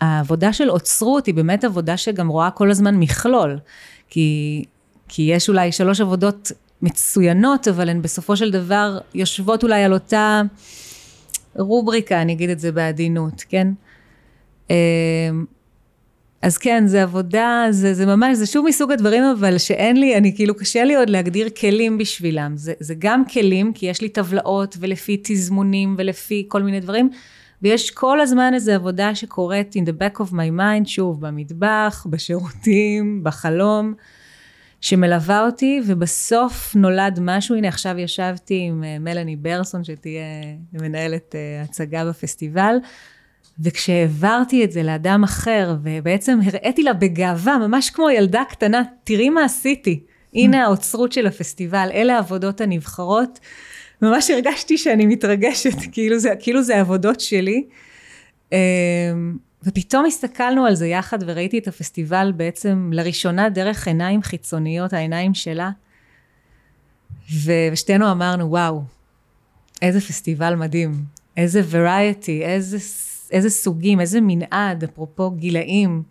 העבודה 0.00 0.52
של 0.52 0.70
אוצרות 0.70 1.26
היא 1.26 1.34
באמת 1.34 1.64
עבודה 1.64 1.96
שגם 1.96 2.28
רואה 2.28 2.50
כל 2.50 2.70
הזמן 2.70 2.96
מכלול. 2.96 3.58
כי, 4.08 4.64
כי 5.08 5.22
יש 5.22 5.48
אולי 5.48 5.72
שלוש 5.72 6.00
עבודות 6.00 6.52
מצוינות, 6.82 7.68
אבל 7.68 7.88
הן 7.88 8.02
בסופו 8.02 8.36
של 8.36 8.50
דבר 8.50 8.98
יושבות 9.14 9.62
אולי 9.62 9.82
על 9.82 9.92
אותה 9.92 10.42
רובריקה, 11.56 12.22
אני 12.22 12.32
אגיד 12.32 12.50
את 12.50 12.60
זה 12.60 12.72
בעדינות, 12.72 13.44
כן? 13.48 13.68
אז 16.42 16.58
כן, 16.58 16.86
זה 16.86 17.02
עבודה, 17.02 17.66
זה, 17.70 17.94
זה 17.94 18.06
ממש, 18.06 18.36
זה 18.36 18.46
שוב 18.46 18.66
מסוג 18.66 18.92
הדברים, 18.92 19.24
אבל 19.24 19.58
שאין 19.58 19.96
לי, 19.96 20.16
אני 20.16 20.36
כאילו, 20.36 20.54
קשה 20.54 20.84
לי 20.84 20.96
עוד 20.96 21.10
להגדיר 21.10 21.48
כלים 21.60 21.98
בשבילם. 21.98 22.56
זה, 22.56 22.72
זה 22.80 22.94
גם 22.98 23.24
כלים, 23.24 23.72
כי 23.72 23.86
יש 23.86 24.00
לי 24.00 24.08
טבלאות, 24.08 24.76
ולפי 24.80 25.20
תזמונים, 25.24 25.94
ולפי 25.98 26.44
כל 26.48 26.62
מיני 26.62 26.80
דברים, 26.80 27.10
ויש 27.62 27.90
כל 27.90 28.20
הזמן 28.20 28.54
איזו 28.54 28.72
עבודה 28.72 29.14
שקורית 29.14 29.76
in 29.76 29.88
the 29.88 29.92
back 30.02 30.20
of 30.20 30.32
my 30.32 30.58
mind, 30.58 30.84
שוב, 30.84 31.26
במטבח, 31.26 32.06
בשירותים, 32.10 33.20
בחלום, 33.24 33.94
שמלווה 34.80 35.46
אותי, 35.46 35.80
ובסוף 35.86 36.76
נולד 36.76 37.18
משהו, 37.22 37.56
הנה 37.56 37.68
עכשיו 37.68 37.98
ישבתי 37.98 38.58
עם 38.68 38.84
אה, 38.84 38.98
מלאני 38.98 39.36
ברסון, 39.36 39.84
שתהיה 39.84 40.22
מנהלת 40.72 41.34
אה, 41.34 41.62
הצגה 41.62 42.04
בפסטיבל, 42.04 42.76
וכשהעברתי 43.60 44.64
את 44.64 44.72
זה 44.72 44.82
לאדם 44.82 45.24
אחר, 45.24 45.76
ובעצם 45.82 46.38
הראיתי 46.44 46.82
לה 46.82 46.92
בגאווה, 46.92 47.58
ממש 47.58 47.90
כמו 47.90 48.10
ילדה 48.10 48.42
קטנה, 48.48 48.82
תראי 49.04 49.30
מה 49.30 49.44
עשיתי. 49.44 50.00
הנה 50.34 50.64
האוצרות 50.64 51.12
של 51.12 51.26
הפסטיבל, 51.26 51.88
אלה 51.94 52.14
העבודות 52.14 52.60
הנבחרות. 52.60 53.38
ממש 54.02 54.30
הרגשתי 54.30 54.78
שאני 54.78 55.06
מתרגשת, 55.06 55.74
כאילו 55.92 56.18
זה, 56.18 56.30
כאילו 56.40 56.62
זה 56.62 56.76
העבודות 56.76 57.20
שלי. 57.20 57.64
אמ, 58.52 58.58
ופתאום 59.64 60.06
הסתכלנו 60.06 60.66
על 60.66 60.74
זה 60.74 60.86
יחד 60.86 61.18
וראיתי 61.26 61.58
את 61.58 61.68
הפסטיבל 61.68 62.32
בעצם 62.36 62.90
לראשונה 62.92 63.48
דרך 63.48 63.86
עיניים 63.86 64.22
חיצוניות, 64.22 64.92
העיניים 64.92 65.34
שלה. 65.34 65.70
ושתינו 67.44 68.10
אמרנו, 68.12 68.50
וואו, 68.50 68.82
איזה 69.82 70.00
פסטיבל 70.00 70.54
מדהים, 70.54 70.92
איזה 71.36 71.62
variety, 71.72 72.42
איזה 72.42 72.78
איזה 73.30 73.50
סוגים, 73.50 74.00
איזה 74.00 74.18
מנעד, 74.22 74.84
אפרופו 74.84 75.30
גילאים, 75.30 76.02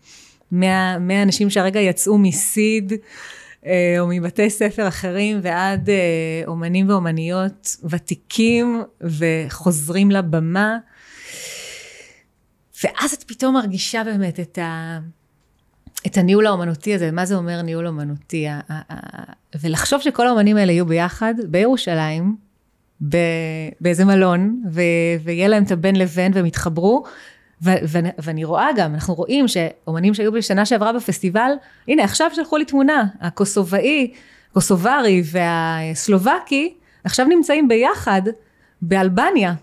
מה, 0.52 1.00
מהאנשים 1.00 1.50
שהרגע 1.50 1.80
יצאו 1.80 2.18
מסיד, 2.18 2.94
אה, 3.66 3.96
או 4.00 4.08
מבתי 4.08 4.50
ספר 4.50 4.88
אחרים, 4.88 5.40
ועד 5.44 5.90
אה, 5.90 6.42
אומנים 6.48 6.90
ואומניות 6.90 7.76
ותיקים 7.90 8.84
וחוזרים 9.02 10.12
לבמה. 10.12 10.78
ואז 12.84 13.14
את 13.14 13.24
פתאום 13.24 13.54
מרגישה 13.54 14.04
באמת 14.04 14.40
את, 14.40 14.58
ה, 14.58 15.00
את 16.08 16.18
הניהול 16.18 16.48
האומנותי 16.48 16.96
הזה, 16.96 17.12
מה 17.12 17.26
זה 17.26 17.36
אומר 17.36 17.62
ניהול 17.62 17.88
אומנותי, 17.88 18.48
ולחשוב 19.62 20.02
שכל 20.02 20.28
האומנים 20.28 20.58
האלה 20.58 20.72
יהיו 20.72 20.86
ביחד 20.86 21.34
בירושלים, 21.48 22.49
באיזה 23.82 24.06
מלון, 24.06 24.62
ו, 24.72 24.82
ויהיה 25.24 25.48
להם 25.48 25.64
את 25.64 25.72
הבן 25.72 25.96
לבן 25.96 26.32
והם 26.34 26.46
יתחברו. 26.46 27.04
ו- 27.62 27.72
ו- 27.88 28.00
ואני 28.24 28.44
רואה 28.44 28.68
גם, 28.76 28.94
אנחנו 28.94 29.14
רואים 29.14 29.48
שאומנים 29.48 30.14
שהיו 30.14 30.32
בשנה 30.32 30.66
שעברה 30.66 30.94
בפסטיבל, 30.94 31.52
הנה 31.88 32.04
עכשיו 32.04 32.30
שלחו 32.34 32.58
לי 32.58 32.66
תמונה, 32.66 33.04
הקוסובאי, 33.22 34.12
קוסוברי 34.54 35.24
והסלובקי, 35.26 36.74
עכשיו 37.04 37.26
נמצאים 37.26 37.68
ביחד 37.68 38.22
באלבניה, 38.82 39.54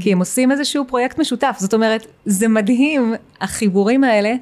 כי 0.00 0.12
הם 0.12 0.18
עושים 0.18 0.52
איזשהו 0.52 0.84
פרויקט 0.88 1.18
משותף. 1.18 1.56
זאת 1.60 1.74
אומרת, 1.74 2.06
זה 2.24 2.48
מדהים, 2.48 3.14
החיבורים 3.40 4.04
האלה. 4.04 4.34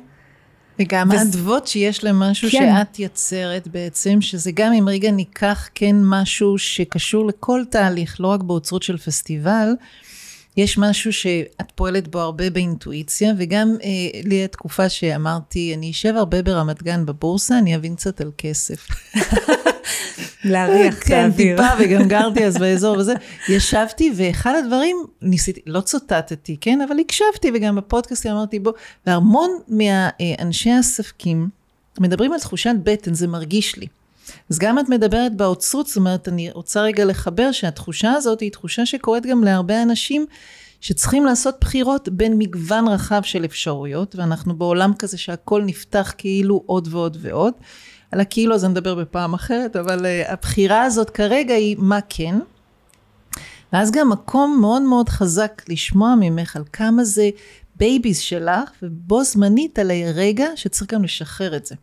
וגם 0.78 1.08
וזה... 1.08 1.18
האדוות 1.18 1.66
שיש 1.66 2.04
למשהו 2.04 2.50
כן. 2.50 2.74
שאת 2.76 2.98
יוצרת 2.98 3.68
בעצם, 3.68 4.20
שזה 4.20 4.50
גם 4.54 4.72
אם 4.72 4.88
רגע 4.88 5.10
ניקח 5.10 5.68
כן 5.74 5.96
משהו 6.00 6.58
שקשור 6.58 7.26
לכל 7.26 7.62
תהליך, 7.70 8.20
לא 8.20 8.28
רק 8.28 8.40
באוצרות 8.40 8.82
של 8.82 8.96
פסטיבל, 8.96 9.68
יש 10.56 10.78
משהו 10.78 11.12
שאת 11.12 11.72
פועלת 11.74 12.08
בו 12.08 12.20
הרבה 12.20 12.50
באינטואיציה, 12.50 13.32
וגם 13.38 13.76
אה, 13.84 14.20
לי 14.24 14.44
התקופה 14.44 14.88
שאמרתי, 14.88 15.74
אני 15.74 15.90
אשב 15.90 16.14
הרבה 16.16 16.42
ברמת 16.42 16.82
גן 16.82 17.06
בבורסה, 17.06 17.58
אני 17.58 17.76
אבין 17.76 17.94
קצת 17.94 18.20
על 18.20 18.30
כסף. 18.38 18.86
להריח 20.44 21.02
את 21.02 21.10
האוויר. 21.10 21.56
כן, 21.56 21.62
טיפה, 21.62 21.84
וגם 21.84 22.08
גרתי 22.08 22.44
אז 22.44 22.56
באזור 22.58 22.98
וזה. 22.98 23.14
ישבתי, 23.48 24.12
ואחד 24.16 24.54
הדברים, 24.64 24.96
ניסיתי, 25.22 25.60
לא 25.66 25.80
צוטטתי, 25.80 26.56
כן? 26.60 26.80
אבל 26.80 26.98
הקשבתי, 26.98 27.50
וגם 27.54 27.76
בפודקאסט 27.76 28.26
אמרתי, 28.26 28.58
בוא, 28.58 28.72
והמון 29.06 29.50
מאנשי 29.68 30.70
העסקים 30.70 31.48
מדברים 32.00 32.32
על 32.32 32.38
תחושת 32.38 32.74
בטן, 32.82 33.14
זה 33.14 33.26
מרגיש 33.26 33.76
לי. 33.76 33.86
אז 34.50 34.58
גם 34.58 34.78
את 34.78 34.88
מדברת 34.88 35.36
באוצרות, 35.36 35.86
זאת 35.86 35.96
אומרת, 35.96 36.28
אני 36.28 36.50
רוצה 36.50 36.82
רגע 36.82 37.04
לחבר 37.04 37.52
שהתחושה 37.52 38.12
הזאת 38.12 38.40
היא 38.40 38.52
תחושה 38.52 38.86
שקורית 38.86 39.26
גם 39.26 39.44
להרבה 39.44 39.82
אנשים 39.82 40.26
שצריכים 40.80 41.26
לעשות 41.26 41.54
בחירות 41.60 42.08
בין 42.08 42.38
מגוון 42.38 42.88
רחב 42.88 43.22
של 43.22 43.44
אפשרויות, 43.44 44.16
ואנחנו 44.16 44.56
בעולם 44.56 44.92
כזה 44.98 45.18
שהכל 45.18 45.62
נפתח 45.62 46.14
כאילו 46.18 46.62
עוד 46.66 46.88
ועוד 46.90 47.16
ועוד. 47.20 47.54
על 48.12 48.20
זה 48.54 48.64
אני 48.64 48.70
נדבר 48.70 48.94
בפעם 48.94 49.34
אחרת, 49.34 49.76
אבל 49.76 50.06
אה, 50.06 50.32
הבחירה 50.32 50.82
הזאת 50.82 51.10
כרגע 51.10 51.54
היא 51.54 51.76
מה 51.78 51.98
כן. 52.08 52.38
ואז 53.72 53.90
גם 53.90 54.10
מקום 54.10 54.58
מאוד 54.60 54.82
מאוד 54.82 55.08
חזק 55.08 55.62
לשמוע 55.68 56.14
ממך 56.20 56.56
על 56.56 56.64
כמה 56.72 57.04
זה 57.04 57.30
babies 57.76 58.18
שלך, 58.18 58.70
ובו 58.82 59.24
זמנית 59.24 59.78
על 59.78 59.90
הרגע 59.90 60.46
שצריך 60.56 60.92
גם 60.92 61.04
לשחרר 61.04 61.56
את 61.56 61.66
זה. 61.66 61.74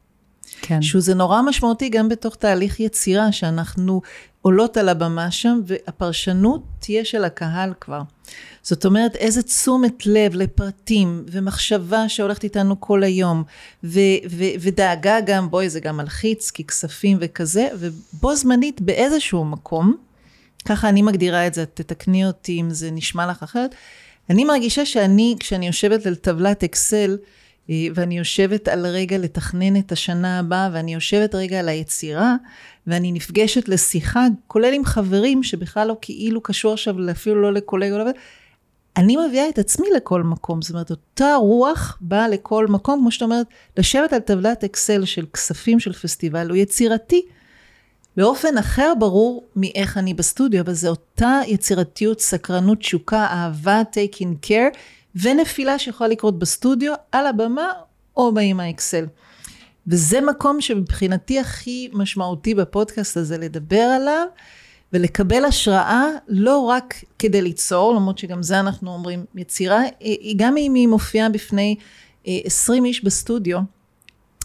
כן. 0.62 0.82
שהוא 0.82 1.02
זה 1.02 1.14
נורא 1.14 1.42
משמעותי 1.42 1.90
גם 1.90 2.10
בתוך 2.10 2.36
תהליך 2.36 2.80
יצירה, 2.80 3.32
שאנחנו 3.32 4.02
עולות 4.42 4.78
על 4.78 4.90
הבמה 4.90 5.32
שם, 5.32 5.60
והפרשנות 5.66 6.64
תהיה 6.80 7.06
של 7.06 7.24
הקהל 7.24 7.74
כבר. 7.80 8.02
זאת 8.64 8.86
אומרת, 8.86 9.16
איזה 9.16 9.44
תשומת 9.44 10.06
לב 10.06 10.36
לפרטים 10.36 11.24
ומחשבה 11.32 12.10
שהולכת 12.10 12.44
איתנו 12.44 12.82
כל 12.82 13.04
היום, 13.04 13.44
ו- 13.84 14.00
ו- 14.30 14.54
ודאגה 14.60 15.22
גם, 15.26 15.50
בואי, 15.50 15.70
זה 15.70 15.80
גם 15.80 15.98
מלחיץ, 15.98 16.52
כי 16.52 16.64
כספים 16.64 17.18
וכזה, 17.22 17.68
ובו 17.80 18.36
זמנית 18.36 18.82
באיזשהו 18.82 19.46
מקום, 19.46 19.96
ככה 20.66 20.90
אני 20.90 21.02
מגדירה 21.02 21.48
את 21.48 21.54
זה, 21.54 21.66
תתקני 21.66 22.26
אותי 22.26 22.62
אם 22.62 22.70
זה 22.70 22.92
נשמע 22.92 23.28
לך 23.28 23.44
אחרת, 23.44 23.76
אני 24.30 24.44
מרגישה 24.44 24.86
שאני, 24.86 25.36
כשאני 25.40 25.68
יושבת 25.68 26.06
על 26.06 26.16
טבלת 26.16 26.64
אקסל, 26.64 27.18
אה, 27.70 27.76
ואני 27.96 28.18
יושבת 28.18 28.68
על 28.68 28.86
רגע 28.86 29.18
לתכנן 29.18 29.78
את 29.78 29.92
השנה 29.92 30.40
הבאה, 30.40 30.70
ואני 30.74 30.94
יושבת 30.94 31.36
רגע 31.36 31.60
על 31.60 31.70
היצירה, 31.70 32.36
ואני 32.88 33.12
נפגשת 33.12 33.70
לשיחה, 33.70 34.26
כולל 34.48 34.74
עם 34.74 34.86
חברים 34.86 35.44
שבכלל 35.44 35.88
לא 35.88 35.98
כאילו 36.02 36.42
קשור 36.42 36.74
עכשיו 36.74 36.96
אפילו 37.12 37.42
לא 37.42 37.54
לקולגה. 37.54 38.12
אני 38.98 39.18
מביאה 39.18 39.50
את 39.50 39.60
עצמי 39.60 39.88
לכל 39.96 40.24
מקום, 40.24 40.62
זאת 40.62 40.72
אומרת, 40.72 40.92
אותה 40.92 41.36
רוח 41.36 41.98
באה 42.02 42.28
לכל 42.28 42.68
מקום, 42.68 43.00
כמו 43.00 43.12
שאת 43.12 43.22
אומרת, 43.22 43.48
לשבת 43.78 44.14
על 44.14 44.20
טבלת 44.20 44.64
אקסל 44.64 45.06
של 45.06 45.26
כספים 45.34 45.80
של 45.80 45.94
פסטיבל 45.94 46.50
הוא 46.50 46.58
יצירתי. 46.58 47.26
באופן 48.18 48.58
אחר 48.58 48.94
ברור 49.00 49.44
מאיך 49.56 49.98
אני 49.98 50.14
בסטודיו, 50.14 50.62
אבל 50.62 50.74
זה 50.74 50.90
אותה 50.90 51.40
יצירתיות, 51.48 52.20
סקרנות, 52.20 52.80
תשוקה, 52.80 53.26
אהבה, 53.26 53.82
taking 53.94 54.48
care, 54.48 54.78
ונפילה 55.16 55.80
שיכולה 55.80 56.10
לקרות 56.10 56.40
בסטודיו, 56.40 56.94
על 57.12 57.28
הבמה 57.28 57.72
או 58.18 58.32
עם 58.42 58.60
האקסל. 58.60 59.06
וזה 59.88 60.22
מקום 60.22 60.62
שמבחינתי 60.62 61.40
הכי 61.40 61.90
משמעותי 61.94 62.56
בפודקאסט 62.56 63.18
הזה 63.18 63.38
לדבר 63.38 63.82
עליו, 63.82 64.26
ולקבל 64.94 65.46
השראה 65.46 66.06
לא 66.28 66.58
רק 66.58 66.96
כדי 67.20 67.42
ליצור, 67.42 67.94
למרות 67.96 68.18
שגם 68.18 68.44
זה 68.44 68.60
אנחנו 68.60 68.94
אומרים, 68.94 69.26
יצירה, 69.36 69.82
גם 70.36 70.58
אם 70.58 70.74
היא 70.74 70.88
מופיעה 70.88 71.30
בפני 71.30 71.76
20 72.26 72.84
אה, 72.84 72.88
איש 72.88 73.04
בסטודיו, 73.04 73.60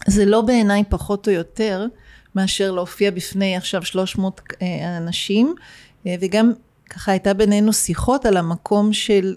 זה 0.07 0.25
לא 0.25 0.41
בעיניי 0.41 0.83
פחות 0.89 1.27
או 1.27 1.33
יותר 1.33 1.85
מאשר 2.35 2.71
להופיע 2.71 3.11
בפני 3.11 3.55
עכשיו 3.55 3.85
300 3.85 4.41
אה, 4.61 4.97
אנשים, 4.97 5.55
אה, 6.07 6.15
וגם 6.21 6.51
ככה 6.89 7.11
הייתה 7.11 7.33
בינינו 7.33 7.73
שיחות 7.73 8.25
על 8.25 8.37
המקום 8.37 8.93
של 8.93 9.35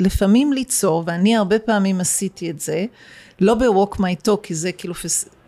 לפעמים 0.00 0.52
ליצור, 0.52 1.02
ואני 1.06 1.36
הרבה 1.36 1.58
פעמים 1.58 2.00
עשיתי 2.00 2.50
את 2.50 2.60
זה, 2.60 2.84
לא 3.40 3.54
ב-Walk 3.54 3.96
My 3.96 4.28
Talk, 4.28 4.40
כי 4.42 4.54
זה 4.54 4.72
כאילו 4.72 4.94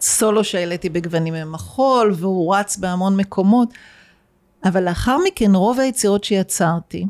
סולו 0.00 0.44
שהעליתי 0.44 0.88
בגוונים 0.88 1.34
ממחול, 1.34 2.14
והוא 2.16 2.54
רץ 2.54 2.76
בהמון 2.76 3.16
מקומות, 3.16 3.68
אבל 4.68 4.84
לאחר 4.84 5.16
מכן 5.26 5.54
רוב 5.54 5.80
היצירות 5.80 6.24
שיצרתי, 6.24 7.06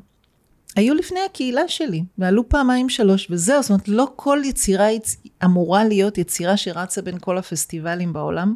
היו 0.76 0.94
לפני 0.94 1.20
הקהילה 1.30 1.68
שלי, 1.68 2.04
ועלו 2.18 2.48
פעמיים 2.48 2.88
שלוש, 2.88 3.26
וזהו, 3.30 3.62
זאת 3.62 3.70
אומרת, 3.70 3.88
לא 3.88 4.08
כל 4.16 4.38
יצירה 4.44 4.90
יצ... 4.90 5.16
אמורה 5.44 5.84
להיות 5.84 6.18
יצירה 6.18 6.56
שרצה 6.56 7.02
בין 7.02 7.18
כל 7.18 7.38
הפסטיבלים 7.38 8.12
בעולם, 8.12 8.54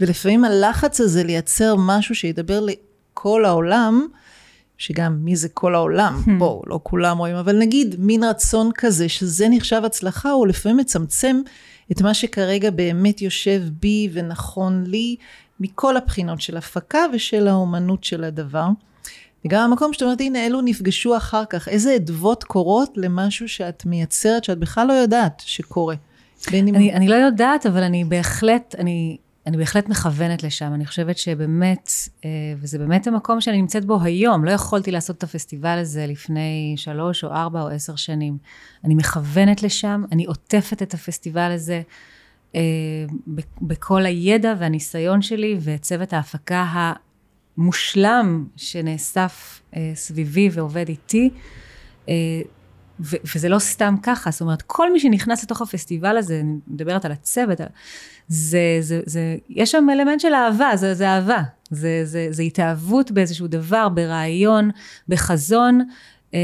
ולפעמים 0.00 0.44
הלחץ 0.44 1.00
הזה 1.00 1.24
לייצר 1.24 1.74
משהו 1.78 2.14
שידבר 2.14 2.60
לכל 2.60 3.44
העולם, 3.44 4.06
שגם 4.78 5.18
מי 5.20 5.36
זה 5.36 5.48
כל 5.48 5.74
העולם, 5.74 6.22
hmm. 6.26 6.30
בואו, 6.38 6.62
לא 6.66 6.80
כולם 6.82 7.18
רואים, 7.18 7.36
אבל 7.36 7.58
נגיד 7.58 7.94
מין 7.98 8.24
רצון 8.24 8.70
כזה, 8.74 9.08
שזה 9.08 9.46
נחשב 9.50 9.82
הצלחה, 9.84 10.30
הוא 10.30 10.46
לפעמים 10.46 10.76
מצמצם 10.76 11.40
את 11.92 12.02
מה 12.02 12.14
שכרגע 12.14 12.70
באמת 12.70 13.22
יושב 13.22 13.62
בי 13.80 14.08
ונכון 14.12 14.84
לי, 14.86 15.16
מכל 15.60 15.96
הבחינות 15.96 16.40
של 16.40 16.56
הפקה 16.56 17.04
ושל 17.12 17.48
האומנות 17.48 18.04
של 18.04 18.24
הדבר. 18.24 18.68
וגם 19.44 19.70
המקום 19.70 19.92
שאת 19.92 20.02
אומרת, 20.02 20.20
הנה, 20.20 20.46
אלו 20.46 20.60
נפגשו 20.60 21.16
אחר 21.16 21.44
כך, 21.50 21.68
איזה 21.68 21.96
אדוות 21.96 22.44
קורות 22.44 22.92
למשהו 22.96 23.48
שאת 23.48 23.86
מייצרת, 23.86 24.44
שאת 24.44 24.58
בכלל 24.58 24.86
לא 24.86 24.92
יודעת 24.92 25.42
שקורה. 25.46 25.94
אני, 26.48 26.70
אם... 26.70 26.74
אני 26.74 27.08
לא 27.08 27.14
יודעת, 27.14 27.66
אבל 27.66 27.82
אני 27.82 28.04
בהחלט, 28.04 28.74
אני, 28.78 29.16
אני 29.46 29.56
בהחלט 29.56 29.88
מכוונת 29.88 30.42
לשם. 30.42 30.74
אני 30.74 30.86
חושבת 30.86 31.18
שבאמת, 31.18 31.90
אה, 32.24 32.30
וזה 32.60 32.78
באמת 32.78 33.06
המקום 33.06 33.40
שאני 33.40 33.60
נמצאת 33.60 33.84
בו 33.84 34.02
היום, 34.02 34.44
לא 34.44 34.50
יכולתי 34.50 34.90
לעשות 34.90 35.18
את 35.18 35.22
הפסטיבל 35.22 35.78
הזה 35.78 36.06
לפני 36.06 36.74
שלוש 36.76 37.24
או 37.24 37.30
ארבע 37.30 37.62
או 37.62 37.68
עשר 37.68 37.96
שנים. 37.96 38.38
אני 38.84 38.94
מכוונת 38.94 39.62
לשם, 39.62 40.04
אני 40.12 40.24
עוטפת 40.24 40.82
את 40.82 40.94
הפסטיבל 40.94 41.52
הזה. 41.52 41.82
אה, 42.54 42.60
בכל 43.62 44.06
הידע 44.06 44.54
והניסיון 44.58 45.22
שלי 45.22 45.56
וצוות 45.60 46.12
ההפקה 46.12 46.66
המושלם 47.56 48.46
שנאסף 48.56 49.62
אה, 49.76 49.92
סביבי 49.94 50.48
ועובד 50.52 50.88
איתי. 50.88 51.30
ו- 53.00 53.16
וזה 53.34 53.48
לא 53.48 53.58
סתם 53.58 53.94
ככה, 54.02 54.30
זאת 54.30 54.40
אומרת, 54.40 54.62
כל 54.62 54.92
מי 54.92 55.00
שנכנס 55.00 55.44
לתוך 55.44 55.62
הפסטיבל 55.62 56.16
הזה, 56.16 56.40
אני 56.40 56.52
מדברת 56.68 57.04
על 57.04 57.12
הצוות, 57.12 57.60
זה, 58.28 58.78
זה, 58.80 59.00
זה, 59.06 59.36
יש 59.48 59.70
שם 59.70 59.86
אלמנט 59.92 60.20
של 60.20 60.34
אהבה, 60.34 60.70
זה, 60.76 60.94
זה 60.94 61.08
אהבה. 61.08 61.42
זה, 61.70 62.00
זה, 62.04 62.26
זה 62.30 62.42
התאהבות 62.42 63.10
באיזשהו 63.10 63.46
דבר, 63.46 63.88
ברעיון, 63.88 64.70
בחזון, 65.08 65.80
אה, 66.34 66.38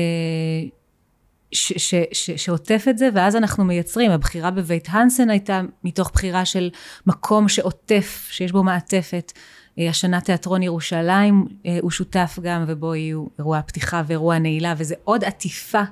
ש, 1.55 1.73
ש, 1.77 1.95
ש, 2.13 2.31
שעוטף 2.31 2.85
את 2.91 2.99
זה, 2.99 3.09
ואז 3.15 3.37
אנחנו 3.37 3.65
מייצרים. 3.65 4.11
הבחירה 4.11 4.51
בבית 4.51 4.89
הנסן 4.91 5.31
הייתה 5.31 5.61
מתוך 5.85 6.11
בחירה 6.15 6.45
של 6.45 6.71
מקום 7.07 7.49
שעוטף, 7.49 8.29
שיש 8.31 8.53
בו 8.53 8.63
מעטפת. 8.63 9.33
אה, 9.79 9.89
השנה 9.89 10.21
תיאטרון 10.21 10.63
ירושלים 10.63 11.45
אה, 11.67 11.79
הוא 11.83 11.91
שותף 11.91 12.39
גם, 12.43 12.65
ובו 12.69 12.95
יהיו 12.95 13.27
אירוע 13.39 13.63
פתיחה 13.63 14.03
ואירוע 14.07 14.39
נעילה, 14.39 14.75
וזה 14.79 14.95
עוד 15.05 15.25
עטיפה 15.25 15.83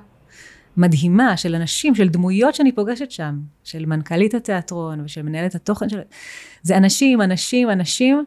מדהימה 0.77 1.37
של 1.37 1.55
אנשים, 1.55 1.95
של 1.95 2.09
דמויות 2.09 2.55
שאני 2.55 2.71
פוגשת 2.71 3.11
שם, 3.11 3.39
של 3.63 3.85
מנכ"לית 3.85 4.33
התיאטרון 4.33 5.01
ושל 5.01 5.21
מנהלת 5.21 5.55
התוכן 5.55 5.89
של... 5.89 5.99
זה 6.61 6.77
אנשים, 6.77 7.21
אנשים, 7.21 7.69
אנשים, 7.69 8.23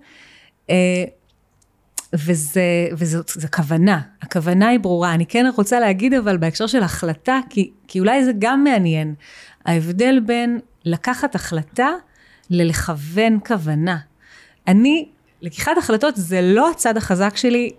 אה, 0.70 1.05
וזה, 2.13 2.63
זו 3.27 3.49
כוונה, 3.55 4.01
הכוונה 4.23 4.69
היא 4.69 4.81
ברורה. 4.81 5.15
אני 5.15 5.27
כן 5.27 5.47
רוצה 5.57 5.81
להגיד 5.81 6.15
אבל 6.15 6.37
בהקשר 6.37 6.67
של 6.67 6.83
החלטה, 6.83 7.41
כי, 7.51 7.71
כי 7.89 8.01
אולי 8.01 8.25
זה 8.25 8.33
גם 8.39 8.65
מעניין, 8.65 9.15
ההבדל 9.65 10.21
בין 10.21 10.61
לקחת 10.85 11.35
החלטה 11.35 11.89
ללכוון 12.51 13.39
כוונה. 13.47 13.99
אני, 14.69 15.09
לקיחת 15.43 15.79
החלטות 15.79 16.15
זה 16.17 16.41
לא 16.43 16.71
הצד 16.71 16.97
החזק 16.97 17.37
שלי 17.37 17.73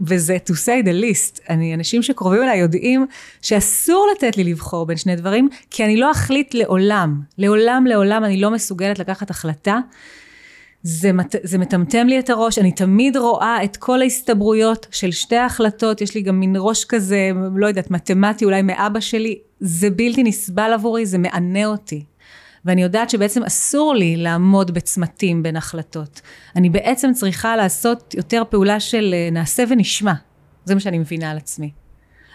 וזה 0.00 0.36
to 0.46 0.52
say 0.52 0.84
the 0.84 1.02
least. 1.02 1.40
אני, 1.48 1.74
אנשים 1.74 2.02
שקרובים 2.02 2.42
אליי 2.42 2.58
יודעים 2.58 3.06
שאסור 3.42 4.08
לתת 4.16 4.36
לי 4.36 4.44
לבחור 4.44 4.86
בין 4.86 4.96
שני 4.96 5.16
דברים, 5.16 5.48
כי 5.70 5.84
אני 5.84 5.96
לא 5.96 6.10
אחליט 6.10 6.54
לעולם. 6.54 7.20
לעולם, 7.38 7.86
לעולם 7.86 8.24
אני 8.24 8.40
לא 8.40 8.50
מסוגלת 8.50 8.98
לקחת 8.98 9.30
החלטה. 9.30 9.78
זה, 10.82 11.12
מת, 11.12 11.34
זה 11.42 11.58
מטמטם 11.58 12.06
לי 12.06 12.18
את 12.18 12.30
הראש, 12.30 12.58
אני 12.58 12.72
תמיד 12.72 13.16
רואה 13.16 13.64
את 13.64 13.76
כל 13.76 14.02
ההסתברויות 14.02 14.86
של 14.90 15.10
שתי 15.10 15.36
ההחלטות, 15.36 16.00
יש 16.00 16.14
לי 16.14 16.22
גם 16.22 16.40
מין 16.40 16.56
ראש 16.58 16.84
כזה, 16.84 17.30
לא 17.56 17.66
יודעת, 17.66 17.90
מתמטי 17.90 18.44
אולי 18.44 18.62
מאבא 18.62 19.00
שלי, 19.00 19.38
זה 19.60 19.90
בלתי 19.90 20.22
נסבל 20.22 20.72
עבורי, 20.72 21.06
זה 21.06 21.18
מענה 21.18 21.66
אותי. 21.66 22.04
ואני 22.64 22.82
יודעת 22.82 23.10
שבעצם 23.10 23.42
אסור 23.42 23.94
לי 23.94 24.16
לעמוד 24.16 24.70
בצמתים 24.70 25.42
בין 25.42 25.56
החלטות. 25.56 26.20
אני 26.56 26.70
בעצם 26.70 27.12
צריכה 27.12 27.56
לעשות 27.56 28.14
יותר 28.14 28.42
פעולה 28.50 28.80
של 28.80 29.14
אה, 29.14 29.28
נעשה 29.32 29.64
ונשמע. 29.68 30.12
זה 30.64 30.74
מה 30.74 30.80
שאני 30.80 30.98
מבינה 30.98 31.30
על 31.30 31.36
עצמי. 31.36 31.70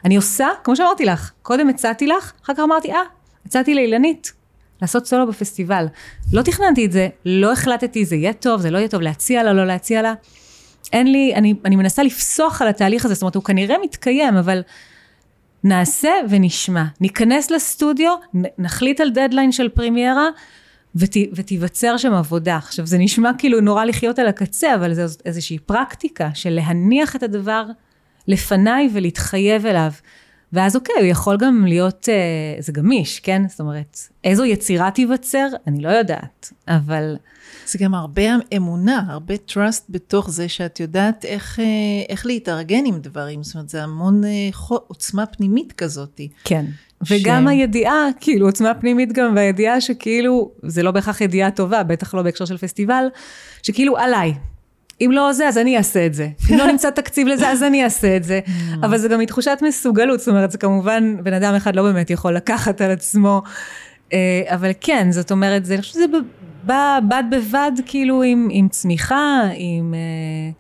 אני 0.06 0.16
עושה, 0.16 0.48
כמו 0.64 0.76
שאמרתי 0.76 1.06
לך, 1.06 1.32
קודם 1.42 1.70
הצעתי 1.70 2.08
לך, 2.08 2.34
אחר 2.44 2.54
כך 2.54 2.60
אמרתי, 2.60 2.92
אה, 2.92 3.00
הצעתי 3.46 3.76
לאילנית 3.76 4.34
לעשות 4.82 5.06
סולו 5.06 5.28
בפסטיבל. 5.28 5.86
לא 6.34 6.42
תכננתי 6.42 6.86
את 6.86 6.92
זה, 6.92 7.08
לא 7.26 7.52
החלטתי, 7.52 8.06
זה 8.06 8.16
יהיה 8.16 8.34
טוב, 8.34 8.62
זה 8.62 8.72
לא 8.72 8.78
יהיה 8.78 8.88
טוב, 8.88 9.02
להציע 9.02 9.44
לה, 9.44 9.54
לא 9.54 9.66
להציע 9.66 10.02
לה. 10.02 10.14
אין 10.94 11.12
לי, 11.12 11.36
אני, 11.36 11.54
אני 11.66 11.76
מנסה 11.76 12.04
לפסוח 12.04 12.62
על 12.62 12.68
התהליך 12.68 13.06
הזה, 13.06 13.14
זאת 13.14 13.22
אומרת, 13.22 13.36
הוא 13.36 13.44
כנראה 13.44 13.76
מתקיים, 13.84 14.38
אבל 14.38 14.62
נעשה 15.64 16.12
ונשמע. 16.30 16.84
ניכנס 17.02 17.52
לסטודיו, 17.52 18.16
נחליט 18.58 19.02
על 19.02 19.10
דדליין 19.10 19.52
של 19.52 19.70
פרימיירה, 19.70 20.28
ות, 20.96 21.18
ותיווצר 21.34 21.98
שם 21.98 22.14
עבודה. 22.14 22.58
עכשיו, 22.58 22.86
זה 22.86 22.98
נשמע 22.98 23.32
כאילו 23.38 23.62
נורא 23.62 23.86
לחיות 23.86 24.20
על 24.20 24.28
הקצה, 24.28 24.76
אבל 24.76 24.94
זו 24.94 25.18
איזושהי 25.26 25.60
פרקטיקה 25.60 26.30
של 26.34 26.50
להניח 26.50 27.16
את 27.16 27.24
הדבר 27.24 27.66
לפניי 28.28 28.90
ולהתחייב 28.94 29.66
אליו. 29.66 29.92
ואז 30.54 30.76
אוקיי, 30.76 30.96
הוא 30.98 31.06
יכול 31.06 31.38
גם 31.38 31.66
להיות, 31.68 32.10
אה, 32.10 32.62
זה 32.62 32.72
גמיש, 32.72 33.20
כן? 33.20 33.42
זאת 33.50 33.60
אומרת, 33.60 34.00
איזו 34.24 34.46
יצירה 34.46 34.92
תיווצר, 34.92 35.48
אני 35.68 35.82
לא 35.82 35.90
יודעת, 35.90 36.54
אבל... 36.68 37.16
זה 37.66 37.80
גם 37.80 37.94
הרבה 37.94 38.22
אמונה, 38.58 39.04
הרבה 39.08 39.34
trust 39.50 39.84
בתוך 39.90 40.30
זה 40.30 40.50
שאת 40.50 40.80
יודעת 40.80 41.26
איך, 41.26 41.60
אה, 41.60 41.66
איך 42.10 42.26
להתארגן 42.26 42.86
עם 42.86 43.00
דברים, 43.00 43.44
זאת 43.44 43.56
אומרת, 43.56 43.70
זה 43.70 43.84
המון 43.84 44.24
אה, 44.24 44.50
עוצמה 44.88 45.26
פנימית 45.26 45.74
כזאת. 45.74 46.22
כן. 46.44 46.66
וגם 47.10 47.48
ש... 47.48 47.50
הידיעה, 47.50 48.08
כאילו 48.20 48.46
עוצמה 48.46 48.74
פנימית 48.74 49.14
גם, 49.14 49.36
והידיעה 49.36 49.82
שכאילו, 49.82 50.52
זה 50.64 50.84
לא 50.84 50.92
בהכרח 50.92 51.22
ידיעה 51.22 51.52
טובה, 51.52 51.84
בטח 51.84 52.14
לא 52.14 52.22
בהקשר 52.22 52.46
של 52.46 52.58
פסטיבל, 52.58 53.08
שכאילו 53.64 53.98
עליי. 53.98 54.34
אם 55.02 55.12
לא 55.14 55.34
זה, 55.34 55.48
אז 55.48 55.58
אני 55.58 55.78
אעשה 55.78 56.06
את 56.06 56.14
זה. 56.14 56.30
אם 56.52 56.58
לא 56.58 56.68
נמצא 56.68 56.90
תקציב 56.90 57.28
לזה, 57.28 57.50
אז 57.50 57.64
אני 57.64 57.84
אעשה 57.84 58.18
את 58.18 58.24
זה. 58.24 58.40
Mm. 58.46 58.52
אבל 58.86 58.98
זה 58.98 59.08
גם 59.08 59.20
מתחושת 59.20 59.58
מסוגלות, 59.62 60.20
זאת 60.20 60.28
אומרת, 60.28 60.52
זה 60.52 60.58
כמובן, 60.58 61.24
בן 61.24 61.34
אדם 61.34 61.56
אחד 61.56 61.76
לא 61.76 61.84
באמת 61.84 62.10
יכול 62.10 62.36
לקחת 62.36 62.82
על 62.82 62.92
עצמו. 62.92 63.42
אה, 64.14 64.44
אבל 64.48 64.72
כן, 64.82 65.12
זאת 65.12 65.32
אומרת, 65.32 65.66
זה, 65.66 65.74
אני 65.74 65.82
חושבת 65.82 65.96
שזה 65.96 66.06
בא 66.64 67.00
בד 67.10 67.24
בבד 67.32 67.72
כאילו 67.86 68.24
עם, 68.24 68.48
עם 68.52 68.70
צמיחה, 68.70 69.42
עם, 69.56 69.94
אה, 69.94 70.52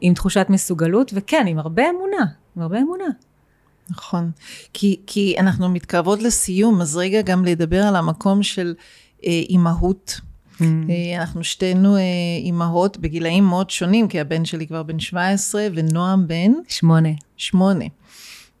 עם 0.00 0.14
תחושת 0.14 0.46
מסוגלות, 0.48 1.12
וכן, 1.14 1.46
עם 1.46 1.58
הרבה 1.58 1.90
אמונה, 1.90 2.26
עם 2.56 2.62
הרבה 2.62 2.78
אמונה. 2.78 3.04
נכון. 3.90 4.30
כי, 4.72 5.00
כי 5.06 5.34
אנחנו 5.38 5.68
מתקרבות 5.68 6.22
לסיום, 6.22 6.80
אז 6.80 6.96
רגע 6.96 7.22
גם 7.22 7.44
לדבר 7.44 7.82
על 7.82 7.96
המקום 7.96 8.42
של 8.42 8.74
אה, 9.26 9.30
אימהות. 9.48 10.20
Mm. 10.60 10.64
אנחנו 11.20 11.44
שתינו 11.44 11.96
אה, 11.96 12.02
אימהות 12.38 12.96
בגילאים 12.96 13.44
מאוד 13.44 13.70
שונים, 13.70 14.08
כי 14.08 14.20
הבן 14.20 14.44
שלי 14.44 14.66
כבר 14.66 14.82
בן 14.82 14.98
17 15.00 15.66
ונועם 15.74 16.28
בן? 16.28 16.52
שמונה. 16.68 17.08
שמונה. 17.36 17.84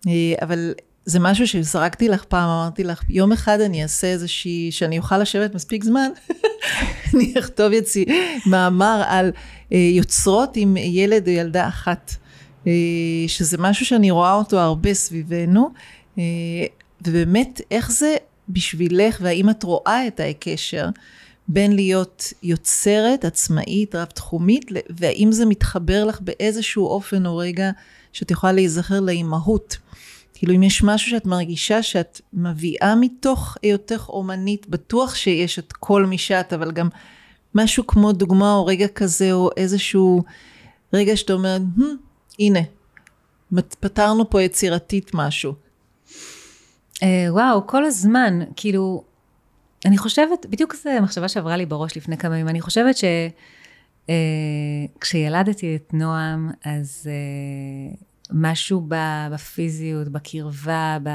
אה, 0.06 0.34
אבל 0.42 0.72
זה 1.04 1.20
משהו 1.20 1.46
שזרקתי 1.46 2.08
לך 2.08 2.24
פעם, 2.24 2.48
אמרתי 2.48 2.84
לך, 2.84 3.02
יום 3.08 3.32
אחד 3.32 3.60
אני 3.60 3.82
אעשה 3.82 4.06
איזושהי, 4.06 4.68
שאני 4.72 4.98
אוכל 4.98 5.18
לשבת 5.18 5.54
מספיק 5.54 5.84
זמן, 5.84 6.10
אני 7.14 7.34
אכתוב 7.38 7.72
יציא, 7.72 8.04
מאמר 8.46 9.02
על 9.06 9.30
יוצרות 9.70 10.56
עם 10.56 10.76
ילד 10.76 11.28
או 11.28 11.32
ילדה 11.32 11.68
אחת, 11.68 12.14
שזה 13.26 13.58
משהו 13.58 13.86
שאני 13.86 14.10
רואה 14.10 14.34
אותו 14.34 14.58
הרבה 14.58 14.94
סביבנו, 14.94 15.70
ובאמת, 17.06 17.60
איך 17.70 17.90
זה 17.90 18.16
בשבילך, 18.48 19.18
והאם 19.20 19.50
את 19.50 19.62
רואה 19.62 20.06
את 20.06 20.20
הקשר 20.30 20.88
בין 21.52 21.72
להיות 21.72 22.32
יוצרת, 22.42 23.24
עצמאית, 23.24 23.94
רב-תחומית, 23.94 24.64
והאם 24.90 25.32
זה 25.32 25.46
מתחבר 25.46 26.04
לך 26.04 26.20
באיזשהו 26.20 26.86
אופן 26.86 27.26
או 27.26 27.36
רגע 27.36 27.70
שאת 28.12 28.30
יכולה 28.30 28.52
להיזכר 28.52 29.00
לאימהות. 29.00 29.76
כאילו 30.34 30.54
אם 30.54 30.62
יש 30.62 30.82
משהו 30.82 31.10
שאת 31.10 31.26
מרגישה 31.26 31.82
שאת 31.82 32.20
מביאה 32.32 32.94
מתוך 33.00 33.56
היותך 33.62 34.06
אומנית, 34.08 34.68
בטוח 34.68 35.14
שיש 35.14 35.58
את 35.58 35.72
כל 35.72 36.06
מי 36.06 36.18
שאת, 36.18 36.52
אבל 36.52 36.72
גם 36.72 36.88
משהו 37.54 37.86
כמו 37.86 38.12
דוגמה 38.12 38.54
או 38.54 38.66
רגע 38.66 38.88
כזה, 38.88 39.32
או 39.32 39.50
איזשהו 39.56 40.22
רגע 40.92 41.16
שאתה 41.16 41.32
אומר, 41.32 41.58
hmm, 41.78 41.82
הנה, 42.38 42.60
פתרנו 43.80 44.30
פה 44.30 44.42
יצירתית 44.42 45.10
משהו. 45.14 45.54
Uh, 46.96 47.02
וואו, 47.30 47.66
כל 47.66 47.84
הזמן, 47.84 48.40
כאילו, 48.56 49.02
אני 49.86 49.98
חושבת, 49.98 50.46
בדיוק 50.46 50.74
זו 50.74 50.90
מחשבה 51.02 51.28
שעברה 51.28 51.56
לי 51.56 51.66
בראש 51.66 51.96
לפני 51.96 52.16
כמה 52.16 52.34
ימים, 52.34 52.48
אני 52.48 52.60
חושבת 52.60 52.94
שכשילדתי 54.98 55.76
uh, 55.76 55.80
את 55.80 55.94
נועם, 55.94 56.50
אז 56.64 57.10
uh, 57.10 57.10
משהו 58.30 58.86
בפיזיות, 58.88 60.08
בקרבה, 60.08 60.98
ב... 61.02 61.08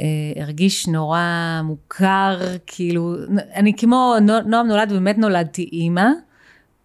אה, 0.00 0.42
הרגיש 0.42 0.86
נורא 0.86 1.60
מוכר, 1.64 2.40
כאילו, 2.66 3.14
אני 3.54 3.72
כמו, 3.76 4.14
נועם 4.46 4.66
נולד 4.66 4.92
ובאמת 4.92 5.18
נולדתי 5.18 5.68
אימא, 5.72 6.06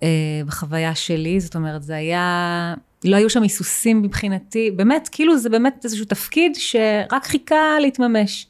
אה, 0.04 0.08
בחוויה 0.46 0.96
שלי, 0.96 1.40
זאת 1.40 1.56
אומרת, 1.56 1.84
זה 1.84 1.96
היה, 1.96 2.74
לא 3.06 3.16
היו 3.16 3.30
שם 3.30 3.42
היסוסים 3.42 4.02
מבחינתי, 4.02 4.72
באמת, 4.72 5.10
כאילו 5.12 5.38
זה 5.38 5.50
באמת 5.50 5.82
איזשהו 5.84 6.06
תפקיד 6.06 6.56
שרק 6.56 7.26
חיכה 7.26 7.80
להתממש. 7.82 8.48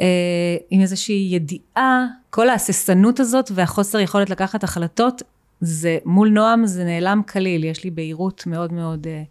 אה, 0.00 0.56
עם 0.70 0.80
איזושהי 0.80 1.28
ידיעה, 1.30 2.06
כל 2.30 2.48
ההססנות 2.48 3.20
הזאת 3.20 3.50
והחוסר 3.54 4.00
יכולת 4.00 4.30
לקחת 4.30 4.64
החלטות, 4.64 5.22
זה 5.60 5.98
מול 6.04 6.28
נועם 6.28 6.66
זה 6.66 6.84
נעלם 6.84 7.22
כליל, 7.28 7.64
יש 7.64 7.84
לי 7.84 7.90
בהירות 7.90 8.46
מאוד 8.46 8.72
מאוד 8.72 9.06
אה, 9.06 9.22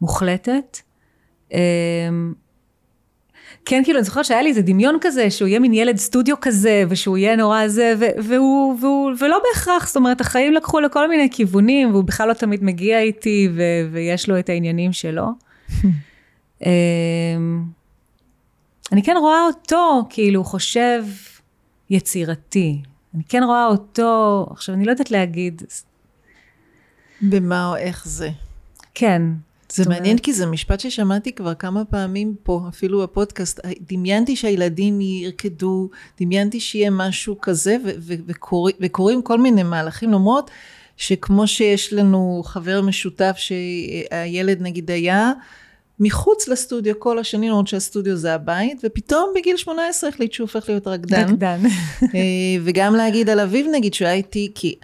מוחלטת. 0.00 0.78
אה, 1.52 1.58
כן, 3.64 3.82
כאילו, 3.84 3.98
אני 3.98 4.04
זוכרת 4.04 4.24
שהיה 4.24 4.42
לי 4.42 4.48
איזה 4.48 4.62
דמיון 4.62 4.98
כזה, 5.00 5.30
שהוא 5.30 5.48
יהיה 5.48 5.60
מין 5.60 5.74
ילד 5.74 5.96
סטודיו 5.96 6.36
כזה, 6.40 6.84
ושהוא 6.88 7.18
יהיה 7.18 7.36
נורא 7.36 7.68
זה, 7.68 7.94
והוא, 7.98 8.76
והוא, 8.80 9.12
ולא 9.20 9.38
בהכרח, 9.48 9.86
זאת 9.86 9.96
אומרת, 9.96 10.20
החיים 10.20 10.52
לקחו 10.52 10.80
לכל 10.80 11.08
מיני 11.08 11.28
כיוונים, 11.30 11.90
והוא 11.90 12.04
בכלל 12.04 12.28
לא 12.28 12.34
תמיד 12.34 12.64
מגיע 12.64 13.00
איתי, 13.00 13.48
ו- 13.54 13.92
ויש 13.92 14.28
לו 14.28 14.38
את 14.38 14.48
העניינים 14.48 14.92
שלו. 14.92 15.26
אני 18.92 19.02
כן 19.02 19.16
רואה 19.20 19.46
אותו, 19.46 20.02
כאילו, 20.10 20.44
חושב 20.44 21.04
יצירתי. 21.90 22.82
אני 23.14 23.22
כן 23.28 23.42
רואה 23.42 23.66
אותו, 23.66 24.46
עכשיו, 24.50 24.74
אני 24.74 24.84
לא 24.84 24.90
יודעת 24.90 25.10
להגיד... 25.10 25.62
במה 27.22 27.68
או 27.68 27.76
איך 27.76 28.08
זה. 28.08 28.30
כן, 28.94 29.22
זה 29.68 29.88
מעניין 29.88 30.18
כי 30.18 30.32
זה 30.32 30.46
משפט 30.46 30.80
ששמעתי 30.80 31.32
כבר 31.32 31.54
כמה 31.54 31.84
פעמים 31.84 32.34
פה, 32.42 32.60
אפילו 32.68 33.02
בפודקאסט. 33.02 33.60
דמיינתי 33.80 34.36
שהילדים 34.36 35.00
ירקדו, 35.00 35.88
דמיינתי 36.20 36.60
שיהיה 36.60 36.90
משהו 36.90 37.40
כזה, 37.40 37.76
וקור, 38.26 38.68
וקורים 38.80 39.22
כל 39.22 39.38
מיני 39.38 39.62
מהלכים, 39.62 40.12
למרות 40.12 40.50
שכמו 40.96 41.46
שיש 41.46 41.92
לנו 41.92 42.42
חבר 42.44 42.82
משותף 42.82 43.34
שהילד 43.36 44.62
נגיד 44.62 44.90
היה, 44.90 45.32
מחוץ 46.02 46.48
לסטודיו 46.48 47.00
כל 47.00 47.18
השנים, 47.18 47.50
למרות 47.50 47.68
שהסטודיו 47.68 48.16
זה 48.16 48.34
הבית, 48.34 48.80
ופתאום 48.84 49.32
בגיל 49.34 49.56
18 49.56 50.10
החליט 50.10 50.32
שהוא 50.32 50.44
הופך 50.44 50.68
להיות 50.68 50.86
רקדן. 50.86 51.28
רקדן. 51.28 51.60
אה, 52.02 52.18
וגם 52.64 52.94
להגיד 52.94 53.30
על 53.30 53.40
אביב 53.40 53.66
נגיד, 53.72 53.94
שהוא 53.94 54.06
היה 54.06 54.14
איתי, 54.14 54.52
כי 54.54 54.74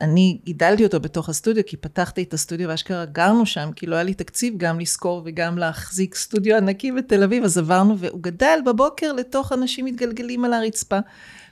אני 0.00 0.38
גידלתי 0.44 0.84
אותו 0.84 1.00
בתוך 1.00 1.28
הסטודיו, 1.28 1.62
כי 1.66 1.76
פתחתי 1.76 2.22
את 2.22 2.34
הסטודיו 2.34 2.68
ואשכרה 2.68 3.04
גרנו 3.04 3.46
שם, 3.46 3.70
כי 3.76 3.86
לא 3.86 3.94
היה 3.94 4.04
לי 4.04 4.14
תקציב 4.14 4.54
גם 4.56 4.80
לשכור 4.80 5.22
וגם 5.24 5.58
להחזיק 5.58 6.14
סטודיו 6.14 6.56
ענקי 6.56 6.92
בתל 6.92 7.22
אביב, 7.22 7.44
אז 7.44 7.58
עברנו, 7.58 7.98
והוא 7.98 8.22
גדל 8.22 8.58
בבוקר 8.66 9.12
לתוך 9.12 9.52
אנשים 9.52 9.84
מתגלגלים 9.84 10.44
על 10.44 10.52
הרצפה. 10.52 10.98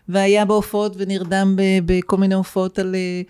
והיה 0.09 0.45
בהופעות 0.45 0.95
ונרדם 0.97 1.57
בכל 1.87 2.17
מיני 2.17 2.35
הופעות 2.35 2.79
על 2.79 2.95
אה, 2.95 3.23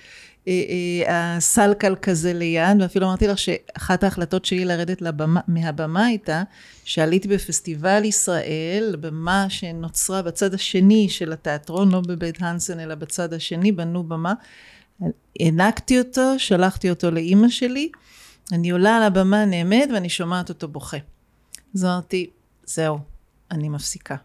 הסלקל 1.09 1.95
כזה 2.03 2.33
ליד, 2.33 2.81
ואפילו 2.81 3.07
אמרתי 3.07 3.27
לך 3.27 3.39
שאחת 3.39 4.05
ההחלטות 4.05 4.45
שלי 4.45 4.65
לרדת 4.65 5.03
לבמה, 5.03 5.41
מהבמה 5.49 6.07
הייתה 6.07 6.43
שעליתי 6.85 7.29
בפסטיבל 7.29 8.05
ישראל, 8.05 8.97
במה 9.01 9.47
שנוצרה 9.49 10.23
בצד 10.23 10.55
השני 10.55 11.09
של 11.09 11.33
התיאטרון, 11.33 11.93
לא 11.93 12.01
בבית 12.01 12.37
הנסן 12.43 12.81
אלא 12.81 12.95
בצד 12.95 13.33
השני, 13.33 13.73
בנו 13.73 14.03
במה. 14.03 14.35
הענקתי 15.41 15.99
אותו, 15.99 16.39
שלחתי 16.39 16.91
אותו 16.91 17.11
לאימא 17.11 17.49
שלי, 17.49 17.89
אני 18.53 18.71
עולה 18.71 18.97
על 18.97 19.03
הבמה, 19.03 19.45
נעמד 19.45 19.89
ואני 19.95 20.09
שומעת 20.09 20.49
אותו 20.49 20.69
בוכה. 20.69 20.97
אז 21.75 21.85
אמרתי, 21.85 22.31
זהו, 22.65 22.99
אני 23.51 23.69
מפסיקה. 23.69 24.17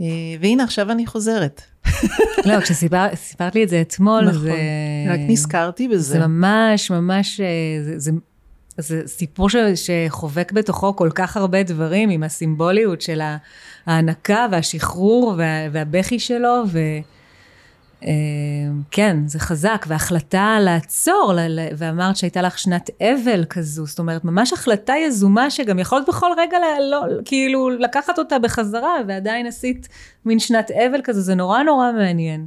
אה, 0.00 0.06
והנה 0.40 0.64
עכשיו 0.64 0.90
אני 0.90 1.06
חוזרת. 1.06 1.62
לא, 2.46 2.60
כשסיפרת 2.60 3.54
לי 3.54 3.64
את 3.64 3.68
זה 3.68 3.80
אתמול, 3.80 4.24
נכון, 4.24 4.40
זה... 4.40 4.52
רק 5.08 5.20
נזכרתי 5.28 5.88
בזה. 5.88 6.02
זה 6.02 6.26
ממש, 6.26 6.90
ממש, 6.90 7.40
אה, 7.40 7.46
זה, 7.84 7.98
זה, 7.98 8.10
זה 8.78 9.02
סיפור 9.06 9.50
ש, 9.50 9.56
שחובק 9.74 10.52
בתוכו 10.52 10.96
כל 10.96 11.10
כך 11.14 11.36
הרבה 11.36 11.62
דברים, 11.62 12.10
עם 12.10 12.22
הסימבוליות 12.22 13.00
של 13.00 13.20
ההענקה 13.86 14.46
והשחרור 14.52 15.34
וה, 15.38 15.68
והבכי 15.72 16.18
שלו, 16.18 16.62
ו... 16.66 16.78
אה, 18.04 18.10
כן, 18.90 19.16
זה 19.26 19.38
חזק, 19.38 19.84
והחלטה 19.88 20.58
לעצור, 20.60 21.32
ואמרת 21.76 22.16
שהייתה 22.16 22.42
לך 22.42 22.58
שנת 22.58 22.90
אבל 23.00 23.44
כזו, 23.44 23.86
זאת 23.86 23.98
אומרת, 23.98 24.24
ממש 24.24 24.52
החלטה 24.52 24.94
יזומה 25.06 25.50
שגם 25.50 25.78
יכולת 25.78 26.08
בכל 26.08 26.30
רגע, 26.36 26.58
לא, 26.90 27.02
כאילו, 27.24 27.70
לקחת 27.70 28.18
אותה 28.18 28.38
בחזרה, 28.38 28.94
ועדיין 29.08 29.46
עשית 29.46 29.88
מין 30.24 30.38
שנת 30.38 30.70
אבל 30.70 31.00
כזו, 31.04 31.20
זה 31.20 31.34
נורא 31.34 31.62
נורא 31.62 31.92
מעניין. 31.92 32.46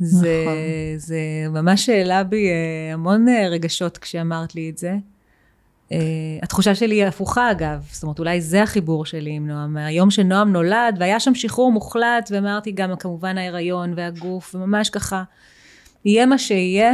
זה, 0.00 0.42
נכון. 0.44 0.54
זה 0.96 1.18
ממש 1.48 1.88
העלה 1.88 2.24
בי 2.24 2.48
אה, 2.48 2.94
המון 2.94 3.28
אה, 3.28 3.48
רגשות 3.48 3.98
כשאמרת 3.98 4.54
לי 4.54 4.70
את 4.70 4.78
זה. 4.78 4.94
Uh, 5.90 5.94
התחושה 6.42 6.74
שלי 6.74 6.94
היא 6.94 7.04
הפוכה 7.04 7.50
אגב, 7.50 7.88
זאת 7.92 8.02
אומרת 8.02 8.18
אולי 8.18 8.40
זה 8.40 8.62
החיבור 8.62 9.06
שלי 9.06 9.30
עם 9.30 9.48
נועם, 9.48 9.76
היום 9.76 10.10
שנועם 10.10 10.52
נולד 10.52 10.96
והיה 11.00 11.20
שם 11.20 11.34
שחרור 11.34 11.72
מוחלט 11.72 12.28
ואמרתי 12.30 12.72
גם 12.72 12.96
כמובן 12.96 13.38
ההיריון 13.38 13.92
והגוף 13.96 14.54
וממש 14.54 14.90
ככה. 14.90 15.22
יהיה 16.04 16.26
מה 16.26 16.38
שיהיה 16.38 16.92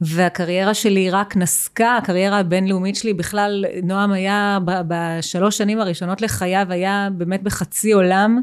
והקריירה 0.00 0.74
שלי 0.74 1.10
רק 1.10 1.36
נסקה, 1.36 1.96
הקריירה 1.96 2.38
הבינלאומית 2.38 2.96
שלי 2.96 3.14
בכלל, 3.14 3.64
נועם 3.82 4.12
היה 4.12 4.58
בשלוש 4.64 5.58
שנים 5.58 5.80
הראשונות 5.80 6.22
לחייו 6.22 6.66
היה 6.70 7.08
באמת 7.12 7.42
בחצי 7.42 7.92
עולם, 7.92 8.42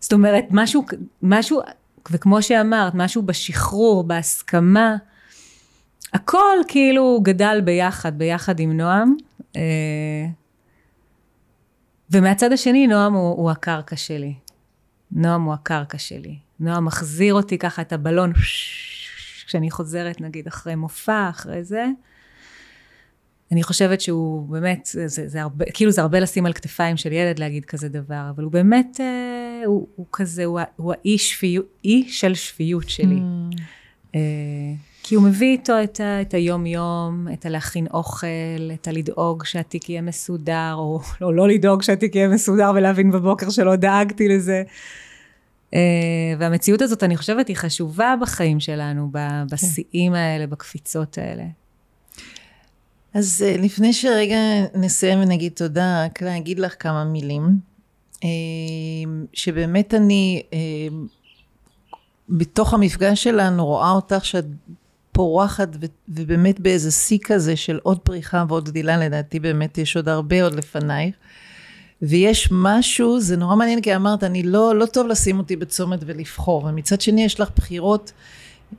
זאת 0.00 0.12
אומרת 0.12 0.44
משהו, 0.50 0.84
משהו 1.22 1.60
וכמו 2.10 2.42
שאמרת, 2.42 2.94
משהו 2.94 3.22
בשחרור, 3.22 4.04
בהסכמה 4.04 4.96
הכל 6.16 6.56
כאילו 6.68 7.20
גדל 7.22 7.60
ביחד, 7.64 8.18
ביחד 8.18 8.60
עם 8.60 8.76
נועם. 8.76 9.14
אה, 9.56 10.26
ומהצד 12.10 12.52
השני, 12.52 12.86
נועם 12.86 13.14
הוא, 13.14 13.36
הוא 13.36 13.50
הקרקע 13.50 13.96
שלי. 13.96 14.34
נועם 15.12 15.42
הוא 15.42 15.54
הקרקע 15.54 15.98
שלי. 15.98 16.36
נועם 16.60 16.84
מחזיר 16.84 17.34
אותי 17.34 17.58
ככה 17.58 17.82
את 17.82 17.92
הבלון, 17.92 18.32
כשאני 19.46 19.70
חוזרת 19.70 20.20
נגיד 20.20 20.46
אחרי 20.46 20.74
מופע, 20.74 21.28
אחרי 21.30 21.64
זה. 21.64 21.86
אני 23.52 23.62
חושבת 23.62 24.00
שהוא 24.00 24.48
באמת, 24.48 24.88
זה, 24.92 25.28
זה 25.28 25.42
הרבה, 25.42 25.64
כאילו 25.74 25.90
זה 25.90 26.00
הרבה 26.00 26.20
לשים 26.20 26.46
על 26.46 26.52
כתפיים 26.52 26.96
של 26.96 27.12
ילד 27.12 27.38
להגיד 27.38 27.64
כזה 27.64 27.88
דבר, 27.88 28.30
אבל 28.30 28.44
הוא 28.44 28.52
באמת, 28.52 29.00
אה, 29.00 29.62
הוא, 29.66 29.86
הוא 29.96 30.06
כזה, 30.12 30.44
הוא, 30.44 30.60
הוא 30.76 30.92
האי 30.92 31.18
שפיות, 31.18 31.66
אי 31.84 32.08
של 32.08 32.34
שפיות 32.34 32.88
שלי. 32.88 33.18
Mm. 34.12 34.16
אה, 35.06 35.08
כי 35.08 35.14
הוא 35.14 35.24
מביא 35.24 35.52
איתו 35.52 35.72
את, 35.84 36.00
ה, 36.00 36.20
את 36.20 36.34
היום-יום, 36.34 37.26
את 37.32 37.46
הלהכין 37.46 37.86
אוכל, 37.94 38.26
את 38.74 38.88
הלדאוג 38.88 39.44
שהתיק 39.44 39.90
יהיה 39.90 40.02
מסודר, 40.02 40.74
או 40.76 41.00
לא, 41.20 41.34
לא 41.34 41.48
לדאוג 41.48 41.82
שהתיק 41.82 42.14
יהיה 42.14 42.28
מסודר 42.28 42.72
ולהבין 42.74 43.10
בבוקר 43.10 43.50
שלא 43.50 43.76
דאגתי 43.76 44.28
לזה. 44.28 44.62
Uh, 45.70 45.76
והמציאות 46.38 46.82
הזאת, 46.82 47.02
אני 47.02 47.16
חושבת, 47.16 47.48
היא 47.48 47.56
חשובה 47.56 48.14
בחיים 48.20 48.60
שלנו, 48.60 49.10
כן. 49.12 49.46
בשיאים 49.52 50.14
האלה, 50.14 50.46
בקפיצות 50.46 51.18
האלה. 51.18 51.44
אז 53.14 53.44
uh, 53.46 53.60
לפני 53.60 53.92
שרגע 53.92 54.38
נסיים 54.74 55.20
ונגיד 55.22 55.52
תודה, 55.52 56.04
רק 56.04 56.22
להגיד 56.22 56.58
לך 56.58 56.74
כמה 56.78 57.04
מילים. 57.04 57.42
Uh, 58.14 58.26
שבאמת 59.32 59.94
אני, 59.94 60.42
בתוך 62.28 62.74
המפגש 62.74 63.22
שלנו, 63.22 63.66
רואה 63.66 63.90
אותך 63.90 64.24
שאת 64.24 64.44
פורחת 65.16 65.68
ו- 65.80 65.86
ובאמת 66.08 66.60
באיזה 66.60 66.90
שיא 66.90 67.18
כזה 67.24 67.56
של 67.56 67.78
עוד 67.82 67.98
פריחה 67.98 68.44
ועוד 68.48 68.64
גדילה, 68.68 68.96
לדעתי 68.96 69.40
באמת 69.40 69.78
יש 69.78 69.96
עוד 69.96 70.08
הרבה 70.08 70.44
עוד 70.44 70.54
לפנייך. 70.54 71.14
ויש 72.02 72.48
משהו, 72.52 73.20
זה 73.20 73.36
נורא 73.36 73.56
מעניין 73.56 73.80
כי 73.80 73.96
אמרת, 73.96 74.24
אני 74.24 74.42
לא, 74.42 74.74
לא 74.78 74.86
טוב 74.86 75.06
לשים 75.06 75.38
אותי 75.38 75.56
בצומת 75.56 75.98
ולבחור, 76.06 76.64
ומצד 76.64 77.00
שני 77.00 77.24
יש 77.24 77.40
לך 77.40 77.50
בחירות 77.56 78.12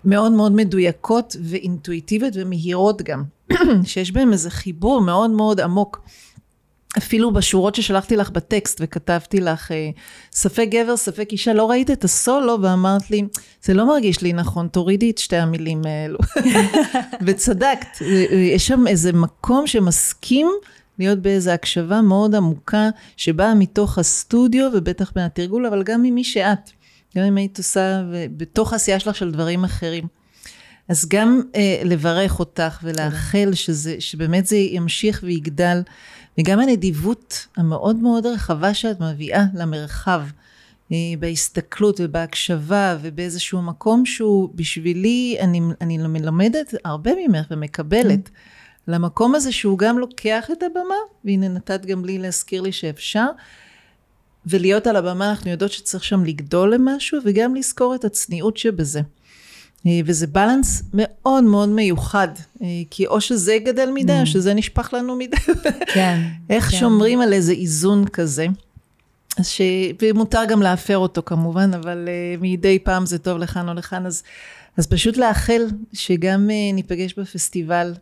מאוד 0.06 0.32
מאוד 0.32 0.52
מדויקות 0.52 1.36
ואינטואיטיביות 1.44 2.34
ומהירות 2.36 3.02
גם, 3.02 3.24
שיש 3.84 4.12
בהן 4.12 4.32
איזה 4.34 4.50
חיבור 4.50 5.02
מאוד 5.02 5.30
מאוד 5.30 5.60
עמוק. 5.60 6.02
אפילו 6.98 7.32
בשורות 7.32 7.76
ששלחתי 7.76 8.16
לך 8.16 8.30
בטקסט 8.30 8.78
וכתבתי 8.84 9.40
לך, 9.40 9.72
אה, 9.72 9.90
ספק 10.32 10.68
גבר, 10.72 10.98
ספק 10.98 11.28
אישה, 11.32 11.54
לא 11.54 11.70
ראית 11.70 11.92
את 11.92 12.04
הסולו 12.04 12.58
ואמרת 12.62 13.12
לי, 13.12 13.24
זה 13.64 13.74
לא 13.74 13.88
מרגיש 13.88 14.22
לי 14.22 14.34
נכון, 14.34 14.68
תורידי 14.68 15.10
את 15.10 15.18
שתי 15.18 15.36
המילים 15.36 15.82
האלו. 15.86 16.20
וצדקת, 17.26 18.02
אה, 18.02 18.26
אה, 18.32 18.36
יש 18.36 18.68
שם 18.68 18.88
איזה 18.88 19.14
מקום 19.14 19.68
שמסכים 19.68 20.48
להיות 21.00 21.20
באיזו 21.20 21.52
הקשבה 21.52 22.02
מאוד 22.02 22.36
עמוקה, 22.36 22.90
שבאה 23.18 23.56
מתוך 23.56 23.98
הסטודיו 23.98 24.70
ובטח 24.74 25.12
מהתרגול, 25.16 25.66
אבל 25.66 25.84
גם 25.84 26.02
ממי 26.04 26.24
שאת. 26.24 26.72
גם 27.18 27.24
אם 27.24 27.38
היית 27.38 27.58
עושה 27.58 28.02
בתוך 28.38 28.74
העשייה 28.74 29.00
שלך 29.00 29.16
של 29.16 29.32
דברים 29.32 29.64
אחרים. 29.64 30.04
אז 30.90 31.06
גם 31.10 31.42
אה, 31.56 31.82
לברך 31.84 32.40
אותך 32.40 32.80
ולאחל 32.84 33.50
שזה, 33.54 33.96
שבאמת 34.00 34.48
זה 34.48 34.56
ימשיך 34.56 35.20
ויגדל. 35.24 35.82
וגם 36.40 36.60
הנדיבות 36.60 37.48
המאוד 37.58 37.96
מאוד 37.96 38.26
רחבה 38.26 38.74
שאת 38.74 39.00
מביאה 39.02 39.44
למרחב, 39.54 40.22
אה, 40.92 40.98
בהסתכלות 41.20 42.00
ובהקשבה 42.04 42.98
ובאיזשהו 43.02 43.62
מקום 43.62 44.06
שהוא 44.06 44.50
בשבילי, 44.56 45.38
אני, 45.40 45.62
אני 45.82 45.98
מלמדת 45.98 46.74
הרבה 46.86 47.12
ממך 47.28 47.46
ומקבלת. 47.52 48.28
Mm. 48.28 48.32
למקום 48.88 49.36
הזה 49.36 49.52
שהוא 49.52 49.78
גם 49.78 50.00
לוקח 50.00 50.50
את 50.52 50.64
הבמה, 50.64 50.96
והנה 51.26 51.48
נתת 51.48 51.86
גם 51.86 52.06
לי 52.06 52.18
להזכיר 52.18 52.62
לי 52.62 52.72
שאפשר, 52.72 53.28
ולהיות 54.46 54.88
על 54.88 54.96
הבמה 54.96 55.30
אנחנו 55.30 55.52
יודעות 55.52 55.72
שצריך 55.72 56.04
שם 56.04 56.24
לגדול 56.24 56.74
למשהו, 56.74 57.20
וגם 57.26 57.56
לזכור 57.56 57.96
את 57.96 58.06
הצניעות 58.06 58.58
שבזה. 58.58 59.02
אה, 59.86 60.00
וזה 60.06 60.28
בלנס 60.28 60.84
מאוד 60.94 61.44
מאוד 61.44 61.70
מיוחד, 61.70 62.28
אה, 62.62 62.68
כי 62.90 63.08
או 63.08 63.22
שזה 63.22 63.58
גדל 63.66 63.90
מדי, 63.94 64.18
mm. 64.18 64.22
או 64.22 64.26
שזה 64.26 64.54
נשפך 64.54 64.94
לנו 64.94 65.16
מדי. 65.16 65.38
כן. 65.94 66.22
איך 66.50 66.72
כן. 66.72 66.78
שומרים 66.78 67.22
על 67.22 67.34
איזה 67.34 67.52
איזון 67.52 68.08
כזה. 68.08 68.48
אז 69.38 69.48
ש... 69.48 69.62
ומותר 70.02 70.46
גם 70.46 70.62
להפר 70.62 70.98
אותו 70.98 71.22
כמובן, 71.26 71.74
אבל 71.74 72.08
uh, 72.08 72.42
מדי 72.42 72.80
פעם 72.80 73.06
זה 73.06 73.20
טוב 73.20 73.38
לכאן 73.38 73.70
או 73.70 73.74
לכאן, 73.74 74.06
אז, 74.06 74.24
אז 74.78 74.88
פשוט 74.88 75.18
לאחל 75.18 75.68
שגם 75.94 76.50
uh, 76.50 76.76
ניפגש 76.76 77.14
בפסטיבל, 77.14 77.94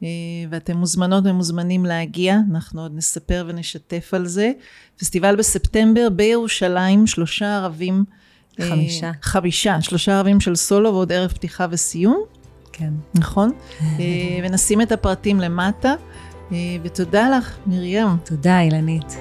uh, 0.00 0.04
ואתם 0.50 0.76
מוזמנות 0.76 1.24
ומוזמנים 1.26 1.84
להגיע, 1.84 2.36
אנחנו 2.50 2.82
עוד 2.82 2.96
נספר 2.96 3.44
ונשתף 3.48 4.14
על 4.14 4.26
זה. 4.26 4.52
פסטיבל 4.98 5.36
בספטמבר 5.36 6.08
בירושלים, 6.08 7.06
שלושה 7.06 7.56
ערבים. 7.56 8.04
חמישה. 8.60 9.10
חמישה, 9.22 9.80
שלושה 9.80 10.16
ערבים 10.16 10.40
של 10.40 10.56
סולו 10.56 10.92
ועוד 10.92 11.12
ערב 11.12 11.30
פתיחה 11.30 11.66
וסיום. 11.70 12.22
כן. 12.72 12.90
נכון? 13.14 13.52
uh, 13.80 13.82
ונשים 14.42 14.80
את 14.80 14.92
הפרטים 14.92 15.40
למטה. 15.40 15.94
ותודה 16.82 17.28
לך, 17.38 17.56
מרים. 17.66 18.06
תודה, 18.24 18.60
אילנית. 18.60 19.16